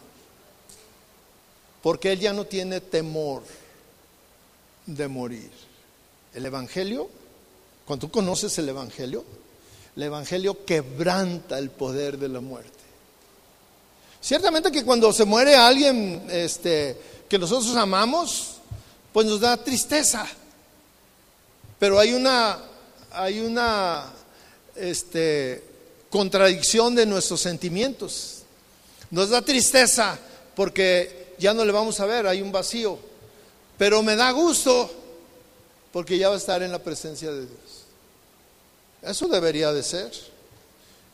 Porque 1.82 2.12
Él 2.12 2.20
ya 2.20 2.32
no 2.32 2.44
tiene 2.44 2.80
temor 2.80 3.42
de 4.86 5.08
morir. 5.08 5.50
El 6.34 6.46
Evangelio 6.46 7.08
cuando 7.84 8.06
tú 8.06 8.12
conoces 8.12 8.56
el 8.58 8.68
Evangelio, 8.68 9.24
el 9.96 10.02
Evangelio 10.02 10.64
quebranta 10.64 11.58
el 11.58 11.70
poder 11.70 12.18
de 12.18 12.28
la 12.28 12.40
muerte. 12.40 12.70
Ciertamente 14.20 14.72
que 14.72 14.84
cuando 14.84 15.12
se 15.12 15.26
muere 15.26 15.54
alguien 15.54 16.26
este, 16.30 16.98
que 17.28 17.38
nosotros 17.38 17.76
amamos, 17.76 18.56
pues 19.14 19.28
nos 19.28 19.38
da 19.38 19.56
tristeza. 19.56 20.26
Pero 21.78 22.00
hay 22.00 22.14
una, 22.14 22.58
hay 23.12 23.38
una 23.38 24.12
este, 24.74 25.62
contradicción 26.10 26.96
de 26.96 27.06
nuestros 27.06 27.40
sentimientos. 27.40 28.42
Nos 29.12 29.30
da 29.30 29.40
tristeza 29.40 30.18
porque 30.56 31.36
ya 31.38 31.54
no 31.54 31.64
le 31.64 31.70
vamos 31.70 32.00
a 32.00 32.06
ver, 32.06 32.26
hay 32.26 32.42
un 32.42 32.50
vacío. 32.50 32.98
Pero 33.78 34.02
me 34.02 34.16
da 34.16 34.32
gusto 34.32 34.90
porque 35.92 36.18
ya 36.18 36.28
va 36.28 36.34
a 36.34 36.38
estar 36.38 36.60
en 36.64 36.72
la 36.72 36.80
presencia 36.80 37.30
de 37.30 37.46
Dios. 37.46 37.84
Eso 39.00 39.28
debería 39.28 39.72
de 39.72 39.84
ser. 39.84 40.10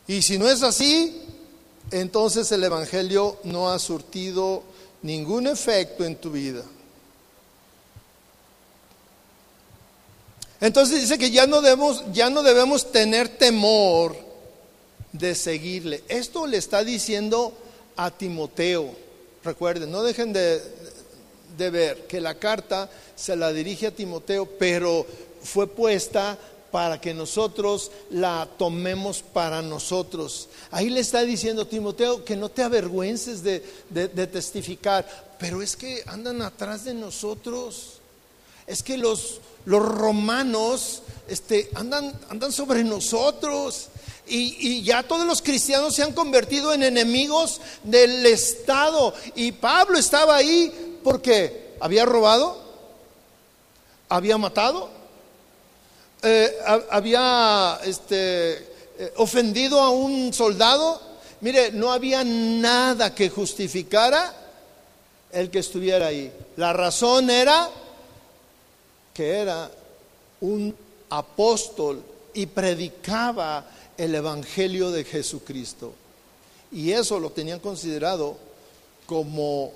Y 0.07 0.23
si 0.23 0.39
no 0.39 0.49
es 0.49 0.63
así, 0.63 1.21
entonces 1.91 2.51
el 2.51 2.63
Evangelio 2.63 3.37
no 3.43 3.71
ha 3.71 3.77
surtido 3.77 4.63
ningún 5.03 5.45
efecto 5.45 6.03
en 6.03 6.15
tu 6.15 6.31
vida. 6.31 6.63
Entonces 10.61 11.01
dice 11.01 11.17
que 11.17 11.31
ya 11.31 11.47
no 11.47 11.61
debemos, 11.61 12.03
ya 12.13 12.29
no 12.29 12.43
debemos 12.43 12.91
tener 12.91 13.27
temor 13.27 14.15
de 15.11 15.35
seguirle. 15.35 16.03
Esto 16.07 16.47
le 16.47 16.57
está 16.57 16.83
diciendo 16.83 17.53
a 17.97 18.11
Timoteo. 18.11 18.95
Recuerden, 19.43 19.91
no 19.91 20.03
dejen 20.03 20.31
de, 20.31 20.61
de 21.57 21.69
ver 21.69 22.07
que 22.07 22.21
la 22.21 22.35
carta 22.35 22.89
se 23.15 23.35
la 23.35 23.51
dirige 23.51 23.87
a 23.87 23.91
Timoteo, 23.91 24.45
pero 24.45 25.05
fue 25.43 25.67
puesta 25.67 26.37
para 26.71 27.01
que 27.01 27.13
nosotros 27.13 27.91
la 28.09 28.47
tomemos 28.57 29.21
para 29.21 29.61
nosotros. 29.61 30.47
Ahí 30.71 30.89
le 30.89 31.01
está 31.01 31.21
diciendo 31.23 31.67
Timoteo 31.67 32.23
que 32.23 32.37
no 32.37 32.49
te 32.49 32.63
avergüences 32.63 33.43
de, 33.43 33.59
testificar, 34.27 35.05
pero 35.37 35.61
es 35.61 35.75
que 35.75 36.01
andan 36.07 36.41
atrás 36.41 36.85
de 36.85 36.93
nosotros. 36.93 37.99
Es 38.65 38.81
que 38.81 38.97
los, 38.97 39.41
los 39.65 39.81
romanos 39.83 41.03
este, 41.27 41.69
andan, 41.75 42.13
sobre 42.51 42.83
nosotros. 42.83 43.87
Y, 44.27 44.55
y, 44.59 44.83
ya 44.83 45.03
todos 45.03 45.25
los 45.25 45.41
cristianos 45.41 45.95
se 45.95 46.03
han 46.03 46.13
convertido 46.13 46.73
en 46.73 46.83
enemigos 46.83 47.59
del 47.83 48.25
Estado. 48.25 49.13
Y 49.35 49.51
Pablo 49.51 49.97
estaba 49.97 50.35
ahí 50.35 50.99
porque 51.03 51.75
había 51.79 52.05
robado, 52.05 52.61
había 54.09 54.37
matado, 54.37 54.89
eh, 56.21 56.55
había 56.91 57.79
este, 57.83 58.53
eh, 58.53 59.13
ofendido 59.17 59.81
a 59.81 59.89
un 59.89 60.31
soldado, 60.33 61.01
mire, 61.41 61.71
no 61.71 61.91
había 61.91 62.23
nada 62.23 63.15
que 63.15 63.29
justificara 63.29 64.31
el 65.31 65.49
que 65.49 65.59
estuviera 65.59 66.07
ahí. 66.07 66.31
La 66.57 66.73
razón 66.73 67.29
era 67.29 67.69
que 69.13 69.29
era 69.29 69.69
un 70.41 70.75
apóstol 71.09 72.03
y 72.33 72.45
predicaba 72.45 73.65
el 73.97 74.15
Evangelio 74.15 74.91
de 74.91 75.03
Jesucristo. 75.03 75.93
Y 76.71 76.91
eso 76.91 77.19
lo 77.19 77.31
tenían 77.31 77.59
considerado 77.59 78.37
como 79.05 79.71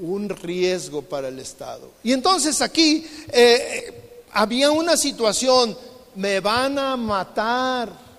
un 0.00 0.28
riesgo 0.28 1.02
para 1.02 1.28
el 1.28 1.38
Estado. 1.38 1.90
Y 2.02 2.12
entonces 2.12 2.60
aquí 2.60 3.06
eh, 3.28 4.24
había 4.32 4.70
una 4.70 4.96
situación 4.96 5.76
me 6.16 6.40
van 6.40 6.78
a 6.78 6.96
matar. 6.96 8.09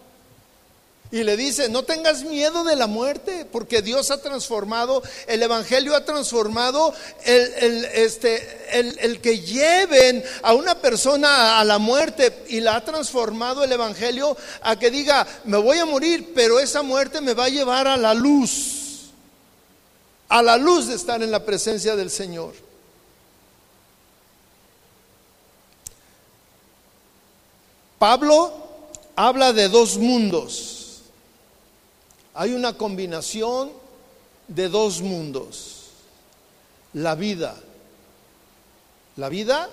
Y 1.11 1.25
le 1.25 1.35
dice, 1.35 1.67
no 1.67 1.83
tengas 1.83 2.23
miedo 2.23 2.63
de 2.63 2.77
la 2.77 2.87
muerte, 2.87 3.45
porque 3.51 3.81
Dios 3.81 4.11
ha 4.11 4.21
transformado, 4.21 5.03
el 5.27 5.43
Evangelio 5.43 5.93
ha 5.93 6.05
transformado 6.05 6.93
el, 7.25 7.83
este, 7.83 8.79
el, 8.79 9.19
que 9.19 9.41
lleven 9.41 10.23
a 10.41 10.53
una 10.53 10.75
persona 10.75 11.59
a 11.59 11.65
la 11.65 11.79
muerte 11.79 12.45
y 12.47 12.61
la 12.61 12.77
ha 12.77 12.85
transformado 12.85 13.61
el 13.61 13.73
Evangelio 13.73 14.37
a 14.61 14.79
que 14.79 14.89
diga, 14.89 15.27
me 15.43 15.57
voy 15.57 15.79
a 15.79 15.85
morir, 15.85 16.31
pero 16.33 16.61
esa 16.61 16.81
muerte 16.81 17.19
me 17.19 17.33
va 17.33 17.45
a 17.45 17.49
llevar 17.49 17.89
a 17.89 17.97
la 17.97 18.13
luz, 18.13 19.09
a 20.29 20.41
la 20.41 20.55
luz 20.55 20.87
de 20.87 20.95
estar 20.95 21.21
en 21.21 21.31
la 21.31 21.43
presencia 21.43 21.97
del 21.97 22.09
Señor. 22.09 22.53
Pablo 27.99 28.53
habla 29.17 29.51
de 29.51 29.67
dos 29.67 29.97
mundos. 29.97 30.80
Hay 32.33 32.53
una 32.53 32.77
combinación 32.77 33.71
de 34.47 34.69
dos 34.69 35.01
mundos. 35.01 35.87
La 36.93 37.15
vida. 37.15 37.55
La 39.17 39.29
vida 39.29 39.69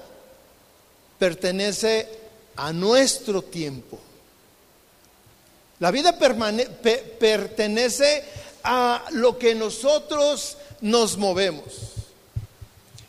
pertenece 1.19 2.09
a 2.57 2.73
nuestro 2.73 3.43
tiempo. 3.43 3.99
La 5.81 5.91
vida 5.91 6.19
pertenece 6.19 8.25
a 8.65 9.05
lo 9.13 9.39
que 9.39 9.55
nosotros 9.55 10.57
nos 10.81 11.17
movemos. 11.17 11.93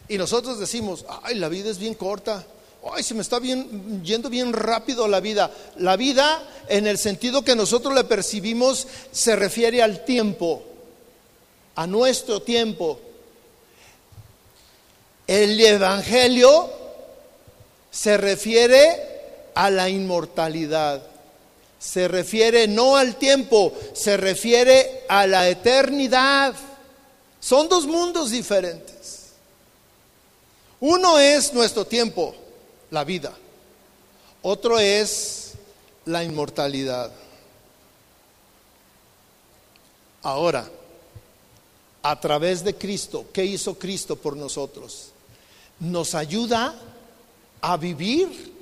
Y 0.07 0.17
nosotros 0.17 0.59
decimos, 0.59 1.05
ay, 1.23 1.35
la 1.35 1.49
vida 1.49 1.69
es 1.69 1.77
bien 1.77 1.95
corta 1.95 2.45
ay, 2.93 3.03
se 3.03 3.13
me 3.13 3.21
está 3.21 3.39
bien, 3.39 4.03
yendo 4.03 4.29
bien 4.29 4.53
rápido 4.53 5.07
la 5.07 5.19
vida. 5.19 5.51
La 5.77 5.95
vida, 5.95 6.41
en 6.67 6.87
el 6.87 6.97
sentido 6.97 7.43
que 7.43 7.55
nosotros 7.55 7.93
le 7.93 8.03
percibimos, 8.03 8.87
se 9.11 9.35
refiere 9.35 9.81
al 9.81 10.05
tiempo, 10.05 10.63
a 11.75 11.87
nuestro 11.87 12.41
tiempo. 12.41 12.99
El 15.27 15.59
Evangelio 15.59 16.69
se 17.91 18.17
refiere 18.17 19.51
a 19.53 19.69
la 19.69 19.89
inmortalidad. 19.89 21.03
Se 21.77 22.07
refiere 22.07 22.67
no 22.67 22.97
al 22.97 23.15
tiempo, 23.15 23.73
se 23.93 24.17
refiere 24.17 25.03
a 25.07 25.25
la 25.27 25.47
eternidad. 25.47 26.53
Son 27.39 27.69
dos 27.69 27.85
mundos 27.85 28.31
diferentes. 28.31 29.27
Uno 30.81 31.19
es 31.19 31.53
nuestro 31.53 31.85
tiempo, 31.85 32.35
la 32.91 33.03
vida. 33.03 33.35
Otro 34.41 34.79
es 34.79 35.53
la 36.05 36.23
inmortalidad. 36.23 37.11
Ahora, 40.21 40.69
a 42.01 42.19
través 42.19 42.63
de 42.63 42.75
Cristo. 42.75 43.25
¿Qué 43.33 43.45
hizo 43.45 43.77
Cristo 43.77 44.15
por 44.15 44.35
nosotros? 44.35 45.09
Nos 45.79 46.15
ayuda 46.15 46.75
a 47.61 47.77
vivir 47.77 48.53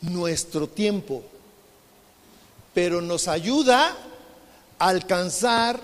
nuestro 0.00 0.68
tiempo, 0.68 1.22
pero 2.74 3.00
nos 3.00 3.28
ayuda 3.28 3.96
a 4.78 4.88
alcanzar 4.88 5.80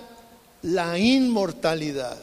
la 0.61 0.97
inmortalidad. 0.97 2.17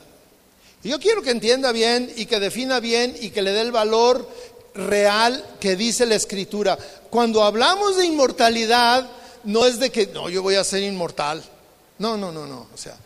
Yo 0.83 0.99
quiero 0.99 1.23
que 1.23 1.31
entienda 1.31 1.71
bien 1.71 2.13
y 2.17 2.27
que 2.27 2.41
defina 2.41 2.81
bien 2.81 3.17
y 3.21 3.31
que 3.31 3.43
le 3.43 3.53
dé 3.53 3.61
el 3.61 3.71
valor 3.71 4.29
real 4.75 5.45
que 5.61 5.77
dice 5.77 6.07
la 6.07 6.15
escritura. 6.15 6.79
Cuando 7.11 7.43
hablamos 7.43 7.97
de 7.97 8.07
inmortalidad, 8.07 9.09
no 9.45 9.67
es 9.67 9.79
de 9.79 9.91
que, 9.91 10.07
no, 10.07 10.29
yo 10.29 10.43
voy 10.43 10.55
a 10.55 10.65
ser 10.65 10.83
inmortal. 10.83 11.43
No, 11.99 12.17
no, 12.17 12.33
no, 12.33 12.47
no. 12.47 12.69
O 12.73 12.77
sea, 12.77 12.97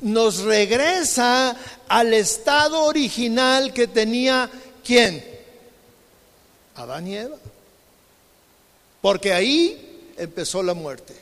nos 0.00 0.38
regresa 0.38 1.56
al 1.88 2.14
estado 2.14 2.84
original 2.84 3.72
que 3.72 3.86
tenía 3.86 4.50
quién? 4.84 5.24
Adán 6.74 7.06
y 7.08 7.16
Eva. 7.16 7.36
Porque 9.00 9.32
ahí 9.32 10.12
empezó 10.16 10.62
la 10.62 10.74
muerte. 10.74 11.14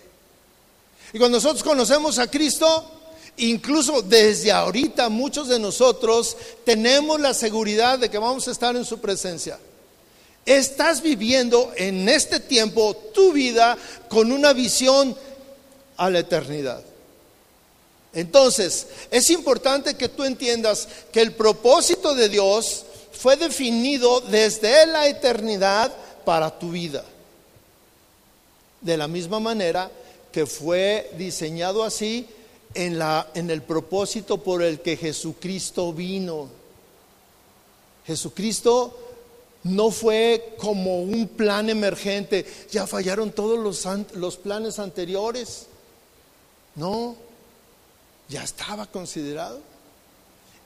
Y 1.13 1.19
cuando 1.19 1.39
nosotros 1.39 1.63
conocemos 1.63 2.19
a 2.19 2.29
Cristo, 2.29 2.91
incluso 3.37 4.03
desde 4.03 4.51
ahorita 4.51 5.09
muchos 5.09 5.49
de 5.49 5.59
nosotros 5.59 6.37
tenemos 6.65 7.21
la 7.21 7.35
seguridad 7.35 7.99
de 7.99 8.11
que 8.11 8.19
vamos 8.19 8.49
a 8.49 8.51
estar 8.51 8.75
en 8.75 8.85
su 8.85 8.99
presencia. 8.99 9.59
Estás 10.47 11.01
viviendo 11.01 11.73
en 11.77 12.09
este 12.09 12.39
tiempo 12.41 12.95
tu 13.15 13.33
vida 13.33 13.79
con 14.09 14.31
una 14.31 14.53
visión 14.53 15.17
a 15.97 16.11
la 16.11 16.19
eternidad. 16.19 16.83
Entonces, 18.13 18.87
es 19.11 19.31
importante 19.31 19.95
que 19.95 20.09
tú 20.09 20.23
entiendas 20.25 20.87
que 21.13 21.21
el 21.21 21.33
propósito 21.33 22.15
de 22.15 22.29
Dios 22.29 22.85
fue 23.13 23.37
definido 23.37 24.21
desde 24.21 24.87
la 24.87 25.09
eternidad 25.09 25.93
para 26.25 26.59
tu 26.59 26.71
vida. 26.71 27.05
De 28.81 28.97
la 28.97 29.09
misma 29.09 29.41
manera 29.41 29.91
que 30.31 30.47
fue 30.47 31.11
diseñado 31.17 31.83
así 31.83 32.29
en, 32.75 32.99
la, 32.99 33.29
en 33.35 33.51
el 33.51 33.63
propósito 33.63 34.39
por 34.39 34.63
el 34.63 34.81
que 34.81 34.97
Jesucristo 34.97 35.93
vino. 35.93 36.49
Jesucristo 38.07 39.04
no 39.65 39.91
fue 39.91 40.57
como 40.59 41.01
un 41.01 41.27
plan 41.27 41.71
emergente, 41.71 42.47
ya 42.71 42.87
fallaron 42.87 43.33
todos 43.33 43.59
los, 43.59 43.87
los 44.15 44.37
planes 44.37 44.79
anteriores. 44.79 45.67
No, 46.75 47.17
ya 48.29 48.45
estaba 48.45 48.87
considerado. 48.87 49.61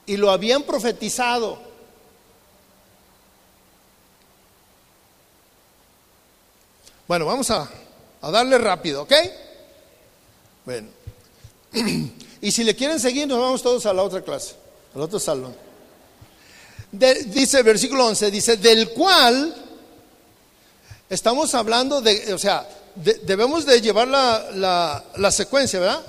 Y 0.05 0.16
lo 0.16 0.30
habían 0.30 0.64
profetizado. 0.64 1.59
Bueno, 7.07 7.24
vamos 7.24 7.51
a, 7.51 7.70
darle 8.20 8.59
rápido, 8.59 9.03
¿ok? 9.03 9.12
Bueno. 10.64 10.88
y 12.40 12.51
si 12.51 12.64
le 12.64 12.74
quieren 12.74 12.99
seguir, 12.99 13.28
nos 13.28 13.38
vamos 13.38 13.62
todos 13.62 13.86
a 13.86 13.92
la 13.92 14.03
otra 14.03 14.22
clase, 14.22 14.57
al 14.94 15.03
otro 15.03 15.20
salón. 15.20 15.67
Dice 16.91 17.62
versículo 17.62 18.07
11, 18.07 18.30
dice, 18.30 18.57
del 18.57 18.91
cual 18.91 19.55
estamos 21.09 21.55
hablando 21.55 22.01
de, 22.01 22.32
o 22.32 22.39
sea, 22.39 22.68
debemos 22.95 23.64
de 23.66 23.80
llevar 23.80 24.09
la, 24.09 25.05
la 25.16 25.30
secuencia, 25.30 25.80
¿verdad? 25.80 26.03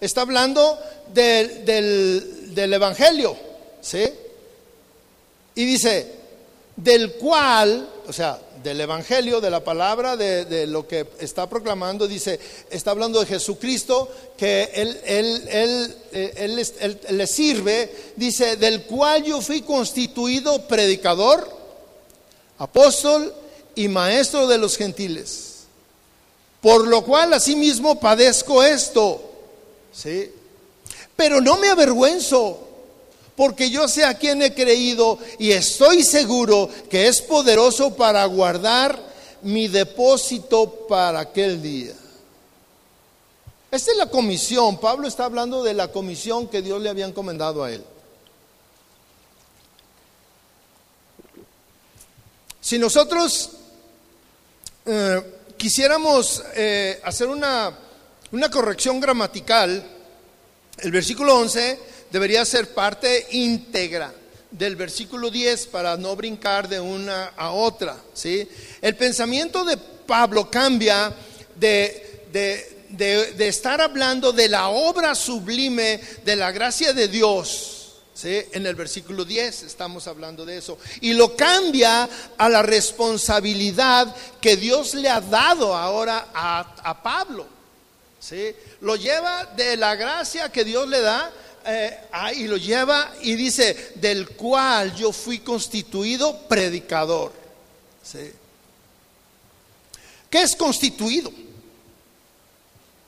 Está 0.00 0.22
hablando 0.22 0.78
del, 1.12 2.72
Evangelio, 2.72 3.36
¿sí? 3.80 4.04
Y 5.54 5.64
dice, 5.64 6.12
del 6.76 7.14
cual, 7.14 7.88
o 8.08 8.12
sea, 8.12 8.40
del 8.62 8.80
Evangelio, 8.80 9.40
de 9.40 9.50
la 9.50 9.62
palabra, 9.62 10.16
de, 10.16 10.66
lo 10.66 10.86
que 10.86 11.06
está 11.20 11.48
proclamando, 11.48 12.08
dice, 12.08 12.40
está 12.70 12.90
hablando 12.90 13.20
de 13.20 13.26
Jesucristo, 13.26 14.10
que 14.36 14.70
él, 14.74 15.00
él, 15.04 15.94
él, 16.36 16.66
le 17.10 17.26
sirve, 17.26 17.90
dice, 18.16 18.56
del 18.56 18.82
cual 18.82 19.24
yo 19.24 19.40
fui 19.40 19.62
constituido 19.62 20.66
predicador, 20.66 21.48
apóstol 22.58 23.32
y 23.74 23.88
maestro 23.88 24.46
de 24.46 24.58
los 24.58 24.76
gentiles. 24.76 25.64
Por 26.60 26.86
lo 26.86 27.04
cual 27.04 27.32
asimismo 27.34 28.00
padezco 28.00 28.62
esto 28.62 29.26
¿sí? 29.96 30.30
Pero 31.16 31.40
no 31.40 31.56
me 31.56 31.68
avergüenzo, 31.68 32.65
porque 33.36 33.70
yo 33.70 33.86
sé 33.88 34.04
a 34.04 34.14
quién 34.14 34.42
he 34.42 34.54
creído 34.54 35.18
y 35.38 35.52
estoy 35.52 36.02
seguro 36.02 36.68
que 36.90 37.08
es 37.08 37.20
poderoso 37.20 37.94
para 37.94 38.24
guardar 38.24 38.98
mi 39.42 39.68
depósito 39.68 40.86
para 40.88 41.20
aquel 41.20 41.62
día. 41.62 41.92
Esta 43.70 43.90
es 43.90 43.96
la 43.96 44.08
comisión. 44.08 44.78
Pablo 44.78 45.06
está 45.06 45.26
hablando 45.26 45.62
de 45.62 45.74
la 45.74 45.88
comisión 45.88 46.48
que 46.48 46.62
Dios 46.62 46.80
le 46.80 46.88
había 46.88 47.06
encomendado 47.06 47.62
a 47.62 47.72
él. 47.72 47.84
Si 52.60 52.78
nosotros 52.78 53.50
eh, 54.86 55.22
quisiéramos 55.56 56.42
eh, 56.54 57.00
hacer 57.04 57.28
una 57.28 57.86
una 58.32 58.50
corrección 58.50 59.00
gramatical, 59.00 59.84
el 60.78 60.90
versículo 60.90 61.36
11 61.38 61.78
debería 62.10 62.44
ser 62.44 62.72
parte 62.74 63.26
íntegra 63.30 64.12
del 64.50 64.76
versículo 64.76 65.30
10 65.30 65.66
para 65.66 65.96
no 65.96 66.16
brincar 66.16 66.68
de 66.68 66.80
una 66.80 67.32
a 67.36 67.50
otra. 67.50 67.96
¿sí? 68.14 68.48
El 68.80 68.96
pensamiento 68.96 69.64
de 69.64 69.76
Pablo 69.76 70.50
cambia 70.50 71.14
de, 71.54 72.24
de, 72.32 73.48
estar 73.48 73.80
hablando 73.80 74.32
de 74.32 74.48
la 74.48 74.68
obra 74.68 75.14
sublime 75.14 76.00
de 76.24 76.36
la 76.36 76.52
gracia 76.52 76.92
de 76.92 77.08
Dios. 77.08 77.72
¿Sí? 78.14 78.40
En 78.52 78.64
el 78.64 78.74
versículo 78.74 79.26
10 79.26 79.64
estamos 79.64 80.06
hablando 80.06 80.46
de 80.46 80.56
eso. 80.56 80.78
Y 81.02 81.12
lo 81.12 81.36
cambia 81.36 82.08
a 82.38 82.48
la 82.48 82.62
responsabilidad 82.62 84.14
que 84.40 84.56
Dios 84.56 84.94
le 84.94 85.10
ha 85.10 85.20
dado 85.20 85.74
ahora 85.74 86.28
a, 86.32 86.76
a 86.82 87.02
Pablo. 87.02 87.46
¿sí? 88.18 88.54
Lo 88.80 88.96
lleva 88.96 89.44
de 89.54 89.76
la 89.76 89.96
gracia 89.96 90.50
que 90.50 90.64
Dios 90.64 90.88
le 90.88 91.02
da 91.02 91.30
eh, 91.66 91.98
y 92.36 92.46
lo 92.46 92.56
lleva 92.56 93.14
y 93.22 93.34
dice, 93.34 93.92
del 93.96 94.30
cual 94.30 94.94
yo 94.94 95.12
fui 95.12 95.40
constituido 95.40 96.46
predicador. 96.48 97.32
¿sí? 98.02 98.32
¿Qué 100.30 100.42
es 100.42 100.54
constituido? 100.56 101.32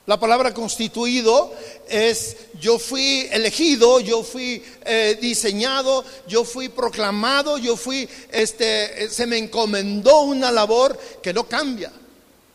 La 0.09 0.19
palabra 0.19 0.53
constituido 0.55 1.53
es 1.87 2.35
yo 2.59 2.79
fui 2.79 3.27
elegido, 3.31 3.99
yo 3.99 4.23
fui 4.23 4.63
eh, 4.83 5.17
diseñado, 5.21 6.03
yo 6.27 6.43
fui 6.43 6.67
proclamado, 6.67 7.59
yo 7.59 7.77
fui, 7.77 8.09
este, 8.31 9.07
se 9.09 9.27
me 9.27 9.37
encomendó 9.37 10.21
una 10.21 10.51
labor 10.51 10.99
que 11.21 11.31
no 11.31 11.47
cambia. 11.47 11.91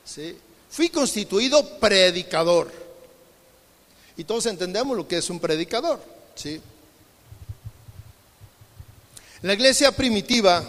¿sí? 0.04 0.36
Fui 0.68 0.88
constituido 0.88 1.78
predicador. 1.78 2.83
Y 4.16 4.24
todos 4.24 4.46
entendemos 4.46 4.96
lo 4.96 5.08
que 5.08 5.18
es 5.18 5.28
un 5.30 5.40
predicador, 5.40 6.00
¿sí? 6.34 6.60
La 9.42 9.52
iglesia 9.52 9.92
primitiva 9.92 10.64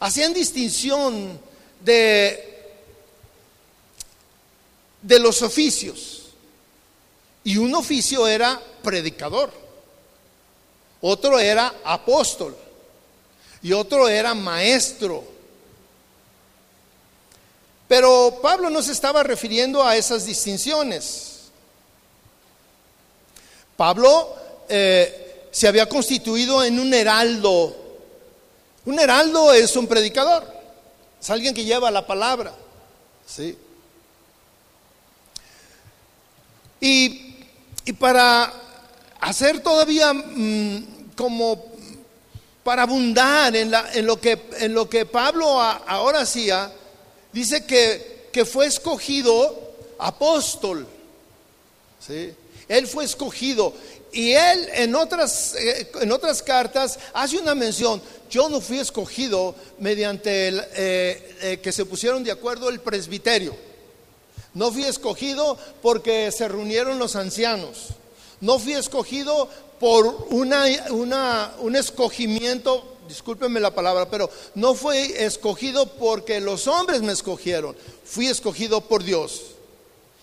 hacían 0.00 0.32
distinción 0.32 1.38
de, 1.80 2.72
de 5.00 5.18
los 5.20 5.42
oficios. 5.42 6.22
Y 7.44 7.56
un 7.56 7.74
oficio 7.74 8.26
era 8.26 8.60
predicador, 8.82 9.52
otro 11.00 11.38
era 11.38 11.74
apóstol 11.84 12.56
y 13.62 13.72
otro 13.72 14.08
era 14.08 14.34
maestro 14.34 15.31
pero 17.92 18.38
Pablo 18.40 18.70
no 18.70 18.80
se 18.80 18.90
estaba 18.90 19.22
refiriendo 19.22 19.86
a 19.86 19.94
esas 19.94 20.24
distinciones. 20.24 21.50
Pablo 23.76 24.34
eh, 24.66 25.48
se 25.50 25.68
había 25.68 25.86
constituido 25.86 26.64
en 26.64 26.80
un 26.80 26.94
heraldo. 26.94 27.76
Un 28.86 28.98
heraldo 28.98 29.52
es 29.52 29.76
un 29.76 29.86
predicador, 29.86 30.42
es 31.20 31.28
alguien 31.28 31.52
que 31.52 31.66
lleva 31.66 31.90
la 31.90 32.06
palabra. 32.06 32.54
¿sí? 33.26 33.58
Y, 36.80 37.92
para 37.98 38.54
hacer 39.20 39.60
todavía 39.60 40.14
mm, 40.14 41.10
como 41.14 41.62
para 42.64 42.84
abundar 42.84 43.54
en, 43.54 43.70
lo 44.06 44.18
que, 44.18 44.48
en 44.60 44.72
lo 44.72 44.88
que 44.88 45.04
Pablo 45.04 45.60
ahora 45.60 46.20
hacía, 46.20 46.72
dice 47.32 47.64
que, 47.64 48.28
que 48.32 48.44
fue 48.44 48.66
escogido 48.66 49.74
apóstol. 49.98 50.86
¿sí? 52.06 52.34
Él 52.68 52.86
fue 52.86 53.04
escogido. 53.04 53.72
Y 54.12 54.32
él 54.32 54.68
en 54.74 54.94
otras, 54.94 55.54
eh, 55.54 55.90
en 56.00 56.12
otras 56.12 56.42
cartas 56.42 56.98
hace 57.14 57.38
una 57.38 57.54
mención. 57.54 58.00
Yo 58.30 58.48
no 58.48 58.60
fui 58.60 58.78
escogido 58.78 59.54
mediante 59.78 60.48
el, 60.48 60.60
eh, 60.74 61.36
eh, 61.42 61.60
que 61.62 61.72
se 61.72 61.86
pusieron 61.86 62.22
de 62.22 62.30
acuerdo 62.30 62.68
el 62.68 62.80
presbiterio. 62.80 63.54
No 64.54 64.70
fui 64.70 64.84
escogido 64.84 65.58
porque 65.80 66.30
se 66.30 66.46
reunieron 66.46 66.98
los 66.98 67.16
ancianos. 67.16 67.88
No 68.40 68.58
fui 68.58 68.74
escogido 68.74 69.48
por 69.80 70.26
una, 70.30 70.64
una, 70.90 71.54
un 71.60 71.74
escogimiento, 71.74 72.91
discúlpenme 73.08 73.60
la 73.60 73.74
palabra, 73.74 74.08
pero 74.08 74.30
no 74.54 74.74
fui 74.74 74.96
escogido 74.96 75.86
porque 75.86 76.40
los 76.40 76.66
hombres 76.66 77.02
me 77.02 77.12
escogieron. 77.12 77.76
Fui 78.04 78.26
escogido 78.26 78.80
por 78.82 79.02
Dios 79.02 79.42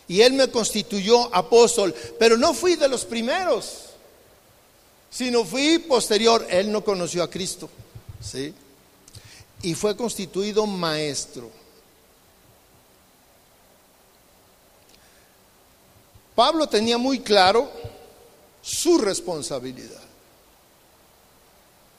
y 0.08 0.22
Él 0.22 0.34
me 0.34 0.50
constituyó 0.50 1.34
apóstol, 1.34 1.94
pero 2.18 2.36
no 2.36 2.54
fui 2.54 2.76
de 2.76 2.88
los 2.88 3.06
primeros, 3.06 3.92
sino 5.10 5.46
fui 5.46 5.80
posterior. 5.80 6.46
Él 6.50 6.72
no 6.72 6.84
conoció 6.84 7.22
a 7.24 7.30
Cristo, 7.30 7.70
¿sí? 8.20 8.54
Y 9.62 9.76
fue 9.76 9.96
constituido 9.96 10.66
maestro. 10.66 11.52
Pablo 16.34 16.68
tenía 16.68 16.98
muy 16.98 17.20
claro 17.20 17.70
su 18.62 18.98
responsabilidad. 18.98 20.09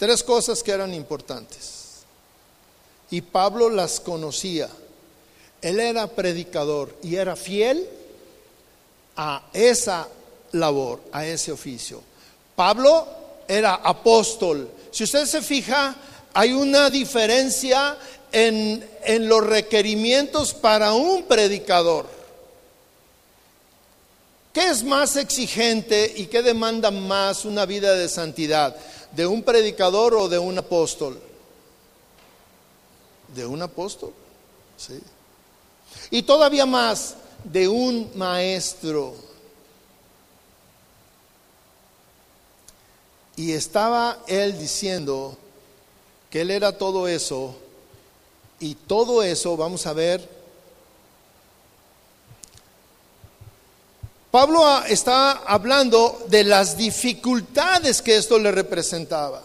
Tres 0.00 0.22
cosas 0.22 0.62
que 0.62 0.70
eran 0.72 0.94
importantes. 0.94 1.98
Y 3.10 3.20
Pablo 3.20 3.68
las 3.68 4.00
conocía. 4.00 4.66
Él 5.60 5.78
era 5.78 6.06
predicador 6.06 6.96
y 7.02 7.16
era 7.16 7.36
fiel 7.36 7.86
a 9.14 9.42
esa 9.52 10.08
labor, 10.52 11.02
a 11.12 11.26
ese 11.26 11.52
oficio. 11.52 12.00
Pablo 12.56 13.06
era 13.46 13.74
apóstol. 13.74 14.70
Si 14.90 15.04
usted 15.04 15.26
se 15.26 15.42
fija, 15.42 15.94
hay 16.32 16.54
una 16.54 16.88
diferencia 16.88 17.94
en, 18.32 18.82
en 19.04 19.28
los 19.28 19.46
requerimientos 19.46 20.54
para 20.54 20.94
un 20.94 21.24
predicador. 21.24 22.06
¿Qué 24.54 24.66
es 24.70 24.82
más 24.82 25.16
exigente 25.16 26.10
y 26.16 26.24
qué 26.24 26.42
demanda 26.42 26.90
más 26.90 27.44
una 27.44 27.66
vida 27.66 27.94
de 27.94 28.08
santidad? 28.08 28.74
¿De 29.12 29.26
un 29.26 29.42
predicador 29.42 30.14
o 30.14 30.28
de 30.28 30.38
un 30.38 30.58
apóstol? 30.58 31.20
De 33.34 33.46
un 33.46 33.62
apóstol, 33.62 34.12
sí. 34.76 35.00
Y 36.10 36.22
todavía 36.22 36.66
más, 36.66 37.16
de 37.44 37.68
un 37.68 38.10
maestro. 38.14 39.14
Y 43.36 43.52
estaba 43.52 44.18
él 44.26 44.58
diciendo 44.58 45.36
que 46.28 46.42
él 46.42 46.50
era 46.50 46.76
todo 46.76 47.08
eso, 47.08 47.56
y 48.60 48.74
todo 48.74 49.22
eso, 49.22 49.56
vamos 49.56 49.86
a 49.86 49.94
ver, 49.94 50.28
Pablo 54.30 54.84
está 54.84 55.32
hablando 55.32 56.24
de 56.28 56.44
las 56.44 56.76
dificultades 56.76 58.00
que 58.00 58.16
esto 58.16 58.38
le 58.38 58.52
representaba. 58.52 59.42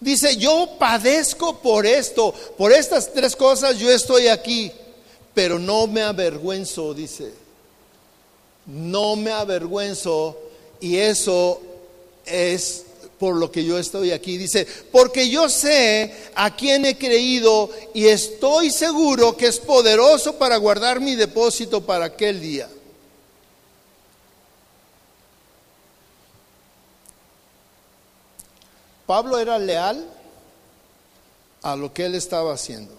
Dice, 0.00 0.36
yo 0.36 0.76
padezco 0.78 1.58
por 1.60 1.86
esto, 1.86 2.32
por 2.56 2.72
estas 2.72 3.12
tres 3.12 3.34
cosas 3.34 3.78
yo 3.78 3.90
estoy 3.90 4.28
aquí 4.28 4.70
pero 5.34 5.58
no 5.58 5.86
me 5.88 6.02
avergüenzo, 6.02 6.94
dice. 6.94 7.32
No 8.66 9.16
me 9.16 9.32
avergüenzo 9.32 10.38
y 10.80 10.96
eso 10.96 11.60
es 12.24 12.84
por 13.18 13.34
lo 13.34 13.50
que 13.50 13.64
yo 13.64 13.76
estoy 13.76 14.12
aquí. 14.12 14.38
Dice, 14.38 14.66
porque 14.92 15.28
yo 15.28 15.48
sé 15.48 16.14
a 16.36 16.54
quién 16.54 16.86
he 16.86 16.96
creído 16.96 17.68
y 17.92 18.06
estoy 18.06 18.70
seguro 18.70 19.36
que 19.36 19.48
es 19.48 19.58
poderoso 19.58 20.36
para 20.36 20.56
guardar 20.56 21.00
mi 21.00 21.16
depósito 21.16 21.84
para 21.84 22.06
aquel 22.06 22.40
día. 22.40 22.68
Pablo 29.06 29.38
era 29.38 29.58
leal 29.58 30.04
a 31.62 31.76
lo 31.76 31.92
que 31.92 32.06
él 32.06 32.14
estaba 32.14 32.52
haciendo. 32.52 32.94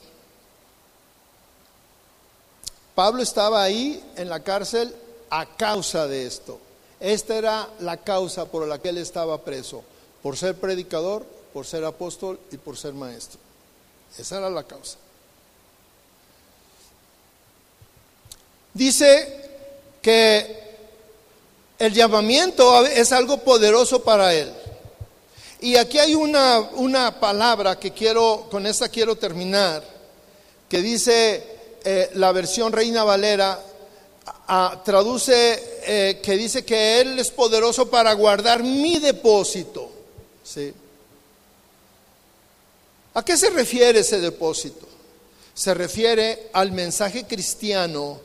Pablo 2.94 3.22
estaba 3.22 3.62
ahí 3.62 4.04
en 4.16 4.30
la 4.30 4.40
cárcel 4.40 4.96
a 5.30 5.46
causa 5.46 6.08
de 6.08 6.26
esto. 6.26 6.60
Esta 7.00 7.36
era 7.36 7.70
la 7.80 7.98
causa 7.98 8.46
por 8.46 8.68
la 8.68 8.80
que 8.80 8.90
él 8.90 8.98
estaba 8.98 9.44
preso, 9.44 9.84
por 10.24 10.38
ser 10.38 10.56
predicador, 10.56 11.26
por 11.54 11.66
ser 11.66 11.84
apóstol 11.84 12.40
y 12.52 12.58
por 12.58 12.78
ser 12.78 12.94
maestro. 12.94 13.40
Esa 14.18 14.38
era 14.38 14.50
la 14.50 14.64
causa. 14.64 14.98
Dice 18.74 19.50
que 20.02 20.66
el 21.80 21.94
llamamiento 21.94 22.86
es 22.86 23.12
algo 23.12 23.38
poderoso 23.38 24.04
para 24.04 24.34
él. 24.34 24.52
Y 25.62 25.76
aquí 25.78 25.98
hay 26.00 26.16
una, 26.16 26.60
una 26.60 27.20
palabra 27.20 27.80
que 27.80 27.92
quiero, 27.92 28.48
con 28.52 28.66
esta 28.66 28.90
quiero 28.90 29.16
terminar, 29.16 29.84
que 30.68 30.82
dice 30.82 31.44
eh, 31.84 32.12
la 32.16 32.32
versión 32.32 32.74
Reina 32.74 33.04
Valera 33.04 33.62
traduce 34.84 35.82
eh, 35.86 36.20
que 36.22 36.34
dice 36.34 36.66
que 36.66 37.02
Él 37.02 37.20
es 37.20 37.32
poderoso 37.32 37.90
para 37.90 38.14
guardar 38.14 38.64
mi 38.64 39.00
depósito. 39.00 39.92
¿sí? 40.44 40.74
¿A 43.14 43.24
qué 43.24 43.38
se 43.38 43.50
refiere 43.50 44.00
ese 44.00 44.20
depósito? 44.20 44.88
Se 45.54 45.74
refiere 45.74 46.50
al 46.54 46.72
mensaje 46.72 47.26
cristiano 47.26 48.20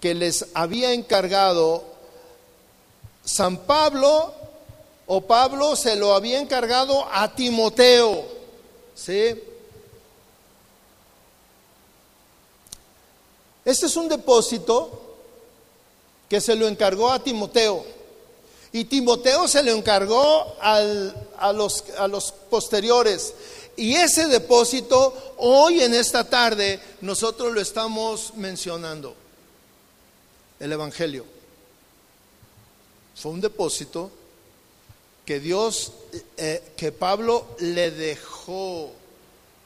que 0.00 0.14
les 0.14 0.46
había 0.54 0.92
encargado 0.92 1.82
San 3.24 3.58
Pablo 3.58 4.34
o 5.06 5.20
Pablo 5.20 5.76
se 5.76 5.96
lo 5.96 6.14
había 6.14 6.40
encargado 6.40 7.06
a 7.12 7.34
Timoteo. 7.34 8.24
¿sí? 8.94 9.34
Este 13.64 13.86
es 13.86 13.96
un 13.96 14.08
depósito 14.08 15.16
que 16.28 16.40
se 16.40 16.54
lo 16.54 16.66
encargó 16.66 17.10
a 17.10 17.22
Timoteo. 17.22 17.84
Y 18.72 18.86
Timoteo 18.86 19.46
se 19.46 19.62
lo 19.62 19.72
encargó 19.72 20.56
a, 20.60 21.52
los, 21.52 21.84
a 21.96 22.08
los 22.08 22.32
posteriores. 22.32 23.34
Y 23.76 23.94
ese 23.94 24.26
depósito, 24.26 25.34
hoy 25.38 25.82
en 25.82 25.94
esta 25.94 26.28
tarde, 26.28 26.80
nosotros 27.00 27.52
lo 27.52 27.60
estamos 27.60 28.34
mencionando. 28.34 29.14
El 30.58 30.72
Evangelio. 30.72 31.24
Fue 33.14 33.30
un 33.30 33.40
depósito 33.40 34.10
que 35.24 35.40
Dios, 35.40 35.92
eh, 36.36 36.62
que 36.76 36.92
Pablo 36.92 37.46
le 37.58 37.90
dejó 37.90 38.92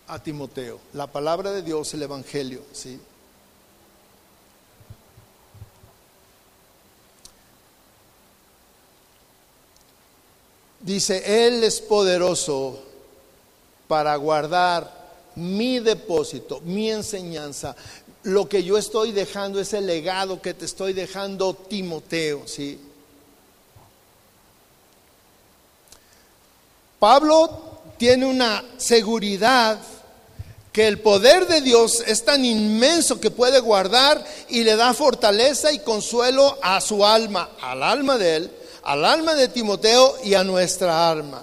a 0.07 0.23
Timoteo. 0.23 0.79
La 0.95 1.07
palabra 1.07 1.53
de 1.53 1.63
Dios, 1.63 1.93
el 1.95 2.03
Evangelio, 2.03 2.63
¿sí? 2.73 3.01
Dice, 10.81 11.47
Él 11.47 11.65
es 11.65 11.81
poderoso 11.81 12.81
para 13.89 14.15
guardar 14.17 14.97
mi 15.35 15.81
depósito, 15.81 16.61
mi 16.61 16.91
enseñanza. 16.91 17.75
Lo 18.23 18.49
que 18.49 18.63
yo 18.63 18.79
estoy 18.79 19.13
dejando, 19.13 19.61
ese 19.61 19.81
legado 19.81 20.41
que 20.41 20.55
te 20.55 20.65
estoy 20.65 20.93
dejando, 20.93 21.55
Timoteo, 21.55 22.47
¿sí? 22.47 22.79
Pablo 26.99 27.81
tiene 27.97 28.27
una 28.27 28.65
seguridad 28.77 29.79
que 30.73 30.87
el 30.87 31.01
poder 31.01 31.47
de 31.47 31.61
Dios 31.61 32.03
es 32.07 32.25
tan 32.25 32.45
inmenso 32.45 33.21
que 33.21 33.31
puede 33.31 33.61
guardar 33.61 34.25
y 34.49 34.63
le 34.63 34.77
da 34.77 34.95
fortaleza 34.95 35.73
y 35.73 35.81
consuelo 35.81 36.59
a 36.63 36.81
su 36.81 37.05
alma, 37.05 37.51
al 37.61 37.83
alma 37.83 38.19
de 38.19 38.37
él, 38.37 38.51
al 38.83 39.05
alma 39.05 39.35
de 39.35 39.49
Timoteo 39.49 40.17
y 40.25 40.35
a 40.35 40.45
nuestra 40.45 41.11
alma. 41.11 41.43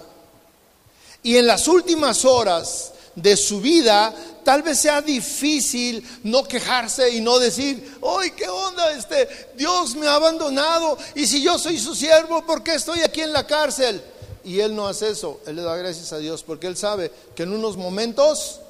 Y 1.24 1.38
en 1.38 1.48
las 1.48 1.68
últimas 1.68 2.24
horas 2.24 2.92
de 3.16 3.36
su 3.36 3.62
vida, 3.62 4.14
tal 4.44 4.62
vez 4.62 4.80
sea 4.80 5.02
difícil 5.02 6.08
no 6.24 6.44
quejarse 6.44 7.10
y 7.10 7.22
no 7.22 7.40
decir, 7.40 7.98
¡ay, 8.20 8.32
qué 8.32 8.48
onda! 8.48 8.92
Este, 8.92 9.50
Dios 9.56 9.96
me 9.96 10.08
ha 10.08 10.16
abandonado 10.16 10.98
y 11.16 11.26
si 11.26 11.42
yo 11.42 11.58
soy 11.58 11.80
su 11.80 11.96
siervo, 11.96 12.46
¿por 12.46 12.62
qué 12.62 12.76
estoy 12.76 13.02
aquí 13.02 13.22
en 13.22 13.34
la 13.34 13.48
cárcel? 13.48 14.02
Y 14.46 14.60
él 14.60 14.76
no 14.76 14.88
hace 14.88 15.10
eso, 15.10 15.42
él 15.48 15.56
le 15.56 15.64
da 15.64 15.76
gracias 15.76 16.14
a 16.14 16.20
Dios 16.20 16.44
porque 16.44 16.68
él 16.68 16.78
sabe 16.78 17.12
que 17.36 17.44
en 17.44 17.52
unos 17.52 17.78
momentos 17.78 18.62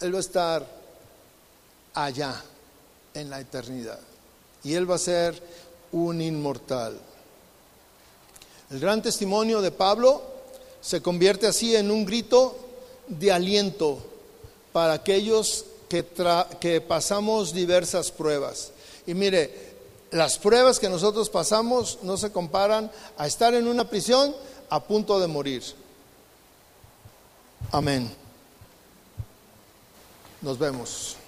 él 0.00 0.14
va 0.14 0.18
a 0.18 0.20
estar 0.20 0.66
allá 1.94 2.40
en 3.12 3.28
la 3.28 3.40
eternidad 3.40 3.98
y 4.62 4.74
él 4.74 4.88
va 4.88 4.94
a 4.94 4.98
ser 4.98 5.42
un 5.90 6.20
inmortal. 6.20 6.96
El 8.70 8.78
gran 8.78 9.02
testimonio 9.02 9.60
de 9.60 9.72
Pablo 9.72 10.22
se 10.80 11.02
convierte 11.02 11.48
así 11.48 11.74
en 11.74 11.90
un 11.90 12.04
grito 12.04 12.56
de 13.08 13.32
aliento 13.32 13.98
para 14.72 14.92
aquellos 14.92 15.64
que, 15.88 16.06
que 16.60 16.80
pasamos 16.80 17.52
diversas 17.52 18.12
pruebas. 18.12 18.70
Y 19.08 19.14
mire, 19.14 19.70
las 20.12 20.38
pruebas 20.38 20.78
que 20.78 20.88
nosotros 20.88 21.30
pasamos 21.30 21.98
no 22.02 22.16
se 22.16 22.30
comparan 22.30 22.92
a 23.18 23.26
estar 23.26 23.54
en 23.54 23.66
una 23.66 23.88
prisión 23.88 24.34
a 24.70 24.78
punto 24.78 25.18
de 25.20 25.26
morir. 25.26 25.62
Amén. 27.72 28.10
Nos 30.40 30.58
vemos. 30.58 31.19